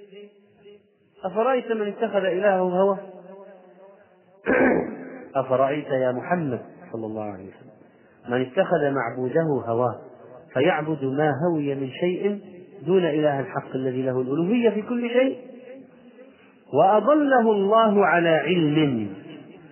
أفرأيت 1.24 1.72
من 1.72 1.86
اتخذ 1.88 2.16
إلهه 2.24 2.58
هواه؟ 2.60 2.98
أفرأيت 5.40 5.86
يا 5.86 6.12
محمد 6.12 6.60
صلى 6.92 7.06
الله 7.06 7.22
عليه 7.24 7.44
وسلم 7.48 7.74
من 8.28 8.40
اتخذ 8.40 8.90
معبوده 8.90 9.42
هواه 9.68 10.00
فيعبد 10.54 11.04
ما 11.04 11.30
هوي 11.46 11.74
من 11.74 11.90
شيء 11.90 12.38
دون 12.86 13.04
إله 13.04 13.40
الحق 13.40 13.70
الذي 13.74 14.02
له 14.02 14.20
الألوهية 14.20 14.70
في 14.70 14.82
كل 14.82 15.10
شيء 15.10 15.36
وأضله 16.74 17.52
الله 17.52 18.06
على 18.06 18.28
علم 18.28 19.08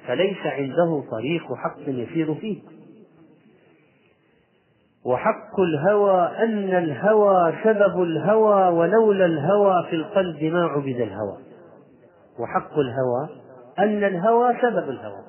فليس 0.07 0.47
عنده 0.47 1.03
طريق 1.13 1.43
حق 1.55 1.79
يسير 1.89 2.35
فيه 2.35 2.61
وحق 5.07 5.61
الهوى 5.61 6.21
أن 6.21 6.69
الهوى 6.83 7.53
سبب 7.65 8.03
الهوى 8.03 8.77
ولولا 8.79 9.25
الهوى 9.25 9.87
في 9.91 9.97
القلب 9.97 10.45
ما 10.45 10.65
عبد 10.65 10.87
الهوى 10.87 11.39
وحق 12.43 12.73
الهوى 12.79 13.29
أن 13.79 14.05
الهوى 14.05 14.55
سبب 14.63 14.91
الهوى 14.91 15.23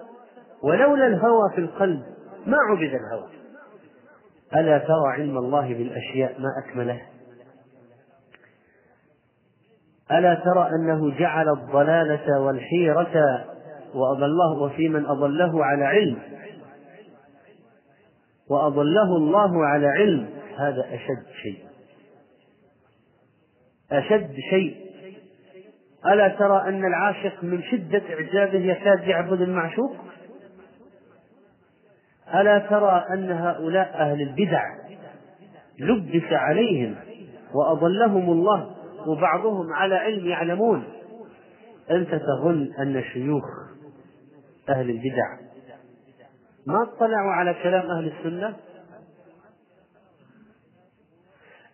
ولولا 0.63 1.07
الهوى 1.07 1.49
في 1.55 1.61
القلب 1.61 2.01
ما 2.47 2.57
عبد 2.71 2.81
الهوى 2.81 3.27
ألا 4.55 4.77
ترى 4.77 5.07
علم 5.13 5.37
الله 5.37 5.73
بالأشياء 5.73 6.35
ما 6.39 6.47
أكمله 6.65 7.01
ألا 10.11 10.35
ترى 10.45 10.69
أنه 10.75 11.17
جعل 11.19 11.49
الضلالة 11.49 12.39
والحيرة 12.41 13.45
وأضله 13.95 14.63
وفي 14.63 14.89
من 14.89 15.05
أضله 15.05 15.65
على 15.65 15.85
علم 15.85 16.19
وأضله 18.49 19.17
الله 19.17 19.65
على 19.65 19.87
علم 19.87 20.29
هذا 20.59 20.81
أشد 20.87 21.33
شيء 21.43 21.57
أشد 23.91 24.35
شيء 24.49 24.83
ألا 26.13 26.27
ترى 26.27 26.61
أن 26.67 26.85
العاشق 26.85 27.43
من 27.43 27.63
شدة 27.63 28.01
إعجابه 28.13 28.59
يكاد 28.65 29.07
يعبد 29.07 29.41
المعشوق 29.41 29.95
ألا 32.41 32.59
ترى 32.69 33.05
أن 33.13 33.31
هؤلاء 33.31 33.93
أهل 33.95 34.21
البدع 34.21 34.75
لبس 35.79 36.31
عليهم 36.33 36.95
وأضلهم 37.53 38.29
الله 38.29 38.75
وبعضهم 39.07 39.73
على 39.73 39.95
علم 39.95 40.25
يعلمون 40.27 40.83
أنت 41.91 42.15
تظن 42.15 42.73
أن 42.79 43.03
شيوخ 43.13 43.43
أهل 44.69 44.89
البدع 44.89 45.37
ما 46.65 46.83
اطلعوا 46.83 47.31
على 47.31 47.55
كلام 47.63 47.89
أهل 47.91 48.11
السنة 48.19 48.53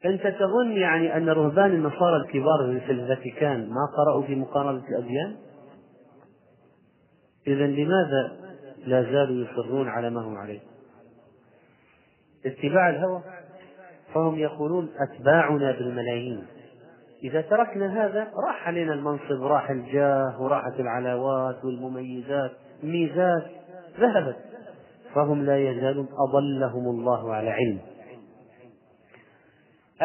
أنت 0.06 0.28
تظن 0.28 0.72
يعني 0.72 1.18
أن 1.18 1.30
رهبان 1.30 1.72
النصارى 1.72 2.16
الكبار 2.18 2.80
في 2.86 2.92
الفاتيكان 2.92 3.60
ما 3.70 3.86
قرأوا 3.98 4.24
في 4.24 4.36
مقارنة 4.36 4.84
الأديان 4.94 5.36
إذا 7.48 7.68
لماذا 7.68 8.32
لا 8.86 9.04
زالوا 9.04 9.46
يصرون 9.46 9.90
على 9.90 10.10
ما 10.10 10.22
هم 10.22 10.36
عليه 10.36 10.60
اتباع 12.46 12.90
الهوى 12.90 13.22
فهم 14.14 14.36
يقولون 14.40 14.90
أتباعنا 15.00 15.72
بالملايين 15.72 16.44
إذا 17.24 17.42
تركنا 17.42 18.06
هذا 18.06 18.28
راح 18.48 18.68
علينا 18.68 18.94
المنصب 18.94 19.44
راح 19.44 19.70
الجاه 19.70 20.42
وراحت 20.42 20.80
العلاوات 20.80 21.66
والمميزات 21.66 22.52
ميزات 22.84 23.44
ذهبت 24.00 24.36
فهم 25.16 25.46
لا 25.46 25.58
يزالون 25.70 26.08
أضلهم 26.30 26.86
الله 26.90 27.34
على 27.34 27.50
علم 27.50 27.80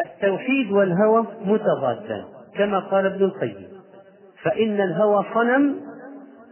التوحيد 0.05 0.71
والهوى 0.71 1.25
متضادان 1.45 2.25
كما 2.55 2.79
قال 2.79 3.05
ابن 3.05 3.25
القيم 3.25 3.67
فإن 4.43 4.81
الهوى 4.81 5.25
صنم 5.33 5.84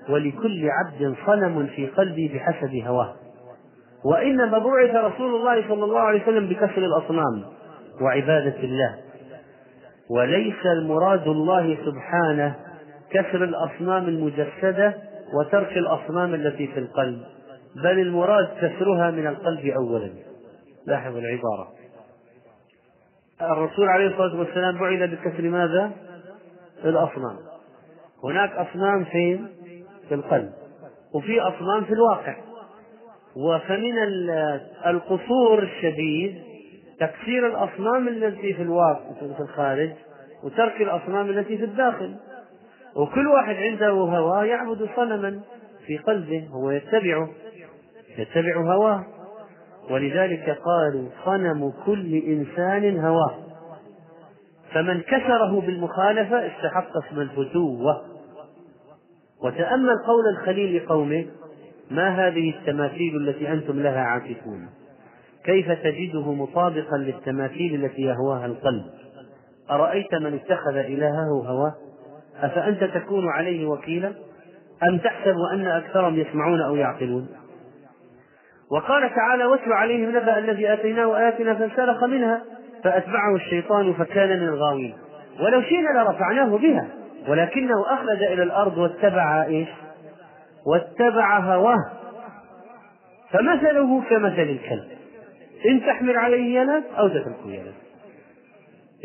ولكل 0.09 0.69
عبد 0.69 1.15
صنم 1.25 1.67
في 1.75 1.87
قلبي 1.87 2.27
بحسب 2.27 2.75
هواه 2.75 3.15
وإنما 4.05 4.57
بعث 4.57 4.95
رسول 4.95 5.35
الله 5.35 5.67
صلى 5.67 5.83
الله 5.83 5.99
عليه 5.99 6.21
وسلم 6.21 6.47
بكسر 6.49 6.77
الأصنام 6.77 7.43
وعبادة 8.01 8.59
الله 8.59 8.95
وليس 10.09 10.65
المراد 10.65 11.27
الله 11.27 11.77
سبحانه 11.85 12.55
كسر 13.09 13.43
الأصنام 13.43 14.05
المجسدة 14.07 14.93
وترك 15.33 15.77
الأصنام 15.77 16.33
التي 16.33 16.67
في 16.67 16.79
القلب 16.79 17.21
بل 17.83 17.99
المراد 17.99 18.45
كسرها 18.61 19.11
من 19.11 19.27
القلب 19.27 19.65
أولا 19.65 20.11
لاحظ 20.87 21.15
العبارة 21.17 21.67
الرسول 23.41 23.87
عليه 23.89 24.07
الصلاة 24.07 24.39
والسلام 24.39 24.77
بعث 24.79 25.09
بكسر 25.09 25.43
ماذا؟ 25.49 25.91
الأصنام 26.85 27.35
هناك 28.23 28.51
أصنام 28.51 29.03
فين؟ 29.03 29.47
في 30.15 30.19
القلب 30.19 30.49
وفي 31.13 31.39
أصنام 31.41 31.83
في 31.83 31.93
الواقع 31.93 32.35
وفمن 33.35 33.93
القصور 34.85 35.63
الشديد 35.63 36.35
تكسير 36.99 37.47
الأصنام 37.47 38.07
التي 38.07 38.53
في 38.53 38.61
الواقع 38.61 39.11
في 39.35 39.41
الخارج 39.41 39.89
وترك 40.43 40.81
الأصنام 40.81 41.29
التي 41.29 41.57
في 41.57 41.63
الداخل 41.63 42.15
وكل 42.95 43.27
واحد 43.27 43.55
عنده 43.55 43.89
هوى 43.89 44.47
يعبد 44.47 44.89
صنما 44.95 45.39
في 45.87 45.97
قلبه 45.97 46.47
هو 46.51 46.71
يتبعه 46.71 47.29
يتبع 48.17 48.55
هواه 48.57 49.05
ولذلك 49.89 50.49
قالوا 50.65 51.09
صنم 51.25 51.73
كل 51.85 52.15
إنسان 52.15 52.99
هواه 52.99 53.35
فمن 54.73 55.01
كسره 55.01 55.61
بالمخالفة 55.61 56.47
استحق 56.47 56.97
اسم 56.97 57.19
الفتوة 57.21 58.12
وتأمل 59.43 59.97
قول 60.07 60.27
الخليل 60.29 60.77
لقومه 60.77 61.25
ما 61.91 62.09
هذه 62.09 62.49
التماثيل 62.57 63.15
التي 63.29 63.51
أنتم 63.51 63.79
لها 63.79 64.01
عاكفون 64.01 64.69
كيف 65.45 65.71
تجده 65.83 66.33
مطابقا 66.33 66.97
للتماثيل 66.97 67.85
التي 67.85 68.01
يهواها 68.01 68.45
القلب 68.45 68.83
أرأيت 69.71 70.15
من 70.15 70.33
اتخذ 70.33 70.75
إلهه 70.77 71.25
هواه 71.47 71.73
أفأنت 72.41 72.83
تكون 72.83 73.29
عليه 73.29 73.65
وكيلا 73.67 74.11
أم 74.89 74.97
تحسب 74.97 75.35
أن 75.53 75.65
أكثرهم 75.65 76.19
يسمعون 76.19 76.61
أو 76.61 76.75
يعقلون 76.75 77.27
وقال 78.71 79.09
تعالى 79.15 79.45
واتل 79.45 79.73
عليهم 79.73 80.09
نبأ 80.09 80.37
الذي 80.37 80.73
آتيناه 80.73 81.17
آياتنا 81.17 81.53
فانسلخ 81.53 82.03
منها 82.03 82.41
فأتبعه 82.83 83.35
الشيطان 83.35 83.93
فكان 83.93 84.29
من 84.41 84.47
الغاوين 84.47 84.93
ولو 85.39 85.61
شئنا 85.61 85.87
لرفعناه 85.99 86.57
بها 86.57 86.87
ولكنه 87.27 87.85
أخلد 87.93 88.21
إلى 88.23 88.43
الأرض 88.43 88.77
واتبع 88.77 89.43
إيش؟ 89.45 89.67
واتبع 90.65 91.39
هواه 91.39 91.85
فمثله 93.31 94.01
كمثل 94.01 94.41
الكلب 94.49 94.87
إن 95.65 95.81
تحمل 95.85 96.17
عليه 96.17 96.59
يلهث 96.59 96.83
أو 96.97 97.07
تتركه 97.07 97.47
يلهث 97.49 97.75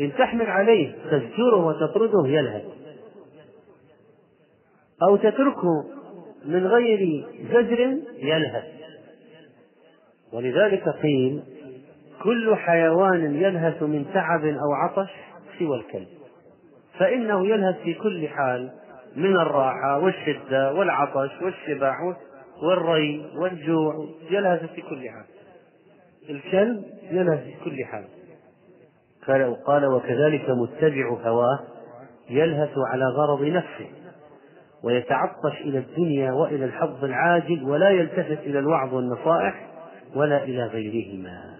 إن 0.01 0.11
تحمل 0.17 0.45
عليه 0.49 0.95
تزجره 1.11 1.65
وتطرده 1.65 2.27
يلهث 2.27 2.63
أو 5.03 5.15
تتركه 5.15 5.85
من 6.45 6.67
غير 6.67 7.25
زجر 7.53 7.93
يلهث 8.17 8.63
ولذلك 10.33 10.89
قيل 10.89 11.43
كل 12.23 12.55
حيوان 12.55 13.35
يلهث 13.41 13.83
من 13.83 14.05
تعب 14.13 14.45
أو 14.45 14.73
عطش 14.83 15.09
سوى 15.59 15.75
الكلب 15.77 16.07
فإنه 16.99 17.47
يلهث 17.47 17.75
في 17.83 17.93
كل 17.93 18.27
حال 18.27 18.69
من 19.15 19.35
الراحة 19.35 19.99
والشدة 19.99 20.73
والعطش 20.73 21.31
والشبع 21.41 21.93
والري 22.63 23.31
والجوع 23.37 23.93
يلهث 24.31 24.65
في 24.73 24.81
كل 24.81 25.09
حال 25.09 25.25
الكلب 26.29 26.83
يلهث 27.11 27.43
في 27.43 27.53
كل 27.69 27.85
حال 27.85 28.03
قال 29.65 29.85
وكذلك 29.85 30.49
متبع 30.49 31.07
هواه 31.09 31.59
يلهث 32.29 32.73
على 32.77 33.05
غرض 33.05 33.41
نفسه 33.47 33.87
ويتعطش 34.83 35.61
إلى 35.61 35.77
الدنيا 35.77 36.31
وإلى 36.31 36.65
الحظ 36.65 37.03
العاجل 37.03 37.63
ولا 37.63 37.89
يلتفت 37.89 38.39
إلى 38.39 38.59
الوعظ 38.59 38.93
والنصائح 38.93 39.67
ولا 40.15 40.43
إلى 40.43 40.63
غيرهما 40.63 41.55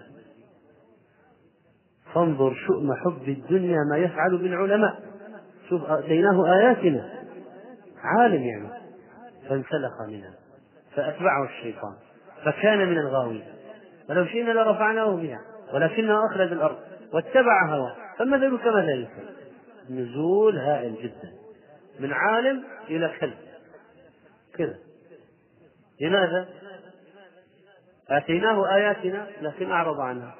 فانظر 2.14 2.54
شؤم 2.54 2.94
حب 2.94 3.28
الدنيا 3.28 3.78
ما 3.90 3.96
يفعل 3.98 4.36
بالعلماء 4.38 5.09
شوف 5.70 5.90
أتيناه 5.90 6.52
آياتنا 6.52 7.08
عالم 8.02 8.42
يعني 8.42 8.68
فانسلخ 9.48 10.02
منها 10.08 10.34
فأتبعه 10.96 11.44
الشيطان 11.44 11.94
فكان 12.44 12.78
من 12.78 12.98
الغاوين 12.98 13.44
ولو 14.08 14.26
شئنا 14.26 14.50
لرفعناه 14.50 15.16
بها 15.16 15.40
ولكنه 15.74 16.26
أخلد 16.26 16.52
الأرض 16.52 16.76
واتبع 17.12 17.66
هواه 17.68 17.96
فمثله 18.18 18.58
كمثل 18.58 18.78
الكلب 18.78 19.34
نزول 19.90 20.58
هائل 20.58 20.94
جدا 21.02 21.32
من 22.00 22.12
عالم 22.12 22.64
إلى 22.88 23.10
كلب 23.20 23.38
كذا 24.54 24.74
لماذا؟ 26.00 26.48
آتيناه 28.08 28.74
آياتنا 28.74 29.26
لكن 29.42 29.70
أعرض 29.70 30.00
عنها 30.00 30.34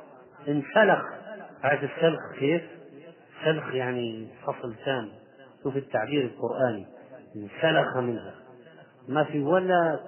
انسلخ 0.48 1.04
هذا 1.62 1.88
السلخ 1.96 2.20
كيف؟ 2.38 2.62
سلخ 3.44 3.74
يعني 3.74 4.28
فصل 4.46 4.74
تام 4.84 5.08
شوف 5.62 5.76
التعبير 5.76 6.22
القرآني 6.24 6.86
انسلخ 7.36 7.96
منها 7.96 8.34
ما 9.08 9.24
في 9.24 9.42
ولا 9.42 10.00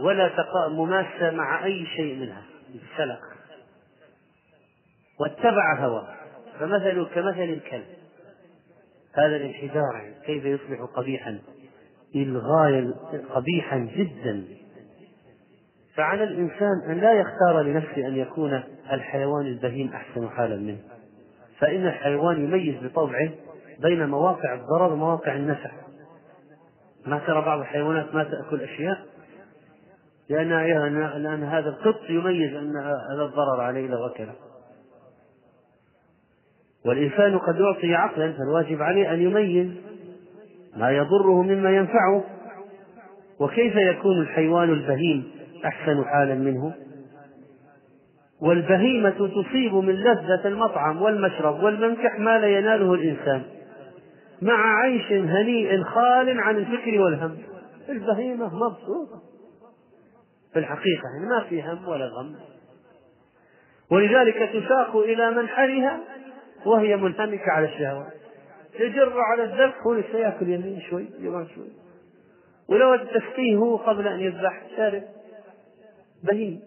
ولا 0.00 0.28
تقاء 0.28 0.68
مماسة 0.70 1.30
مع 1.30 1.64
أي 1.64 1.86
شيء 1.86 2.14
منها 2.20 2.42
انسلخ 2.74 3.18
واتبع 5.20 5.78
هواه 5.78 6.08
فمثله 6.60 7.04
كمثل 7.04 7.42
الكلب 7.42 7.86
هذا 9.14 9.36
الانحدار 9.36 9.94
يعني 10.02 10.14
كيف 10.26 10.44
يصبح 10.44 10.80
قبيحا 10.94 11.38
للغاية 12.14 12.94
قبيحا 13.34 13.78
جدا 13.96 14.44
فعلى 15.94 16.24
الإنسان 16.24 16.82
أن 16.90 16.98
لا 17.00 17.12
يختار 17.12 17.62
لنفسه 17.62 18.06
أن 18.08 18.16
يكون 18.16 18.62
الحيوان 18.92 19.46
البهيم 19.46 19.88
أحسن 19.92 20.28
حالا 20.28 20.56
منه 20.56 20.78
فإن 21.58 21.86
الحيوان 21.86 22.44
يميز 22.44 22.74
بطبعه 22.84 23.28
بين 23.82 24.06
مواقع 24.08 24.54
الضرر 24.54 24.92
ومواقع 24.92 25.34
النفع 25.36 25.70
ما 27.06 27.18
ترى 27.26 27.40
بعض 27.44 27.60
الحيوانات 27.60 28.14
ما 28.14 28.24
تأكل 28.24 28.60
أشياء 28.60 28.98
لأن 30.30 30.48
لأن 31.22 31.42
هذا 31.42 31.68
القط 31.68 32.10
يميز 32.10 32.54
أن 32.54 32.76
هذا 32.76 33.22
الضرر 33.22 33.60
عليه 33.60 33.88
لو 33.88 34.06
أكله 34.06 34.32
والإنسان 36.86 37.38
قد 37.38 37.60
أعطي 37.60 37.94
عقلا 37.94 38.32
فالواجب 38.32 38.82
عليه 38.82 39.14
أن 39.14 39.22
يميز 39.22 39.68
ما 40.76 40.90
يضره 40.90 41.42
مما 41.42 41.70
ينفعه 41.70 42.24
وكيف 43.40 43.76
يكون 43.76 44.18
الحيوان 44.18 44.70
البهيم 44.70 45.30
أحسن 45.64 46.04
حالا 46.04 46.34
منه 46.34 46.74
والبهيمة 48.42 49.10
تصيب 49.42 49.74
من 49.74 49.94
لذة 49.94 50.48
المطعم 50.48 51.02
والمشرب 51.02 51.62
والمنكح 51.62 52.18
ما 52.18 52.38
لا 52.38 52.46
يناله 52.46 52.94
الإنسان 52.94 53.42
مع 54.42 54.78
عيش 54.82 55.12
هنيء 55.12 55.82
خال 55.82 56.40
عن 56.40 56.56
الفكر 56.56 57.00
والهم 57.00 57.38
البهيمة 57.88 58.54
مبسوطة 58.54 59.22
في 60.52 60.58
الحقيقة 60.58 61.02
يعني 61.16 61.28
ما 61.30 61.40
في 61.48 61.62
هم 61.62 61.88
ولا 61.88 62.06
غم 62.06 62.34
ولذلك 63.90 64.34
تساق 64.38 64.96
إلى 64.96 65.30
منحرها 65.30 66.00
وهي 66.66 66.96
منهمكة 66.96 67.50
على 67.50 67.66
الشهوات 67.66 68.12
تجر 68.78 69.20
على 69.20 69.44
الذبح 69.44 69.78
هو 69.86 70.02
سيأكل 70.12 70.48
يمين 70.48 70.80
شوي 70.80 71.06
يمين 71.18 71.48
شوي 71.54 71.68
ولو 72.68 72.94
التفقيه 72.94 73.56
هو 73.56 73.76
قبل 73.76 74.08
أن 74.08 74.20
يذبح 74.20 74.62
شارب 74.76 75.02
بهيم 76.24 76.60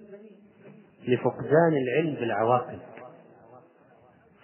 لفقدان 1.07 1.73
العلم 1.87 2.13
بالعواقب 2.19 2.79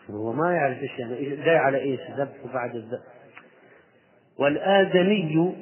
هو 0.10 0.32
ما 0.34 0.54
يعرف 0.56 0.78
ايش 0.82 1.00
يعني 1.00 1.36
جاي 1.36 1.58
على 1.58 1.78
ايش 1.78 2.00
ذبح 2.18 2.46
وبعد 2.46 2.76
الذبح 2.76 3.02
والآدمي 4.42 5.56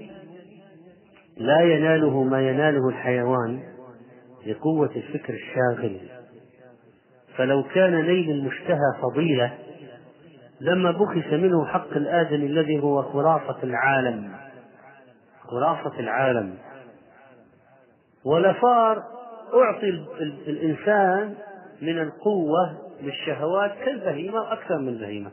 لا 1.37 1.61
يناله 1.61 2.23
ما 2.23 2.41
يناله 2.49 2.89
الحيوان 2.89 3.59
لقوة 4.47 4.89
الفكر 4.95 5.33
الشاغل 5.33 5.97
فلو 7.37 7.63
كان 7.63 7.91
نيل 8.01 8.29
المشتهى 8.31 8.93
فضيلة 9.01 9.57
لما 10.61 10.91
بخس 10.91 11.33
منه 11.33 11.65
حق 11.65 11.91
الآدم 11.91 12.35
الذي 12.43 12.79
هو 12.83 13.01
خرافة 13.03 13.63
العالم 13.63 14.29
خرافة 15.49 15.99
العالم 15.99 16.53
ولفار 18.25 19.03
أعطي 19.53 19.89
الإنسان 20.47 21.33
من 21.81 21.99
القوة 21.99 22.77
للشهوات 23.01 23.71
كالبهيمة 23.85 24.53
أكثر 24.53 24.77
من 24.79 24.87
البهيمة 24.87 25.31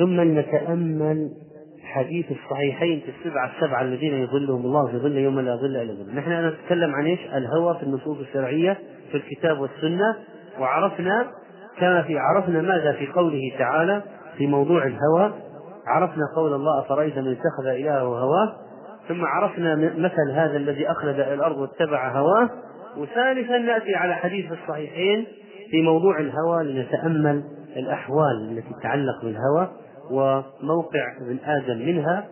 ثم 0.00 0.20
لنتأمل 0.20 1.30
حديث 1.84 2.26
الصحيحين 2.30 3.00
في 3.00 3.12
السبعة 3.20 3.50
السبعة 3.56 3.82
الذين 3.82 4.14
يظلهم 4.14 4.60
الله 4.64 4.86
في 4.86 4.96
ظل 4.98 5.16
يوم 5.16 5.40
لا 5.40 5.56
ظل 5.56 5.76
إلا 5.76 5.94
ظل 5.94 6.14
نحن 6.16 6.46
نتكلم 6.48 6.94
عن 6.94 7.06
إيش 7.06 7.18
الهوى 7.34 7.74
في 7.76 7.82
النصوص 7.82 8.18
الشرعية 8.18 8.78
في 9.10 9.16
الكتاب 9.16 9.60
والسنة 9.60 10.16
وعرفنا 10.60 11.26
كما 11.78 12.02
في 12.02 12.18
عرفنا 12.18 12.62
ماذا 12.62 12.92
في 12.92 13.06
قوله 13.06 13.52
تعالى 13.58 14.02
في 14.38 14.46
موضوع 14.46 14.82
الهوى 14.86 15.32
عرفنا 15.86 16.22
قول 16.36 16.52
الله 16.54 16.80
أفرأيت 16.80 17.18
من 17.18 17.26
اتخذ 17.28 17.66
إلهه 17.66 17.98
هواه 18.02 18.52
ثم 19.08 19.24
عرفنا 19.24 19.74
مثل 19.76 20.30
هذا 20.34 20.56
الذي 20.56 20.90
أخلد 20.90 21.20
الأرض 21.20 21.56
واتبع 21.58 22.08
هواه 22.18 22.50
وثالثا 22.98 23.58
نأتي 23.58 23.94
على 23.94 24.14
حديث 24.14 24.52
الصحيحين 24.52 25.26
في 25.70 25.82
موضوع 25.82 26.18
الهوى 26.20 26.64
لنتأمل 26.72 27.42
الأحوال 27.76 28.48
التي 28.50 28.70
تتعلق 28.80 29.22
بالهوى 29.24 29.68
وموقع 30.10 31.16
ابن 31.20 31.38
آدم 31.44 31.78
منها 31.86 32.26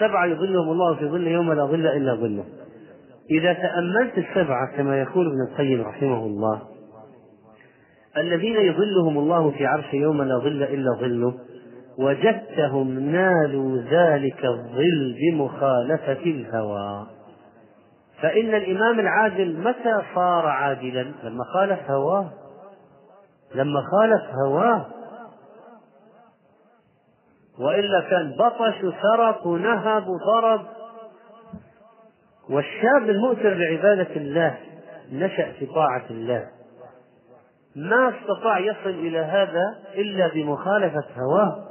سبعة 0.00 0.24
يظلهم 0.26 0.70
الله 0.70 0.94
في 0.94 1.06
ظله 1.06 1.30
يوم 1.30 1.52
لا 1.52 1.64
ظل 1.66 1.86
إلا 1.86 2.14
ظله 2.14 2.44
إذا 3.30 3.52
تأملت 3.52 4.18
السبعة 4.18 4.76
كما 4.76 5.00
يقول 5.00 5.26
ابن 5.26 5.52
القيم 5.52 5.80
رحمه 5.82 6.26
الله 6.26 6.60
الذين 8.16 8.56
يظلهم 8.56 9.18
الله 9.18 9.50
في 9.50 9.66
عرشه 9.66 9.96
يوم 9.96 10.22
لا 10.22 10.38
ظل 10.38 10.62
إلا 10.62 10.90
ظله 11.00 11.34
وجدتهم 11.98 12.92
نالوا 12.98 13.78
ذلك 13.90 14.44
الظل 14.44 15.14
بمخالفة 15.20 16.12
الهوى 16.26 17.06
فإن 18.22 18.54
الإمام 18.54 19.00
العادل 19.00 19.58
متى 19.60 19.96
صار 20.14 20.46
عادلا 20.46 21.06
لما 21.24 21.44
خالف 21.54 21.90
هواه 21.90 22.30
لما 23.54 23.80
خالف 23.80 24.20
هواه 24.46 24.86
وإلا 27.58 28.00
كان 28.00 28.32
بطش 28.38 28.74
وسرق 28.84 29.46
ونهب 29.46 30.08
وضرب 30.08 30.66
والشاب 32.50 33.10
المؤثر 33.10 33.54
بعبادة 33.54 34.16
الله 34.16 34.56
نشأ 35.12 35.52
في 35.52 35.66
طاعة 35.66 36.04
الله 36.10 36.48
ما 37.76 38.08
استطاع 38.20 38.58
يصل 38.58 38.90
إلى 38.90 39.18
هذا 39.18 39.74
إلا 39.94 40.28
بمخالفة 40.28 41.04
هواه 41.16 41.64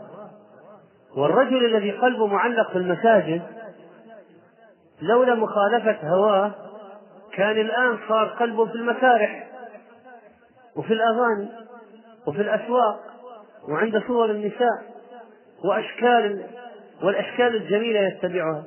والرجل 1.15 1.65
الذي 1.65 1.91
قلبه 1.91 2.25
معلق 2.27 2.71
في 2.71 2.77
المساجد 2.77 3.41
لولا 5.01 5.35
مخالفة 5.35 5.97
هواه 6.09 6.51
كان 7.33 7.57
الآن 7.57 7.97
صار 8.09 8.27
قلبه 8.27 8.65
في 8.65 8.75
المسارح 8.75 9.47
وفي 10.75 10.93
الأغاني 10.93 11.49
وفي 12.27 12.41
الأسواق 12.41 12.99
وعند 13.69 14.03
صور 14.07 14.31
النساء 14.31 14.92
وأشكال 15.63 16.41
والأشكال 17.03 17.55
الجميلة 17.55 17.99
يتبعها 17.99 18.63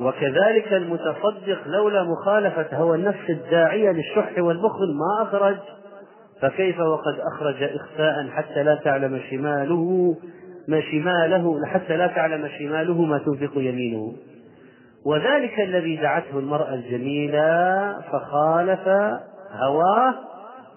وكذلك 0.00 0.72
المتصدق 0.72 1.66
لولا 1.68 2.02
مخالفة 2.02 2.66
هوى 2.76 2.96
النفس 2.96 3.30
الداعية 3.30 3.90
للشح 3.90 4.32
والبخل 4.38 4.94
ما 4.98 5.22
أخرج 5.22 5.56
فكيف 6.40 6.80
وقد 6.80 7.20
أخرج 7.34 7.62
إخفاء 7.62 8.28
حتى 8.28 8.62
لا 8.62 8.74
تعلم 8.74 9.20
شماله 9.30 10.16
ما 10.68 10.80
شماله 10.80 11.66
حتى 11.66 11.96
لا 11.96 12.06
تعلم 12.06 12.48
شماله 12.58 13.02
ما 13.04 13.18
تنفق 13.18 13.52
يمينه 13.56 14.12
وذلك 15.06 15.60
الذي 15.60 15.96
دعته 15.96 16.38
المرأة 16.38 16.74
الجميلة 16.74 17.92
فخالف 18.12 18.88
هواه 19.52 20.14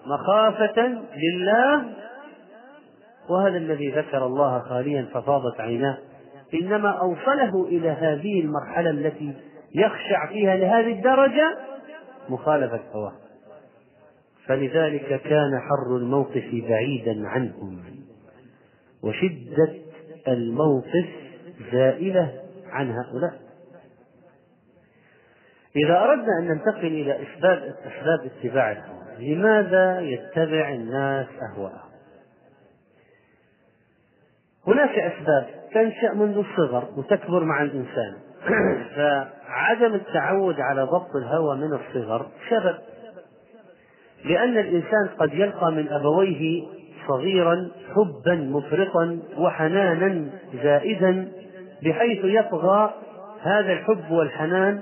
مخافة 0.06 0.88
لله 1.16 1.82
وهذا 3.28 3.56
الذي 3.56 3.90
ذكر 3.90 4.26
الله 4.26 4.58
خاليا 4.58 5.06
ففاضت 5.14 5.60
عيناه 5.60 5.98
إنما 6.62 6.90
أوصله 6.90 7.64
إلى 7.64 7.88
هذه 7.88 8.40
المرحلة 8.40 8.90
التي 8.90 9.32
يخشع 9.74 10.26
فيها 10.26 10.56
لهذه 10.56 10.92
الدرجة 10.92 11.56
مخالفة 12.28 12.80
هواه 12.94 13.12
فلذلك 14.46 15.20
كان 15.20 15.58
حر 15.58 15.96
الموقف 15.96 16.50
بعيدا 16.68 17.28
عنهم 17.28 17.78
وشدة 19.04 19.74
الموقف 20.28 21.08
زائلة 21.72 22.32
عن 22.70 22.90
هؤلاء 22.90 23.40
إذا 25.76 26.00
أردنا 26.00 26.38
أن 26.40 26.44
ننتقل 26.48 26.86
إلى 26.86 27.12
أسباب 27.22 27.58
أسباب 27.80 28.26
اتباع 28.38 28.70
الهوى 28.72 29.34
لماذا 29.34 30.00
يتبع 30.00 30.68
الناس 30.74 31.26
أهواءهم 31.54 31.83
هناك 34.66 34.98
أسباب 34.98 35.46
تنشأ 35.74 36.12
منذ 36.14 36.38
الصغر 36.38 36.84
وتكبر 36.96 37.44
مع 37.44 37.62
الإنسان 37.62 38.12
فعدم 38.96 39.94
التعود 39.94 40.60
على 40.60 40.82
ضبط 40.82 41.16
الهوى 41.16 41.56
من 41.56 41.72
الصغر 41.72 42.26
سبب 42.50 42.74
لأن 44.24 44.58
الإنسان 44.58 45.08
قد 45.18 45.34
يلقى 45.34 45.72
من 45.72 45.88
أبويه 45.88 46.62
صغيرا 47.08 47.68
حبا 47.94 48.34
مفرطا 48.36 49.18
وحنانا 49.38 50.24
زائدا 50.62 51.28
بحيث 51.82 52.24
يطغى 52.24 52.94
هذا 53.42 53.72
الحب 53.72 54.10
والحنان 54.10 54.80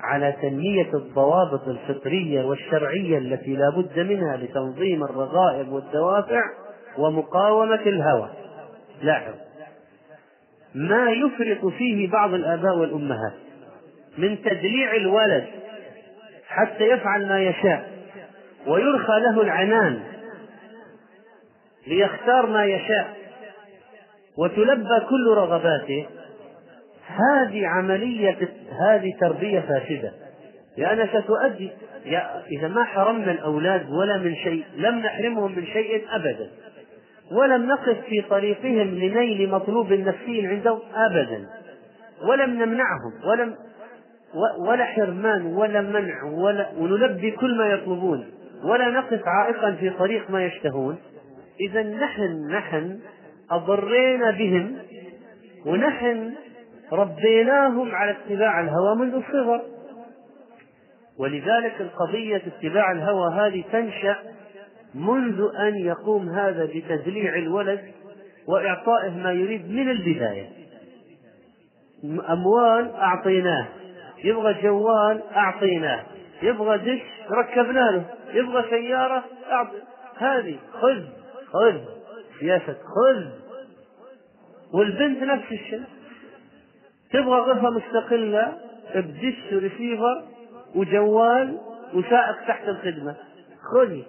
على 0.00 0.32
تنمية 0.42 0.94
الضوابط 0.94 1.68
الفطرية 1.68 2.44
والشرعية 2.44 3.18
التي 3.18 3.56
لا 3.56 3.70
بد 3.70 4.00
منها 4.00 4.36
لتنظيم 4.36 5.04
الرغائب 5.04 5.72
والدوافع 5.72 6.40
ومقاومة 6.98 7.74
الهوى 7.74 8.28
لاحظ 9.02 9.34
ما 10.74 11.10
يفرط 11.10 11.66
فيه 11.72 12.08
بعض 12.08 12.34
الآباء 12.34 12.76
والأمهات 12.76 13.32
من 14.18 14.42
تدليع 14.42 14.94
الولد 14.96 15.46
حتى 16.48 16.84
يفعل 16.84 17.28
ما 17.28 17.42
يشاء 17.42 17.92
ويرخى 18.66 19.12
له 19.20 19.40
العنان 19.42 20.02
ليختار 21.86 22.46
ما 22.46 22.64
يشاء 22.64 23.06
وتلبى 24.38 25.00
كل 25.08 25.28
رغباته 25.34 26.06
هذه 27.06 27.66
عملية 27.66 28.48
هذه 28.86 29.12
تربية 29.20 29.60
فاسدة 29.60 30.12
لأنها 30.78 31.20
ستؤدي 31.20 31.70
إذا 32.52 32.68
ما 32.68 32.84
حرمنا 32.84 33.32
الأولاد 33.32 33.90
ولا 33.90 34.16
من 34.16 34.34
شيء 34.34 34.64
لم 34.76 34.98
نحرمهم 34.98 35.52
من 35.52 35.66
شيء 35.66 36.04
أبدا 36.10 36.50
ولم 37.32 37.66
نقف 37.72 37.88
في 38.08 38.22
طريقهم 38.30 38.94
لنيل 38.98 39.50
مطلوب 39.50 39.92
نفسي 39.92 40.46
عندهم 40.46 40.78
أبدا 40.94 41.46
ولم 42.28 42.50
نمنعهم 42.62 43.12
ولم 43.24 43.54
ولا 44.66 44.84
حرمان 44.84 45.46
ولا 45.46 45.80
منع 45.80 46.22
ولا 46.24 46.70
ونلبي 46.78 47.30
كل 47.30 47.58
ما 47.58 47.66
يطلبون 47.66 48.26
ولا 48.64 48.90
نقف 48.90 49.20
عائقا 49.26 49.72
في 49.72 49.90
طريق 49.90 50.30
ما 50.30 50.44
يشتهون 50.46 50.96
إذا 51.60 51.82
نحن 51.82 52.48
نحن 52.50 52.98
أضرينا 53.50 54.30
بهم 54.30 54.76
ونحن 55.66 56.32
ربيناهم 56.92 57.94
على 57.94 58.10
اتباع 58.10 58.60
الهوى 58.60 58.96
منذ 58.96 59.14
الصغر 59.14 59.62
ولذلك 61.18 61.74
القضية 61.80 62.42
اتباع 62.56 62.92
الهوى 62.92 63.32
هذه 63.34 63.62
تنشأ 63.72 64.16
منذ 64.94 65.40
أن 65.56 65.76
يقوم 65.86 66.28
هذا 66.28 66.64
بتدليع 66.64 67.34
الولد 67.38 67.80
وإعطائه 68.46 69.10
ما 69.10 69.32
يريد 69.32 69.70
من 69.70 69.90
البداية 69.90 70.48
أموال 72.28 72.90
أعطيناه 72.94 73.68
يبغى 74.24 74.62
جوال 74.62 75.20
أعطيناه 75.36 76.00
يبغى 76.42 76.78
دش 76.78 77.02
ركبنا 77.30 77.90
له 77.90 78.04
يبغى 78.34 78.68
سيارة 78.70 79.24
أعطي 79.52 79.76
هذه 80.18 80.56
خذ 80.72 81.04
خذ 81.52 81.74
سياسة 82.40 82.76
خذ 82.96 83.24
والبنت 84.74 85.22
نفس 85.22 85.52
الشيء 85.52 85.82
تبغى 87.10 87.38
غرفة 87.40 87.70
مستقلة 87.70 88.52
بدش 88.94 89.52
وريسيفر 89.52 90.22
وجوال 90.74 91.58
وسائق 91.94 92.46
تحت 92.48 92.68
الخدمة 92.68 93.14
خذي 93.74 94.04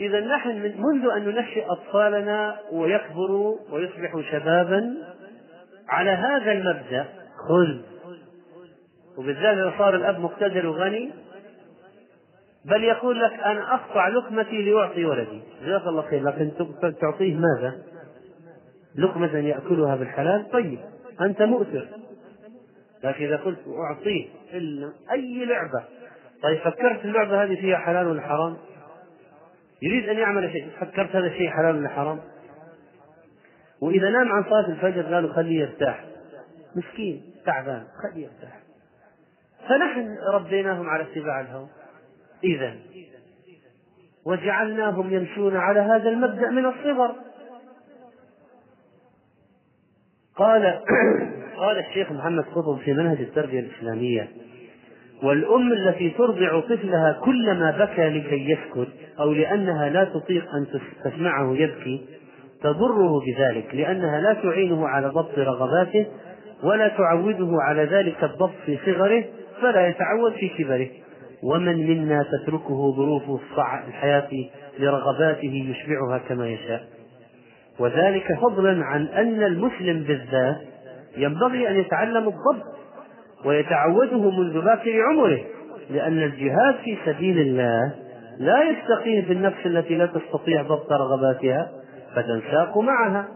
إذا 0.00 0.20
نحن 0.20 0.48
من 0.48 0.80
منذ 0.80 1.06
أن 1.16 1.24
ننشئ 1.24 1.64
أطفالنا 1.72 2.56
ويكبروا 2.72 3.56
ويصبحوا 3.70 4.22
شبابا 4.22 4.94
على 5.88 6.10
هذا 6.10 6.52
المبدأ 6.52 7.04
خذ 7.48 7.76
وبالذات 9.18 9.56
إذا 9.58 9.74
صار 9.78 9.96
الأب 9.96 10.20
مقتدر 10.20 10.66
وغني 10.66 11.10
بل 12.64 12.84
يقول 12.84 13.20
لك 13.22 13.32
أنا 13.32 13.74
أقطع 13.74 14.08
لقمتي 14.08 14.62
لأعطي 14.62 15.04
ولدي 15.04 15.40
جزاك 15.64 15.86
الله 15.86 16.02
خير 16.02 16.22
لكن 16.22 16.50
تعطيه 17.00 17.34
ماذا؟ 17.34 17.72
لقمة 18.98 19.38
يأكلها 19.38 19.96
بالحلال 19.96 20.50
طيب 20.50 20.78
أنت 21.20 21.42
مؤثر 21.42 21.86
لكن 23.04 23.24
إذا 23.24 23.36
قلت 23.36 23.58
أعطيه 23.90 24.26
أي 25.12 25.44
لعبة 25.44 25.84
طيب 26.42 26.58
فكرت 26.58 27.04
اللعبة 27.04 27.42
هذه 27.44 27.54
فيها 27.54 27.76
حلال 27.78 28.06
ولا 28.06 28.20
حرام؟ 28.20 28.56
يريد 29.82 30.08
أن 30.08 30.18
يعمل 30.18 30.50
شيء 30.52 30.68
فكرت 30.80 31.16
هذا 31.16 31.26
الشيء 31.26 31.50
حلال 31.50 31.76
ولا 31.76 31.88
حرام 31.88 32.20
وإذا 33.80 34.10
نام 34.10 34.32
عن 34.32 34.44
صلاة 34.44 34.66
الفجر 34.68 35.14
قالوا 35.14 35.32
خليه 35.32 35.60
يرتاح 35.60 36.04
مسكين 36.76 37.22
تعبان 37.46 37.82
خليه 38.02 38.22
يرتاح 38.22 38.58
فنحن 39.68 40.08
ربيناهم 40.32 40.88
على 40.90 41.02
اتباع 41.02 41.40
الهوى 41.40 41.66
إذا 42.44 42.74
وجعلناهم 44.26 45.14
يمشون 45.14 45.56
على 45.56 45.80
هذا 45.80 46.08
المبدأ 46.08 46.50
من 46.50 46.66
الصغر 46.66 47.14
قال 50.36 50.64
قال 51.58 51.78
الشيخ 51.78 52.12
محمد 52.12 52.44
قطب 52.44 52.78
في 52.78 52.92
منهج 52.92 53.20
التربية 53.20 53.60
الإسلامية 53.60 54.28
والأم 55.22 55.72
التي 55.72 56.10
ترضع 56.10 56.60
طفلها 56.60 57.12
كلما 57.24 57.70
بكى 57.84 58.08
لكي 58.08 58.50
يسكت 58.50 58.88
أو 59.20 59.32
لأنها 59.32 59.88
لا 59.88 60.04
تطيق 60.04 60.54
أن 60.54 60.66
تسمعه 61.04 61.54
يبكي 61.56 62.06
تضره 62.62 63.20
بذلك 63.20 63.74
لأنها 63.74 64.20
لا 64.20 64.34
تعينه 64.34 64.88
على 64.88 65.08
ضبط 65.08 65.38
رغباته 65.38 66.06
ولا 66.62 66.88
تعوده 66.88 67.48
على 67.68 67.84
ذلك 67.84 68.24
الضبط 68.24 68.52
في 68.66 68.78
صغره 68.86 69.24
فلا 69.62 69.86
يتعود 69.88 70.32
في 70.32 70.48
كبره 70.48 70.86
ومن 71.42 71.86
منا 71.86 72.24
تتركه 72.32 72.92
ظروف 72.96 73.22
الحياة 73.88 74.28
لرغباته 74.78 75.66
يشبعها 75.74 76.18
كما 76.28 76.48
يشاء 76.48 76.84
وذلك 77.78 78.38
فضلا 78.42 78.84
عن 78.84 79.06
أن 79.06 79.42
المسلم 79.42 80.02
بالذات 80.02 80.56
ينبغي 81.16 81.68
أن 81.68 81.74
يتعلم 81.76 82.28
الضبط 82.28 82.74
ويتعوده 83.44 84.30
منذ 84.30 84.64
باكر 84.64 85.00
عمره 85.10 85.38
لأن 85.90 86.22
الجهاد 86.22 86.74
في 86.84 86.96
سبيل 87.04 87.38
الله 87.38 87.94
لا 88.38 88.56
يستقيم 88.70 89.22
في 89.22 89.32
النفس 89.32 89.66
التي 89.66 89.94
لا 89.94 90.06
تستطيع 90.06 90.62
ضبط 90.62 90.92
رغباتها 90.92 91.70
فتنساق 92.16 92.78
معها 92.78 93.26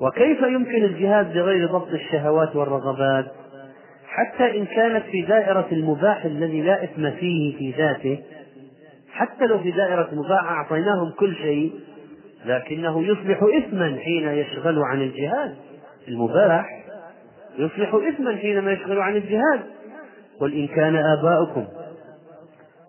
وكيف 0.00 0.42
يمكن 0.42 0.84
الجهاد 0.84 1.32
بغير 1.32 1.66
ضبط 1.70 1.88
الشهوات 1.92 2.56
والرغبات 2.56 3.26
حتى 4.06 4.58
إن 4.58 4.66
كانت 4.66 5.04
في 5.04 5.22
دائرة 5.22 5.66
المباح 5.72 6.24
الذي 6.24 6.62
لا 6.62 6.84
إثم 6.84 7.10
فيه 7.10 7.56
في 7.58 7.82
ذاته 7.82 8.18
حتى 9.12 9.46
لو 9.46 9.58
في 9.58 9.70
دائرة 9.70 10.08
مباح 10.12 10.50
أعطيناهم 10.50 11.10
كل 11.18 11.34
شيء 11.34 11.72
لكنه 12.46 13.02
يصبح 13.04 13.42
إثما 13.56 13.96
حين 13.98 14.28
يشغل 14.28 14.78
عن 14.84 15.02
الجهاد 15.02 15.54
المباح 16.08 16.66
يصبح 17.58 17.94
إثما 17.94 18.36
حينما 18.36 18.72
يشغل 18.72 18.98
عن 18.98 19.16
الجهاد 19.16 19.60
قل 20.40 20.54
إن 20.54 20.66
كان 20.66 20.96
آباؤكم 20.96 21.64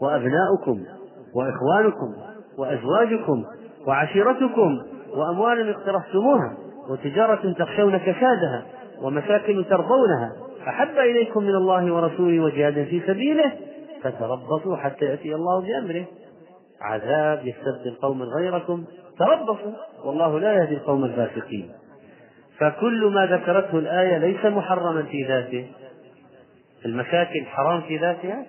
وأبناؤكم 0.02 0.84
وإخوانكم 1.36 2.14
وأزواجكم 2.58 3.44
وعشيرتكم 3.88 4.82
وأموال 5.18 5.70
اقترفتموها 5.70 6.58
وتجارة 6.90 7.54
تخشون 7.60 7.98
كسادها 7.98 8.66
ومساكن 9.02 9.66
ترضونها 9.70 10.32
أحب 10.68 10.98
إليكم 10.98 11.44
من 11.44 11.56
الله 11.56 11.94
ورسوله 11.94 12.40
وجهاد 12.40 12.74
في 12.84 13.02
سبيله 13.08 13.52
فتربصوا 14.04 14.76
حتى 14.76 15.06
يأتي 15.06 15.36
الله 15.36 15.62
بأمره 15.62 16.06
عذاب 16.82 17.48
يستبدل 17.48 17.96
قوما 18.02 18.26
غيركم 18.26 18.84
تربصوا 19.20 19.72
والله 20.06 20.40
لا 20.40 20.54
يهدي 20.54 20.74
القوم 20.76 21.06
الفاسقين 21.06 21.72
فكل 22.60 23.06
ما 23.06 23.26
ذكرته 23.26 23.80
الآية 23.80 24.18
ليس 24.18 24.46
محرما 24.46 25.04
في 25.04 25.24
ذاته 25.28 25.68
المشاكل 26.86 27.46
حرام 27.46 27.82
في 27.82 27.98
ذاتها 27.98 28.46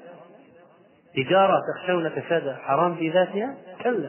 تجارة 1.16 1.62
تخشون 1.72 2.08
كسادها 2.08 2.56
حرام 2.64 2.94
في 2.94 3.10
ذاتها؟ 3.10 3.54
كلا 3.84 4.08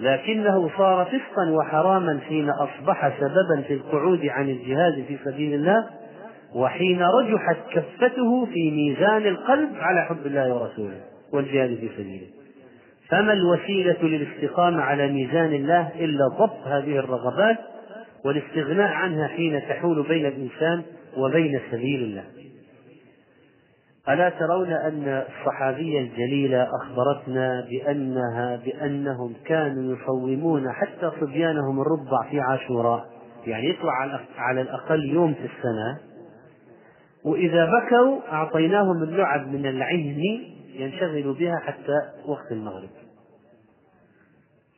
لكنه 0.00 0.70
صار 0.78 1.04
فسقا 1.04 1.50
وحراما 1.50 2.20
حين 2.28 2.50
أصبح 2.50 3.18
سببا 3.20 3.62
في 3.68 3.74
القعود 3.74 4.26
عن 4.26 4.48
الجهاد 4.50 5.04
في 5.08 5.16
سبيل 5.24 5.54
الله 5.54 5.86
وحين 6.54 7.02
رجحت 7.02 7.56
كفته 7.70 8.44
في 8.46 8.70
ميزان 8.70 9.26
القلب 9.26 9.68
على 9.80 10.04
حب 10.04 10.26
الله 10.26 10.54
ورسوله 10.54 11.00
والجهاد 11.32 11.74
في 11.80 11.88
سبيله 11.96 12.26
فما 13.08 13.32
الوسيلة 13.32 13.96
للاستقامة 14.02 14.82
على 14.82 15.12
ميزان 15.12 15.52
الله 15.54 15.88
إلا 16.00 16.28
ضبط 16.38 16.66
هذه 16.66 16.96
الرغبات 16.98 17.56
والاستغناء 18.24 18.86
عنها 18.92 19.26
حين 19.28 19.62
تحول 19.68 20.02
بين 20.08 20.26
الإنسان 20.26 20.82
وبين 21.16 21.60
سبيل 21.70 22.02
الله 22.02 22.24
ألا 24.08 24.28
ترون 24.28 24.72
أن 24.72 25.22
الصحابية 25.28 26.00
الجليلة 26.00 26.62
أخبرتنا 26.82 27.66
بأنها 27.70 28.56
بأنهم 28.56 29.32
كانوا 29.44 29.96
يصومون 29.96 30.72
حتى 30.72 31.10
صبيانهم 31.20 31.80
الربع 31.80 32.30
في 32.30 32.40
عاشوراء 32.40 33.06
يعني 33.46 33.68
يطلع 33.70 33.92
على 34.38 34.60
الأقل 34.60 35.04
يوم 35.04 35.34
في 35.34 35.40
السنة 35.44 35.98
وإذا 37.24 37.64
بكوا 37.64 38.18
أعطيناهم 38.32 39.02
اللعب 39.02 39.48
من 39.48 39.66
العين 39.66 40.20
ينشغلوا 40.74 41.34
بها 41.34 41.56
حتى 41.56 42.02
وقت 42.26 42.52
المغرب 42.52 42.88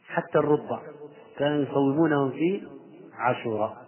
حتى 0.09 0.39
الربع 0.39 0.79
كانوا 1.39 1.62
يصومونهم 1.62 2.31
في 2.31 2.62
عاشوراء 3.18 3.88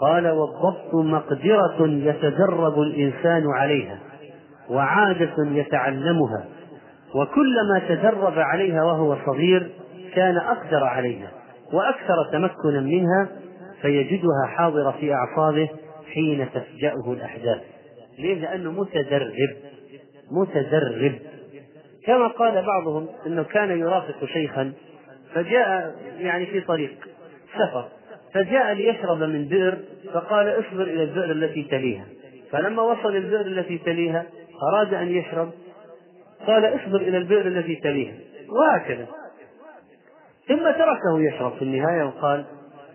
قال 0.00 0.28
والضبط 0.30 0.94
مقدرة 0.94 1.86
يتدرب 1.88 2.80
الإنسان 2.80 3.42
عليها 3.54 3.98
وعادة 4.70 5.34
يتعلمها 5.38 6.44
وكلما 7.14 7.78
تدرب 7.88 8.38
عليها 8.38 8.84
وهو 8.84 9.16
صغير 9.26 9.70
كان 10.14 10.36
أقدر 10.36 10.84
عليها 10.84 11.30
وأكثر 11.72 12.30
تمكنا 12.32 12.80
منها 12.80 13.28
فيجدها 13.82 14.46
حاضرة 14.56 14.90
في 15.00 15.14
أعصابه 15.14 15.68
حين 16.14 16.46
تفجأه 16.54 17.12
الأحداث 17.12 17.60
ليه؟ 18.18 18.34
لأنه 18.34 18.70
متدرب 18.70 19.34
متدرب 20.30 21.12
كما 22.04 22.26
قال 22.26 22.64
بعضهم 22.66 23.06
أنه 23.26 23.42
كان 23.42 23.78
يرافق 23.78 24.24
شيخا 24.24 24.72
فجاء 25.34 25.94
يعني 26.18 26.46
في 26.46 26.60
طريق 26.60 27.08
سفر 27.54 27.88
فجاء 28.34 28.72
ليشرب 28.72 29.18
من 29.22 29.44
بئر 29.48 29.78
فقال 30.14 30.48
اصبر 30.48 30.82
إلى 30.82 31.02
البئر 31.02 31.30
التي 31.30 31.62
تليها 31.62 32.04
فلما 32.50 32.82
وصل 32.82 33.16
البئر 33.16 33.40
التي 33.46 33.78
تليها 33.78 34.24
أراد 34.72 34.94
أن 34.94 35.08
يشرب 35.08 35.50
قال 36.46 36.64
اصبر 36.64 36.96
إلى 36.96 37.18
البئر 37.18 37.46
التي 37.46 37.76
تليها 37.76 38.14
وهكذا 38.60 39.06
ثم 40.48 40.70
تركه 40.70 41.20
يشرب 41.20 41.52
في 41.56 41.62
النهاية 41.62 42.04
وقال 42.04 42.44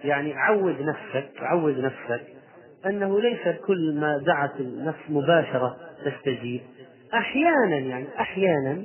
يعني 0.04 0.34
عود 0.36 0.76
نفسك 0.82 1.32
عود 1.40 1.80
نفسك 1.80 2.22
أنه 2.86 3.22
ليس 3.22 3.48
كل 3.68 4.00
ما 4.00 4.18
دعت 4.18 4.60
النفس 4.60 5.00
مباشرة 5.10 5.78
تستجيب 6.06 6.62
أحيانا 7.14 7.78
يعني 7.78 8.06
أحيانا 8.20 8.82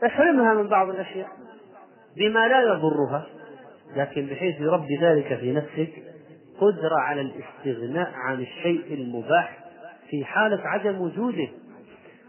تحرمها 0.00 0.54
من 0.54 0.68
بعض 0.68 0.88
الأشياء 0.90 1.28
بما 2.16 2.48
لا 2.48 2.62
يضرها 2.62 3.26
لكن 3.96 4.26
بحيث 4.26 4.60
يربي 4.60 4.96
ذلك 5.00 5.38
في 5.38 5.52
نفسك 5.52 5.90
قدرة 6.60 6.98
على 6.98 7.20
الاستغناء 7.20 8.12
عن 8.14 8.40
الشيء 8.40 8.94
المباح 8.94 9.58
في 10.10 10.24
حالة 10.24 10.60
عدم 10.64 11.00
وجوده 11.00 11.48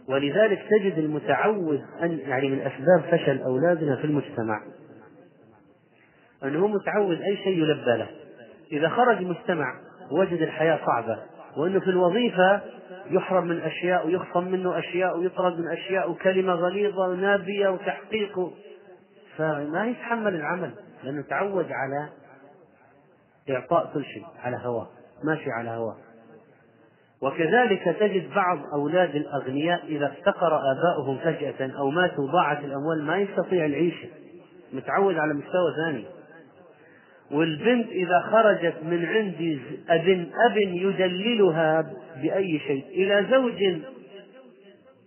ولذلك 0.10 0.62
تجد 0.70 0.98
المتعود 0.98 1.82
أن 2.04 2.20
يعني 2.28 2.50
من 2.50 2.60
أسباب 2.60 3.02
فشل 3.12 3.42
أولادنا 3.42 3.96
في 3.96 4.06
المجتمع 4.06 4.62
أنه 6.44 6.68
متعود 6.68 7.22
أي 7.22 7.38
شيء 7.38 7.58
يلبى 7.62 7.98
له 7.98 8.08
إذا 8.72 8.90
خرج 8.90 9.18
المجتمع 9.18 9.74
وجد 10.12 10.42
الحياة 10.42 10.80
صعبة 10.86 11.20
وأنه 11.58 11.80
في 11.80 11.88
الوظيفة 11.90 12.62
يحرم 13.12 13.46
من 13.48 13.58
أشياء 13.60 14.08
ويخصم 14.08 14.44
منه 14.52 14.80
أشياء 14.80 15.18
ويطرد 15.20 15.60
من 15.60 15.68
أشياء 15.68 16.12
وكلمة 16.12 16.54
غليظة 16.54 17.08
ونابية 17.08 17.70
وتحقيق 17.70 18.52
فما 19.38 19.86
يتحمل 19.86 20.36
العمل 20.36 20.72
لأنه 21.06 21.22
تعود 21.30 21.66
على 21.72 22.10
إعطاء 23.50 23.92
كل 23.94 24.06
شيء 24.06 24.24
على 24.44 24.58
هواه 24.64 24.88
ماشي 25.24 25.52
على 25.52 25.70
هواه 25.70 25.96
وكذلك 27.22 27.84
تجد 28.00 28.30
بعض 28.36 28.60
أولاد 28.74 29.16
الأغنياء 29.16 29.86
إذا 29.86 30.06
افتقر 30.08 30.58
آباؤهم 30.72 31.18
فجأة 31.18 31.72
أو 31.78 31.90
ماتوا 31.90 32.28
ضاعت 32.32 32.60
الأموال 32.64 33.04
ما 33.04 33.18
يستطيع 33.18 33.66
العيشة 33.66 34.08
متعود 34.74 35.16
على 35.18 35.34
مستوى 35.34 35.74
ثاني 35.86 36.06
والبنت 37.32 37.90
إذا 37.90 38.20
خرجت 38.32 38.76
من 38.84 39.06
عند 39.06 39.60
أب 39.90 40.10
أب 40.52 40.58
يدللها 40.58 41.94
بأي 42.22 42.60
شيء 42.60 42.86
إلى 42.88 43.28
زوج 43.32 43.78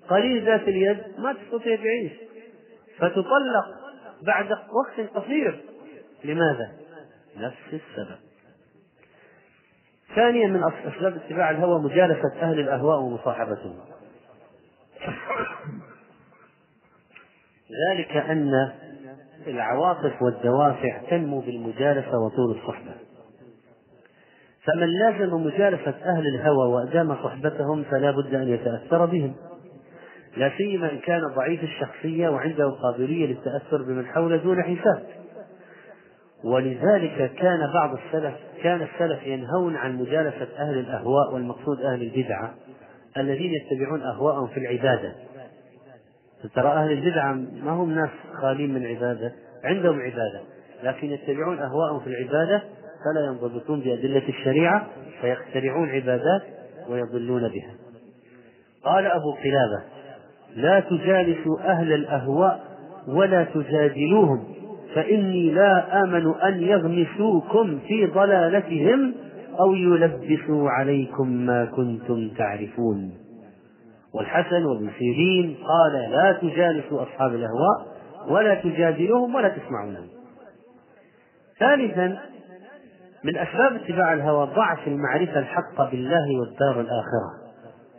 قليل 0.09 0.45
ذات 0.45 0.63
اليد 0.69 0.99
ما 1.19 1.33
تستطيع 1.33 1.77
تعيش 1.77 2.13
فتطلق 2.99 3.65
بعد 4.23 4.53
وقت 4.53 5.11
قصير 5.15 5.61
لماذا؟ 6.25 6.73
نفس 7.37 7.57
السبب 7.67 8.17
ثانيا 10.15 10.47
من 10.47 10.63
أسباب 10.85 11.17
اتباع 11.17 11.51
الهوى 11.51 11.81
مجالسة 11.81 12.33
أهل 12.43 12.61
الأهواء 12.61 12.99
ومصاحبتهم 12.99 13.79
ذلك 17.91 18.17
أن 18.17 18.71
العواطف 19.47 20.23
والدوافع 20.23 20.99
تنمو 21.11 21.41
بالمجالسة 21.41 22.19
وطول 22.19 22.51
الصحبة 22.51 22.91
فمن 24.65 24.87
لازم 24.87 25.35
مجالسة 25.35 25.95
أهل 26.05 26.27
الهوى 26.27 26.69
وأدام 26.73 27.15
صحبتهم 27.15 27.85
فلا 27.85 28.11
بد 28.11 28.35
أن 28.35 28.49
يتأثر 28.49 29.07
بهم 29.07 29.35
لا 30.37 30.51
سيما 30.59 30.93
إن 30.93 30.99
كان 30.99 31.23
ضعيف 31.37 31.63
الشخصية 31.63 32.29
وعنده 32.29 32.71
قابلية 32.71 33.27
للتأثر 33.27 33.83
بمن 33.83 34.07
حوله 34.07 34.37
دون 34.37 34.63
حساب 34.63 35.03
ولذلك 36.45 37.31
كان 37.39 37.59
بعض 37.75 37.99
السلف 38.07 38.35
كان 38.63 38.83
السلف 38.95 39.27
ينهون 39.27 39.77
عن 39.77 39.97
مجالسة 39.97 40.49
أهل 40.59 40.79
الأهواء 40.79 41.35
والمقصود 41.35 41.81
أهل 41.81 42.03
البدعة 42.03 42.55
الذين 43.17 43.53
يتبعون 43.55 44.03
أهواءهم 44.03 44.47
في 44.47 44.61
العبادة 44.61 45.13
ترى 46.55 46.69
أهل 46.69 46.93
البدعة 46.93 47.33
ما 47.65 47.71
هم 47.71 47.91
ناس 47.95 48.09
خالين 48.43 48.75
من 48.75 48.87
عبادة 48.87 49.33
عندهم 49.65 50.01
عبادة 50.01 50.41
لكن 50.83 51.11
يتبعون 51.11 51.59
أهواءهم 51.59 52.01
في 52.01 52.07
العبادة 52.07 52.63
فلا 53.05 53.27
ينضبطون 53.27 53.81
بأدلة 53.81 54.29
الشريعة 54.29 54.87
فيخترعون 55.21 55.91
عبادات 55.91 56.43
ويضلون 56.89 57.49
بها 57.49 57.75
قال 58.85 59.07
أبو 59.07 59.33
قلابة 59.33 59.83
لا 60.57 60.81
تجالسوا 60.81 61.59
أهل 61.61 61.93
الأهواء 61.93 62.61
ولا 63.09 63.45
تجادلوهم 63.45 64.55
فإني 64.99 65.51
لا 65.51 66.03
آمن 66.03 66.35
أن 66.35 66.63
يغمسوكم 66.63 67.79
في 67.87 68.07
ضلالتهم 68.07 69.15
أو 69.61 69.75
يلبسوا 69.75 70.71
عليكم 70.71 71.33
ما 71.33 71.65
كنتم 71.65 72.29
تعرفون 72.39 73.11
والحسن 74.15 74.65
وابن 74.65 74.91
سيرين 74.99 75.57
قال 75.69 76.11
لا 76.11 76.33
تجالسوا 76.33 77.03
أصحاب 77.03 77.31
الأهواء 77.35 77.87
ولا 78.29 78.55
تجادلوهم 78.55 79.35
ولا 79.35 79.49
تسمعونهم 79.49 80.07
ثالثا 81.59 82.19
من 83.25 83.37
أسباب 83.37 83.75
اتباع 83.75 84.13
الهوى 84.13 84.49
ضعف 84.57 84.89
المعرفة 84.89 85.39
الحق 85.39 85.91
بالله 85.91 86.41
والدار 86.41 86.81
الآخرة 86.81 87.49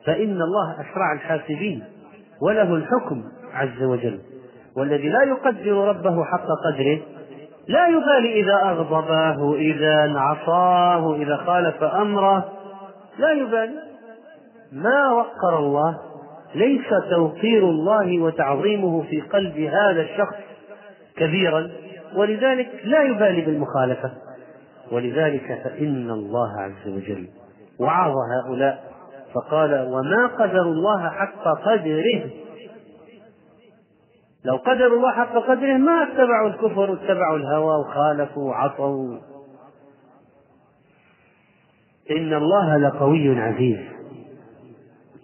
فإن 0.06 0.42
الله 0.42 0.72
أسرع 0.74 1.14
الحاسبين 1.14 1.84
وله 2.42 2.76
الحكم 2.76 3.24
عز 3.56 3.84
وجل 3.84 4.20
والذي 4.80 5.10
لا 5.10 5.24
يقدر 5.28 5.72
ربه 5.72 6.24
حق 6.26 6.46
قدره 6.66 7.00
لا 7.68 7.88
يبالي 7.88 8.34
إذا 8.42 8.70
أغضباه 8.70 9.54
إذا 9.54 10.04
انعصاه 10.06 11.16
إذا 11.16 11.36
خالف 11.36 11.84
أمره 11.84 12.46
لا 13.20 13.32
يبالي 13.32 13.80
ما 14.72 15.12
وقر 15.12 15.60
الله 15.60 15.98
ليس 16.56 16.88
توقير 17.10 17.64
الله 17.64 18.20
وتعظيمه 18.20 19.02
في 19.02 19.22
قلب 19.22 19.60
هذا 19.60 20.02
الشخص 20.02 20.34
كبيرا 21.16 21.70
ولذلك 22.16 22.68
لا 22.84 23.02
يبالي 23.02 23.42
بالمخالفة 23.42 24.12
ولذلك 24.92 25.62
فإن 25.64 26.10
الله 26.12 26.62
عز 26.62 26.88
وجل 26.88 27.28
وعظ 27.80 28.14
هؤلاء 28.38 28.84
فقال 29.36 29.88
وما 29.92 30.26
قدر 30.28 30.62
الله 30.62 31.10
حق 31.10 31.44
قدره 31.44 32.24
لو 34.46 34.56
قدروا 34.58 34.98
الله 34.98 35.12
حق 35.12 35.38
قدره 35.38 35.74
ما 35.78 36.04
اتبعوا 36.04 36.48
الكفر 36.50 36.92
واتبعوا 36.92 37.38
الهوى 37.38 37.76
وخالفوا 37.80 38.44
وعصوا 38.50 39.18
إن 42.12 42.34
الله 42.34 42.78
لقوي 42.78 43.40
عزيز 43.42 43.80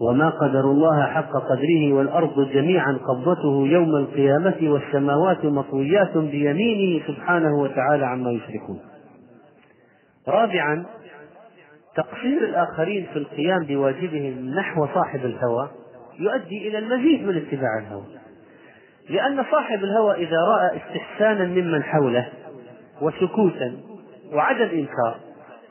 وما 0.01 0.30
قدر 0.30 0.59
الله 0.61 1.05
حق 1.05 1.32
قدره 1.32 1.93
والأرض 1.93 2.49
جميعا 2.49 2.91
قبضته 3.07 3.68
يوم 3.68 3.95
القيامة 3.95 4.57
والسماوات 4.61 5.45
مطويات 5.45 6.18
بيمينه 6.18 7.07
سبحانه 7.07 7.55
وتعالى 7.59 8.05
عما 8.05 8.32
يشركون 8.32 8.80
رابعا 10.28 10.86
تقصير 11.95 12.43
الآخرين 12.43 13.05
في 13.13 13.20
القيام 13.20 13.63
بواجبهم 13.63 14.49
نحو 14.49 14.88
صاحب 14.93 15.26
الهوى 15.26 15.70
يؤدي 16.20 16.68
إلى 16.68 16.78
المزيد 16.78 17.28
من 17.28 17.36
اتباع 17.38 17.78
الهوى 17.80 18.03
لأن 19.10 19.45
صاحب 19.51 19.84
الهوى 19.84 20.14
إذا 20.16 20.38
رأى 20.38 20.72
استحسانا 20.78 21.45
ممن 21.45 21.84
حوله 21.84 22.28
وسكوتا 23.01 23.78
وعدم 24.34 24.68
إنكار 24.70 25.16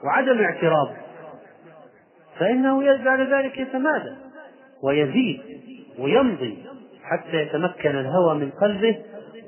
وعدم 0.04 0.40
اعتراض 0.42 0.88
فإنه 2.38 3.04
بعد 3.04 3.20
ذلك 3.20 3.58
يتمادى 3.58 4.10
ويزيد 4.82 5.40
ويمضي 5.98 6.58
حتى 7.04 7.36
يتمكن 7.42 7.90
الهوى 7.90 8.34
من 8.34 8.50
قلبه 8.60 8.96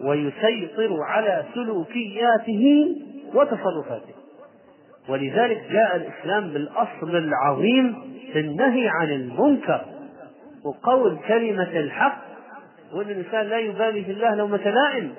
ويسيطر 0.05 1.03
على 1.03 1.45
سلوكياته 1.55 2.97
وتصرفاته 3.35 4.17
ولذلك 5.09 5.63
جاء 5.71 5.97
الإسلام 5.97 6.51
بالأصل 6.53 7.17
العظيم 7.17 7.97
في 8.33 8.41
النهي 8.41 8.89
عن 8.89 9.11
المنكر 9.11 9.81
وقول 10.65 11.17
كلمة 11.29 11.63
الحق 11.79 12.26
وأن 12.93 13.11
الإنسان 13.11 13.47
لا 13.49 13.59
يبالي 13.59 14.05
في 14.05 14.11
الله 14.11 14.35
لومة 14.35 14.69
لائم 14.71 15.15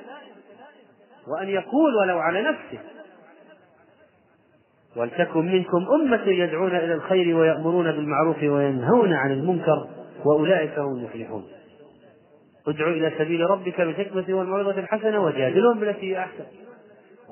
وأن 1.28 1.50
يقول 1.50 1.96
ولو 1.96 2.20
على 2.20 2.42
نفسه 2.42 2.80
ولتكن 4.96 5.46
منكم 5.46 5.88
أمة 6.02 6.24
يدعون 6.26 6.76
إلى 6.76 6.94
الخير 6.94 7.38
ويأمرون 7.38 7.86
بالمعروف 7.92 8.44
وينهون 8.44 9.14
عن 9.14 9.32
المنكر 9.32 9.88
وأولئك 10.26 10.80
هم 10.80 10.94
المفلحون 10.98 11.44
ادعوا 12.68 12.92
إلى 12.92 13.12
سبيل 13.18 13.50
ربك 13.50 13.82
بالحكمة 13.82 14.26
والموعظة 14.38 14.80
الحسنة 14.80 15.20
وجادلهم 15.24 15.80
بالتي 15.80 16.12
هي 16.16 16.20
أحسن 16.20 16.44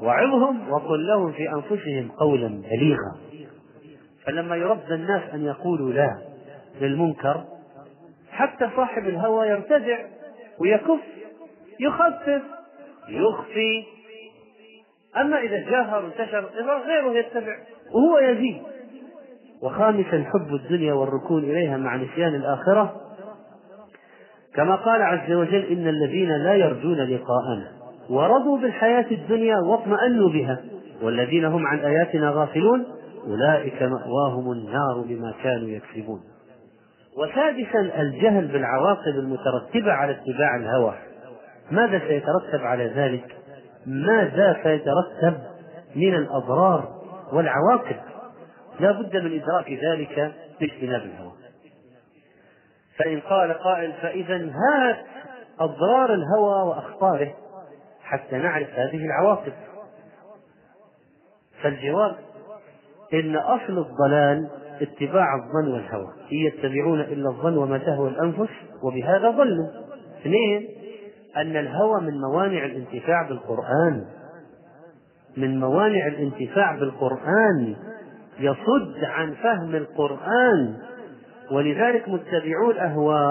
وعظهم 0.02 0.70
وقل 0.72 1.08
لهم 1.08 1.32
في 1.32 1.50
أنفسهم 1.52 2.12
قولا 2.12 2.48
بليغا 2.72 3.18
فلما 4.26 4.56
يربى 4.56 4.94
الناس 4.96 5.22
أن 5.34 5.46
يقولوا 5.46 5.92
لا 5.92 6.16
للمنكر 6.82 7.44
حتى 8.32 8.70
صاحب 8.76 9.04
الهوى 9.08 9.48
يرتدع 9.48 9.98
ويكف 10.60 11.00
يخفف 11.80 12.42
يخفي 13.10 13.84
أما 15.18 15.40
إذا 15.40 15.70
جاهر 15.70 16.04
وانتشر 16.04 16.46
إذا 16.60 16.74
غيره 16.78 17.20
يتبع 17.20 17.56
وهو 17.94 18.18
يزيد 18.20 18.58
وخامسا 19.62 20.24
حب 20.34 20.56
الدنيا 20.56 20.94
والركون 20.94 21.44
إليها 21.44 21.78
مع 21.78 21.96
نسيان 21.96 22.36
الآخرة 22.36 23.02
كما 24.56 24.76
قال 24.76 25.02
عز 25.02 25.32
وجل 25.32 25.66
إن 25.66 25.88
الذين 25.88 26.30
لا 26.32 26.54
يرجون 26.54 26.98
لقاءنا 26.98 27.72
ورضوا 28.10 28.58
بالحياة 28.58 29.06
الدنيا 29.12 29.58
واطمأنوا 29.58 30.30
بها 30.30 30.60
والذين 31.02 31.46
هم 31.46 31.68
عن 31.68 31.80
آياتنا 31.80 32.30
غافلون 32.30 32.86
أولئك 33.28 33.84
مأواهم 33.84 34.52
النار 34.52 35.02
بما 35.08 35.34
كانوا 35.44 35.68
يكسبون 35.70 36.22
وسادسا 37.16 37.80
الجهل 38.02 38.48
بالعواقب 38.48 39.16
المترتبة 39.20 39.92
على 39.94 40.12
اتباع 40.12 40.56
الهوى 40.56 40.94
ماذا 41.72 42.00
سيترتب 42.00 42.66
على 42.66 42.88
ذلك 42.88 43.36
ماذا 43.86 44.54
سيترتب 44.64 45.40
من 45.96 46.14
الأضرار 46.16 46.94
والعواقب 47.34 47.96
لا 48.80 48.92
بد 48.92 49.18
من 49.18 49.42
إدراك 49.42 49.72
ذلك 49.72 50.34
باجتناب 50.60 51.02
الهوى 51.02 51.32
فإن 52.98 53.20
قال 53.20 53.54
قائل 53.54 53.94
فإذا 53.94 54.50
هات 54.52 54.96
أضرار 55.60 56.14
الهوى 56.14 56.68
وأخطاره 56.70 57.34
حتى 58.04 58.36
نعرف 58.38 58.68
هذه 58.70 58.98
العواقب 59.06 59.54
فالجواب 61.62 62.16
إن 63.14 63.36
أصل 63.36 63.78
الضلال 63.86 64.50
اتباع 64.82 65.28
الظن 65.36 65.72
والهوى 65.74 66.04
إن 66.32 66.38
يتبعون 66.38 67.00
إلا 67.00 67.30
الظن 67.30 67.58
وما 67.58 67.78
تهوى 67.78 68.10
الأنفس 68.10 68.54
وبهذا 68.84 69.30
ضلوا 69.32 69.68
اثنين 70.22 70.68
أن 71.38 71.56
الهوى 71.58 72.02
من 72.02 72.22
موانع 72.22 72.66
الانتفاع 72.66 73.28
بالقرآن 73.30 74.06
من 75.38 75.60
موانع 75.60 76.08
الانتفاع 76.08 76.76
بالقرآن 76.76 77.76
يصد 78.40 79.04
عن 79.04 79.34
فهم 79.34 79.76
القرآن 79.76 80.74
ولذلك 81.52 82.10
متبعو 82.10 82.72
الأهواء 82.72 83.30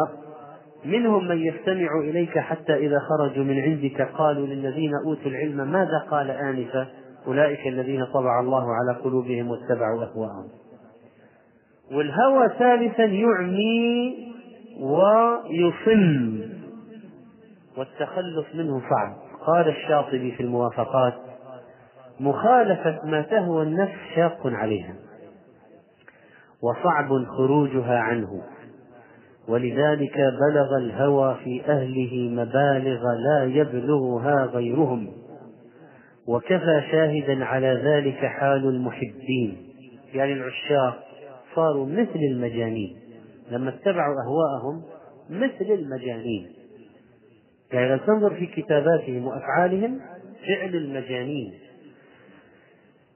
منهم 0.85 1.29
من 1.29 1.39
يستمع 1.39 1.99
إليك 2.01 2.39
حتى 2.39 2.75
إذا 2.75 2.99
خرجوا 2.99 3.45
من 3.45 3.59
عندك 3.63 4.03
قالوا 4.15 4.47
للذين 4.47 4.91
أوتوا 5.07 5.31
العلم 5.31 5.73
ماذا 5.73 5.99
قال 6.11 6.31
آنفا 6.31 6.87
أولئك 7.27 7.67
الذين 7.67 8.07
طبع 8.15 8.41
الله 8.41 8.67
على 8.73 8.99
قلوبهم 9.03 9.51
واتبعوا 9.51 10.05
أهواءهم 10.05 10.64
والهوى 11.95 12.49
ثالثا 12.59 13.05
يعمي 13.05 14.15
ويصم 14.81 16.39
والتخلص 17.77 18.47
منه 18.55 18.83
صعب 18.91 19.17
قال 19.47 19.69
الشاطبي 19.69 20.33
في 20.33 20.43
الموافقات 20.43 21.15
مخالفة 22.21 22.99
ما 23.05 23.23
تهوى 23.23 23.63
النفس 23.63 23.95
شاق 24.17 24.47
عليها 24.47 24.95
وصعب 26.63 27.25
خروجها 27.25 27.99
عنه 27.99 28.43
ولذلك 29.49 30.17
بلغ 30.17 30.77
الهوى 30.79 31.37
في 31.45 31.63
أهله 31.69 32.29
مبالغ 32.31 32.99
لا 33.29 33.45
يبلغها 33.45 34.45
غيرهم 34.45 35.13
وكفى 36.29 36.83
شاهدا 36.91 37.45
على 37.45 37.67
ذلك 37.85 38.27
حال 38.27 38.65
المحبين 38.67 39.57
يعني 40.15 40.33
العشاق 40.33 41.05
صاروا 41.55 41.87
مثل 41.87 42.17
المجانين 42.31 42.97
لما 43.51 43.69
اتبعوا 43.69 44.15
أهواءهم 44.25 44.83
مثل 45.31 45.73
المجانين 45.73 46.47
يعني 47.73 47.89
لو 47.91 47.97
تنظر 48.07 48.35
في 48.35 48.47
كتاباتهم 48.47 49.27
وأفعالهم 49.27 50.01
فعل 50.49 50.75
المجانين 50.77 51.55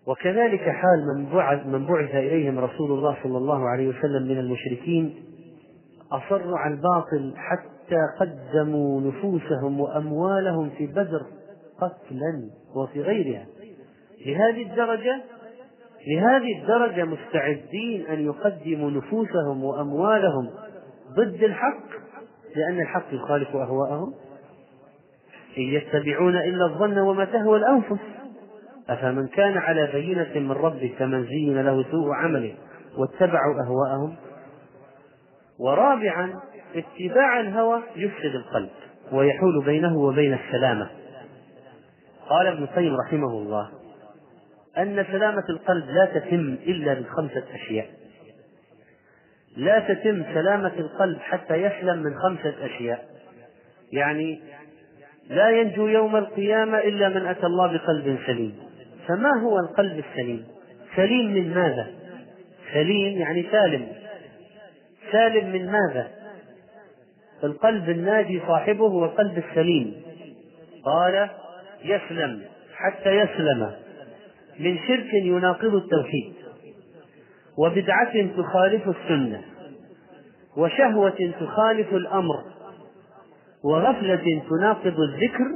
وكذلك 0.07 0.61
حال 0.61 1.05
من 1.17 1.27
بعث, 1.27 1.67
من 1.67 1.87
بعث 1.87 2.15
إليهم 2.15 2.59
رسول 2.59 2.91
الله 2.93 3.17
صلى 3.23 3.39
الله 3.39 3.69
عليه 3.69 3.89
وسلم 3.89 4.23
من 4.29 4.39
المشركين 4.39 5.15
أصروا 6.13 6.59
على 6.59 6.75
الباطل 6.75 7.35
حتى 7.37 7.97
قدموا 8.21 9.01
نفوسهم 9.01 9.81
وأموالهم 9.81 10.71
في 10.71 10.87
بدر 10.87 11.27
قتلا 11.81 12.51
وفي 12.77 13.01
غيرها 13.03 13.47
لهذه 14.27 14.63
الدرجة 14.63 15.23
لهذه 16.09 16.59
الدرجة 16.61 17.05
مستعدين 17.05 18.07
أن 18.07 18.25
يقدموا 18.27 18.91
نفوسهم 18.91 19.65
وأموالهم 19.65 20.51
ضد 21.13 21.43
الحق 21.43 21.85
لأن 22.57 22.81
الحق 22.81 23.03
يخالف 23.13 23.57
أهواءهم 23.57 24.15
إن 25.59 25.63
يتبعون 25.63 26.37
إلا 26.37 26.65
الظن 26.67 26.99
وما 26.99 27.25
تهوى 27.25 27.59
الأنفس 27.59 27.97
أفمن 28.89 29.27
كان 29.27 29.57
على 29.59 29.89
بينة 29.93 30.33
من 30.35 30.53
ربه 30.53 30.95
كمن 30.99 31.25
زين 31.27 31.61
له 31.61 31.83
سوء 31.91 32.13
عمله 32.13 32.55
واتبعوا 32.99 33.55
أهواءهم 33.55 34.15
ورابعا 35.61 36.35
اتباع 36.75 37.41
الهوى 37.41 37.83
يفسد 37.97 38.35
القلب 38.35 38.69
ويحول 39.13 39.65
بينه 39.65 39.99
وبين 39.99 40.33
السلامة 40.47 40.91
قال 42.29 42.47
ابن 42.47 42.63
القيم 42.63 42.97
رحمه 43.07 43.29
الله 43.31 43.71
أن 44.79 45.07
سلامة 45.13 45.45
القلب 45.51 45.91
لا 45.91 46.05
تتم 46.05 46.55
إلا 46.67 46.95
بخمسة 46.95 47.43
أشياء 47.55 47.87
لا 49.57 49.79
تتم 49.79 50.23
سلامة 50.35 50.73
القلب 50.79 51.19
حتى 51.21 51.55
يسلم 51.63 51.99
من 51.99 52.15
خمسة 52.19 52.55
أشياء 52.67 53.05
يعني 53.93 54.41
لا 55.31 55.51
ينجو 55.61 55.87
يوم 55.87 56.17
القيامة 56.17 56.79
إلا 56.79 57.09
من 57.09 57.27
أتى 57.27 57.47
الله 57.47 57.73
بقلب 57.77 58.19
سليم 58.27 58.57
فما 59.07 59.41
هو 59.41 59.59
القلب 59.59 60.05
السليم 60.11 60.45
سليم 60.97 61.27
من 61.35 61.55
ماذا 61.55 61.87
سليم 62.73 63.19
يعني 63.19 63.47
سالم 63.53 63.87
سالم 65.13 65.51
من 65.53 65.67
ماذا 65.71 66.11
القلب 67.45 67.91
الناجي 67.91 68.41
صاحبه 68.47 68.87
هو 68.89 69.05
القلب 69.05 69.39
السليم 69.51 70.03
قال 70.85 71.29
يسلم 71.85 72.43
حتى 72.75 73.11
يسلم 73.17 73.73
من 74.59 74.79
شرك 74.87 75.15
يناقض 75.15 75.75
التوحيد 75.75 76.33
وبدعة 77.59 78.13
تخالف 78.39 78.89
السنة 78.89 79.43
وشهوة 80.57 81.33
تخالف 81.41 81.93
الأمر 81.95 82.45
وغفلة 83.65 84.43
تناقض 84.51 84.95
الذكر 85.01 85.55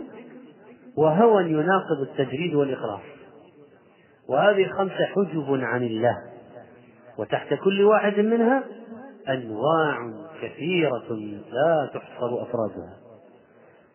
وهوى 0.96 1.44
يناقض 1.52 2.00
التجريد 2.08 2.54
والإقرار 2.54 3.02
وهذه 4.28 4.62
الخمسة 4.64 5.04
حجب 5.04 5.60
عن 5.62 5.82
الله 5.82 6.16
وتحت 7.18 7.54
كل 7.54 7.82
واحد 7.82 8.20
منها 8.20 8.64
أنواع 9.28 9.98
كثيرة 10.42 11.08
لا 11.52 11.90
تحصر 11.94 12.42
أفرادها 12.42 12.96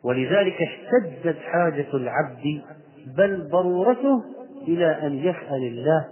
ولذلك 0.03 0.57
اشتدت 0.61 1.37
حاجة 1.41 1.87
العبد 1.93 2.61
بل 3.17 3.47
ضرورته 3.49 4.36
إلى 4.67 5.07
أن 5.07 5.17
يسأل 5.19 5.63
الله 5.67 6.05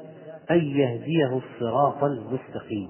أن 0.52 0.58
يهديه 0.78 1.38
الصراط 1.46 2.04
المستقيم 2.04 2.90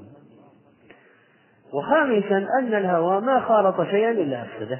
وخامسا 1.73 2.45
أن 2.59 2.73
الهوى 2.73 3.21
ما 3.21 3.39
خالط 3.39 3.81
شيئا 3.89 4.11
إلا 4.11 4.41
أفسده 4.43 4.79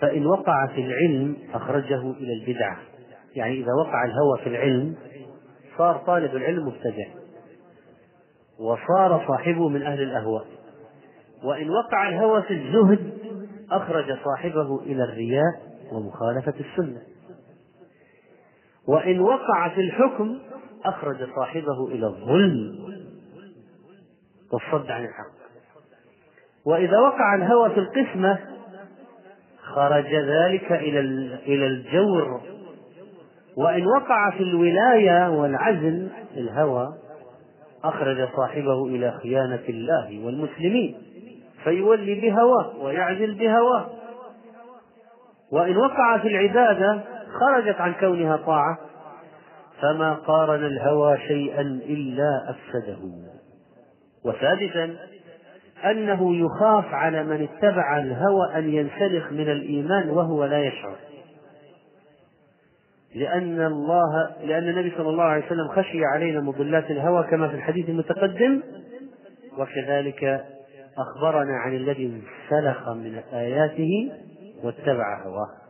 فإن 0.00 0.26
وقع 0.26 0.66
في 0.66 0.80
العلم 0.80 1.36
أخرجه 1.54 2.10
إلى 2.10 2.32
البدعة 2.32 2.76
يعني 3.36 3.54
إذا 3.54 3.72
وقع 3.80 4.04
الهوى 4.04 4.38
في 4.44 4.48
العلم 4.48 4.94
صار 5.78 5.96
طالب 6.06 6.36
العلم 6.36 6.66
مبتدع 6.66 7.06
وصار 8.60 9.24
صاحبه 9.28 9.68
من 9.68 9.82
أهل 9.82 10.02
الأهواء 10.02 10.44
وإن 11.44 11.70
وقع 11.70 12.08
الهوى 12.08 12.42
في 12.42 12.54
الزهد 12.54 13.12
أخرج 13.70 14.16
صاحبه 14.24 14.80
إلى 14.82 15.04
الرياء 15.04 15.60
ومخالفة 15.92 16.54
السنة 16.60 17.02
وإن 18.86 19.20
وقع 19.20 19.68
في 19.74 19.80
الحكم 19.80 20.38
أخرج 20.84 21.16
صاحبه 21.36 21.86
إلى 21.88 22.06
الظلم 22.06 22.78
والصد 24.52 24.90
عن 24.90 25.04
الحق 25.04 25.24
وإذا 26.64 26.98
وقع 26.98 27.34
الهوى 27.34 27.70
في 27.70 27.80
القسمة 27.80 28.38
خرج 29.62 30.14
ذلك 30.14 30.72
إلى 30.72 31.00
إلى 31.36 31.66
الجور 31.66 32.40
وإن 33.56 33.86
وقع 33.86 34.30
في 34.30 34.42
الولاية 34.42 35.30
والعزل 35.30 36.08
الهوى 36.36 36.94
أخرج 37.84 38.28
صاحبه 38.36 38.86
إلى 38.86 39.10
خيانة 39.22 39.62
الله 39.68 40.26
والمسلمين 40.26 40.96
فيولي 41.64 42.20
بهواه 42.20 42.76
ويعزل 42.84 43.34
بهواه 43.34 43.86
وإن 45.52 45.76
وقع 45.76 46.18
في 46.18 46.28
العبادة 46.28 47.00
خرجت 47.40 47.80
عن 47.80 47.94
كونها 47.94 48.36
طاعة 48.36 48.78
فما 49.80 50.14
قارن 50.14 50.64
الهوى 50.66 51.18
شيئا 51.18 51.60
إلا 51.60 52.30
أفسده 52.50 52.98
وثالثا 54.24 54.96
أنه 55.90 56.36
يخاف 56.36 56.84
على 56.94 57.24
من 57.24 57.48
اتبع 57.48 57.98
الهوى 57.98 58.54
أن 58.56 58.68
ينسلخ 58.68 59.32
من 59.32 59.48
الإيمان 59.50 60.10
وهو 60.10 60.44
لا 60.44 60.58
يشعر 60.62 60.96
لأن 63.14 63.60
الله 63.60 64.30
لأن 64.44 64.68
النبي 64.68 64.92
صلى 64.98 65.08
الله 65.08 65.24
عليه 65.24 65.46
وسلم 65.46 65.68
خشي 65.68 66.04
علينا 66.14 66.40
مضلات 66.40 66.90
الهوى 66.90 67.26
كما 67.30 67.48
في 67.48 67.54
الحديث 67.56 67.88
المتقدم 67.88 68.62
وكذلك 69.58 70.44
أخبرنا 70.98 71.56
عن 71.66 71.76
الذي 71.76 72.06
انسلخ 72.06 72.88
من 72.88 73.20
آياته 73.32 74.12
واتبع 74.64 75.22
هواه 75.26 75.65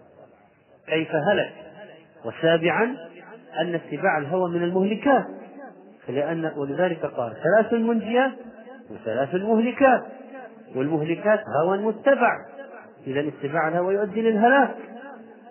كيف 0.87 1.09
هلك 1.31 1.53
وسابعا 2.25 2.85
أن 3.61 3.75
اتباع 3.75 4.19
الهوى 4.19 4.51
من 4.51 4.63
المهلكات 4.63 5.25
فلأن 6.07 6.53
ولذلك 6.57 7.07
قال 7.07 7.33
ثلاث 7.45 7.73
منجيات 7.73 8.33
وثلاث 8.91 9.35
مهلكات 9.35 10.03
والمهلكات 10.75 11.41
هوى 11.63 11.79
متبع 11.79 12.33
إذا 13.07 13.21
اتباع 13.21 13.69
الهوى 13.69 13.95
يؤدي 13.95 14.23
للهلاك 14.23 14.75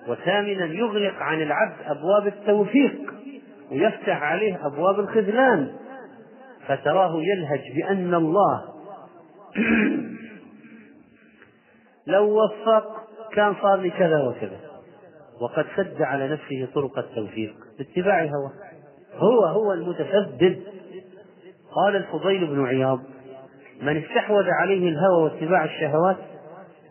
وثامنا 0.07 0.65
يغلق 0.65 1.13
عن 1.17 1.41
العبد 1.41 1.75
أبواب 1.85 2.27
التوفيق 2.27 3.13
ويفتح 3.71 4.23
عليه 4.23 4.59
أبواب 4.65 4.99
الخذلان 4.99 5.67
فتراه 6.67 7.21
يلهج 7.21 7.71
بأن 7.75 8.13
الله 8.15 8.61
لو 12.07 12.39
وفق 12.45 12.85
كان 13.33 13.53
صار 13.61 13.75
لي 13.81 13.89
كذا 13.89 14.23
وكذا 14.27 14.59
وقد 15.39 15.65
سد 15.77 16.01
على 16.01 16.27
نفسه 16.27 16.67
طرق 16.75 16.97
التوفيق 16.97 17.53
باتباع 17.77 18.23
هواه 18.25 18.51
هو 19.15 19.43
هو 19.45 19.73
المتسبب 19.73 20.61
قال 21.75 21.95
الفضيل 21.95 22.47
بن 22.47 22.65
عياض 22.65 22.99
من 23.81 23.97
استحوذ 23.97 24.49
عليه 24.49 24.89
الهوى 24.89 25.23
واتباع 25.23 25.65
الشهوات 25.65 26.17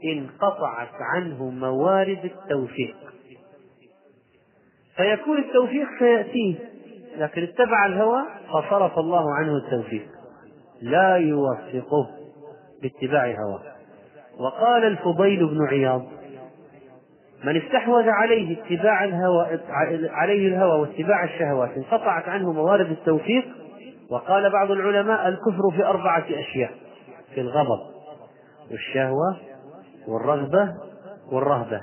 انقطعت 0.04 0.88
عنه 1.16 1.50
موارد 1.50 2.18
التوفيق 2.24 2.96
فيكون 4.96 5.38
التوفيق 5.38 5.86
سيأتيه 5.98 6.54
لكن 7.18 7.42
اتبع 7.42 7.86
الهوى 7.86 8.22
فصرف 8.48 8.98
الله 8.98 9.34
عنه 9.34 9.56
التوفيق 9.56 10.06
لا 10.82 11.14
يوفقه 11.16 12.10
باتباع 12.82 13.24
هواه 13.26 13.74
وقال 14.38 14.84
الفضيل 14.84 15.46
بن 15.46 15.66
عياض 15.68 16.06
من 17.44 17.56
استحوذ 17.62 18.08
عليه 18.08 18.56
اتباع 18.62 19.04
الهوى 19.04 19.46
عليه 20.10 20.48
الهوى 20.48 20.80
واتباع 20.80 21.24
الشهوات 21.24 21.70
انقطعت 21.76 22.28
عنه 22.28 22.52
موارد 22.52 22.90
التوفيق 22.90 23.44
وقال 24.10 24.50
بعض 24.50 24.70
العلماء 24.70 25.28
الكفر 25.28 25.70
في 25.76 25.84
أربعة 25.84 26.24
أشياء 26.30 26.70
في 27.34 27.40
الغضب 27.40 27.80
والشهوة 28.70 29.36
والرغبة 30.08 30.68
والرهبة 31.32 31.80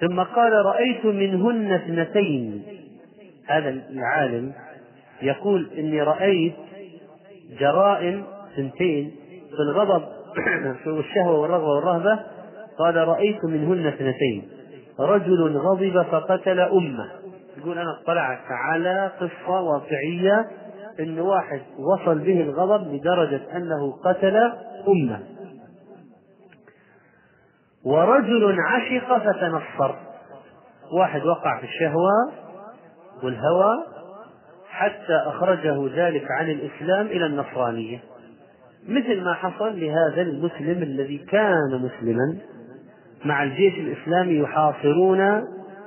ثم 0.00 0.20
قال 0.22 0.52
رأيت 0.66 1.04
منهن 1.04 1.72
اثنتين 1.72 2.62
هذا 3.48 3.68
العالم 3.68 4.52
يقول 5.22 5.70
إني 5.78 6.02
رأيت 6.02 6.54
جرائم 7.58 8.22
اثنتين 8.54 9.12
في 9.50 9.54
الغضب 9.70 10.02
والشهوة 10.96 11.40
والرغبة 11.40 11.68
والرهبة 11.68 12.20
قال 12.78 12.96
رأيت 13.08 13.44
منهن 13.44 13.86
اثنتين 13.86 14.42
رجل 15.00 15.58
غضب 15.58 16.02
فقتل 16.12 16.60
أمه 16.60 17.08
يقول 17.58 17.78
أنا 17.78 18.00
اطلعت 18.02 18.40
على 18.50 19.10
قصة 19.20 19.60
واقعية 19.60 20.46
أن 21.00 21.18
واحد 21.20 21.60
وصل 21.94 22.18
به 22.18 22.40
الغضب 22.40 22.94
لدرجة 22.94 23.40
أنه 23.56 23.92
قتل 24.04 24.36
أمه 24.88 25.20
ورجل 27.84 28.56
عشق 28.60 29.18
فتنصر 29.18 29.94
واحد 30.98 31.26
وقع 31.26 31.58
في 31.60 31.66
الشهوة 31.66 32.32
والهوى 33.22 33.74
حتى 34.70 35.14
أخرجه 35.26 35.88
ذلك 35.94 36.24
عن 36.30 36.50
الإسلام 36.50 37.06
إلى 37.06 37.26
النصرانية 37.26 38.00
مثل 38.88 39.24
ما 39.24 39.34
حصل 39.34 39.80
لهذا 39.80 40.22
المسلم 40.22 40.82
الذي 40.82 41.18
كان 41.18 41.68
مسلما 41.72 42.36
مع 43.24 43.42
الجيش 43.42 43.74
الإسلامي 43.74 44.34
يحاصرون 44.38 45.44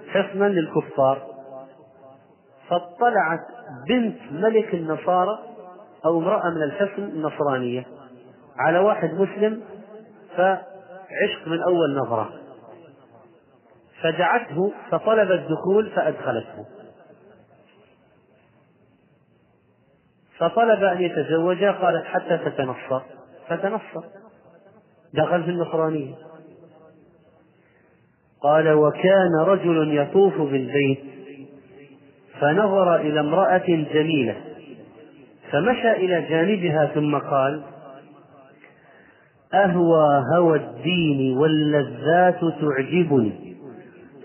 حصنا 0.10 0.46
للكفار 0.46 1.22
فاطلعت 2.70 3.40
بنت 3.88 4.18
ملك 4.32 4.74
النصارى 4.74 5.40
أو 6.06 6.20
امرأة 6.20 6.50
من 6.50 6.64
الحصن 6.64 7.04
النصرانية 7.04 7.86
على 8.58 8.80
واحد 8.80 9.14
مسلم 9.14 9.62
فعشق 10.38 11.48
من 11.48 11.62
أول 11.62 11.96
نظرة 11.96 12.30
فدعته 14.02 14.72
فطلب 14.92 15.32
الدخول 15.32 15.90
فأدخلته 15.96 16.66
فطلب 20.38 20.84
أن 20.84 21.02
يتزوجها 21.02 21.72
قالت 21.72 22.06
حتى 22.06 22.38
تتنصر 22.38 23.02
فتنصر 23.48 24.04
دخل 25.14 25.44
في 25.44 25.50
النصرانية 25.50 26.16
قال 28.44 28.74
وكان 28.74 29.36
رجل 29.40 29.96
يطوف 29.98 30.42
بالبيت 30.42 30.98
فنظر 32.40 32.96
إلى 32.96 33.20
امرأة 33.20 33.68
جميلة 33.94 34.36
فمشى 35.52 35.92
إلى 35.92 36.22
جانبها 36.30 36.86
ثم 36.86 37.18
قال 37.18 37.62
أهوى 39.54 40.24
هوى 40.36 40.58
الدين 40.58 41.38
واللذات 41.38 42.40
تعجبني 42.40 43.56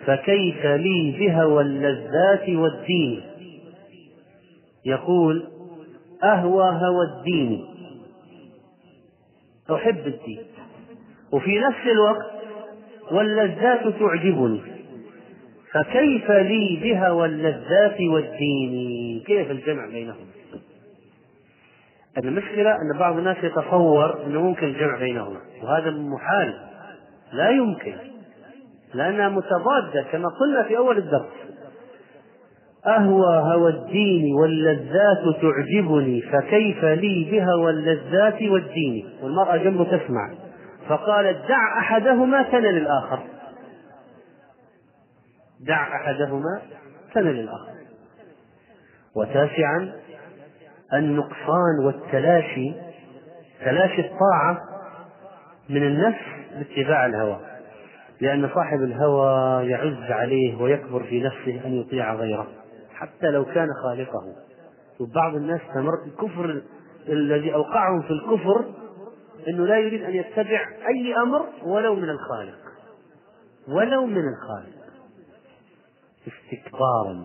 فكيف 0.07 0.67
لي 0.67 1.17
بهوى 1.19 1.63
اللذات 1.63 2.49
والدين 2.49 3.21
يقول 4.87 5.47
أهوى 6.25 6.65
هوى 6.65 7.05
الدين 7.17 7.65
أحب 9.73 10.07
الدين 10.07 10.39
وفي 11.33 11.59
نفس 11.59 11.87
الوقت 11.87 12.38
واللذات 13.11 13.81
تعجبني 14.01 14.61
فكيف 15.73 16.31
لي 16.31 16.81
بهوى 16.83 17.27
اللذات 17.27 18.01
والدين 18.01 18.75
كيف 19.27 19.51
الجمع 19.51 19.87
بينهم 19.87 20.27
المشكلة 22.25 22.71
أن 22.73 22.99
بعض 22.99 23.19
الناس 23.19 23.37
يتصور 23.43 24.27
أنه 24.27 24.43
ممكن 24.43 24.67
الجمع 24.67 24.97
بينهما 24.99 25.41
وهذا 25.63 25.91
محال 25.91 26.55
لا 27.33 27.51
يمكن 27.51 27.95
لأنها 28.95 29.29
متضادة 29.29 30.03
كما 30.13 30.29
قلنا 30.41 30.63
في 30.63 30.77
أول 30.77 30.99
الدرس 30.99 31.49
أهوى 32.87 33.37
هوى 33.37 33.71
الدين 33.71 34.35
واللذات 34.35 35.19
تعجبني 35.43 36.23
فكيف 36.23 36.85
لي 36.85 37.29
بهوى 37.31 37.71
اللذات 37.71 38.43
والدين 38.43 39.05
والمرأة 39.23 39.57
جنبه 39.57 39.85
تسمع 39.97 40.31
فقالت 40.89 41.49
دع 41.49 41.79
أحدهما 41.79 42.43
كان 42.43 42.63
للآخر 42.63 43.19
دع 45.61 45.83
أحدهما 45.97 46.61
كان 47.15 47.25
للآخر 47.25 47.73
وتاسعا 49.17 49.93
النقصان 50.95 51.85
والتلاشي 51.85 52.73
تلاشي 53.65 54.01
الطاعة 54.01 54.61
من 55.69 55.83
النفس 55.83 56.23
باتباع 56.59 57.07
الهوى 57.07 57.39
لأن 58.21 58.51
صاحب 58.55 58.83
الهوى 58.83 59.67
يعز 59.71 60.11
عليه 60.11 60.57
ويكبر 60.63 61.05
في 61.05 61.21
نفسه 61.23 61.61
أن 61.67 61.73
يطيع 61.73 62.15
غيره 62.15 62.47
حتى 62.95 63.27
لو 63.27 63.45
كان 63.45 63.69
خالقه 63.83 64.27
وبعض 65.01 65.35
الناس 65.35 65.61
تمر 65.75 65.95
الكفر 66.07 66.63
الذي 67.09 67.55
أوقعهم 67.55 68.03
في 68.03 68.11
الكفر 68.11 68.65
انه 69.49 69.67
لا 69.67 69.79
يريد 69.79 70.03
ان 70.05 70.15
يتبع 70.15 70.65
اي 70.89 71.15
امر 71.17 71.47
ولو 71.63 71.95
من 71.95 72.09
الخالق 72.11 72.59
ولو 73.69 74.07
من 74.07 74.23
الخالق 74.29 74.79
استكبارا 76.29 77.25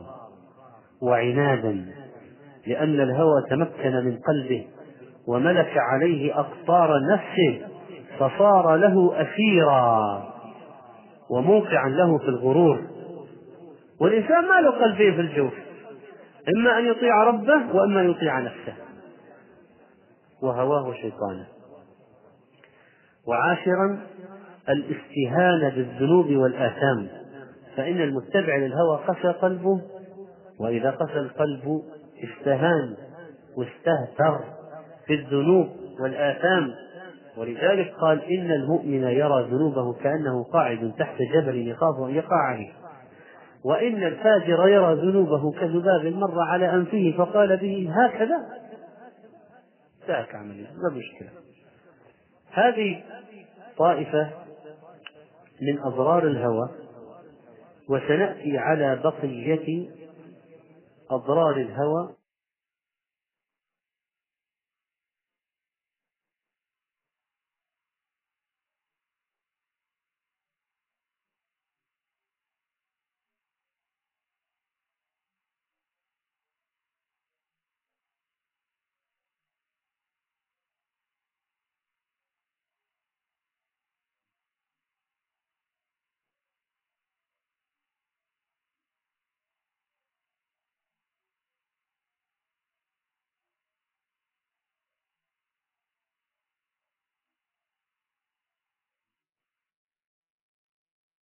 وعنادا 1.01 1.85
لان 2.67 2.99
الهوى 3.01 3.41
تمكن 3.49 3.95
من 4.05 4.19
قلبه 4.27 4.67
وملك 5.27 5.73
عليه 5.77 6.39
اقطار 6.39 6.91
نفسه 7.13 7.67
فصار 8.19 8.75
له 8.75 9.15
اسيرا 9.21 10.23
وموقعا 11.31 11.89
له 11.89 12.17
في 12.17 12.25
الغرور 12.27 12.81
والانسان 14.01 14.47
ما 14.47 14.61
له 14.61 14.69
قلبين 14.71 15.13
في 15.15 15.21
الجوف 15.21 15.53
اما 16.57 16.77
ان 16.79 16.85
يطيع 16.87 17.23
ربه 17.23 17.75
واما 17.75 18.01
ان 18.01 18.09
يطيع 18.09 18.39
نفسه 18.39 18.73
وهواه 20.43 20.93
شيطانه 20.93 21.47
وعاشرا 23.27 23.99
الاستهانة 24.69 25.69
بالذنوب 25.69 26.29
والآثام 26.31 27.07
فإن 27.77 28.01
المتبع 28.01 28.55
للهوى 28.55 28.97
قسى 29.07 29.27
قلبه 29.27 29.81
وإذا 30.59 30.91
قسى 30.91 31.19
القلب 31.19 31.81
استهان 32.23 32.93
واستهتر 33.57 34.39
في 35.05 35.13
الذنوب 35.13 35.67
والآثام 35.99 36.69
ولذلك 37.37 37.93
قال 38.01 38.21
إن 38.37 38.51
المؤمن 38.51 39.03
يرى 39.03 39.47
ذنوبه 39.51 39.93
كأنه 39.93 40.43
قاعد 40.43 40.91
تحت 40.99 41.21
جبل 41.33 41.67
يخاف 41.67 41.95
أن 42.09 42.15
يقع 42.15 42.35
عليه 42.51 42.71
وإن 43.65 44.03
الفاجر 44.03 44.67
يرى 44.67 44.95
ذنوبه 45.01 45.51
كذباب 45.51 46.05
مر 46.05 46.39
على 46.41 46.73
أنفه 46.73 47.13
فقال 47.17 47.57
به 47.57 47.89
هكذا 47.93 48.37
ساك 50.07 50.35
عملية 50.35 50.67
ما 50.89 50.97
مشكلة 50.97 51.42
هذه 52.53 53.03
طائفة 53.77 54.31
من 55.61 55.79
أضرار 55.79 56.27
الهوى 56.27 56.69
وسنأتي 57.89 58.57
على 58.57 58.95
بقية 59.03 59.89
أضرار 61.11 61.55
الهوى 61.57 62.22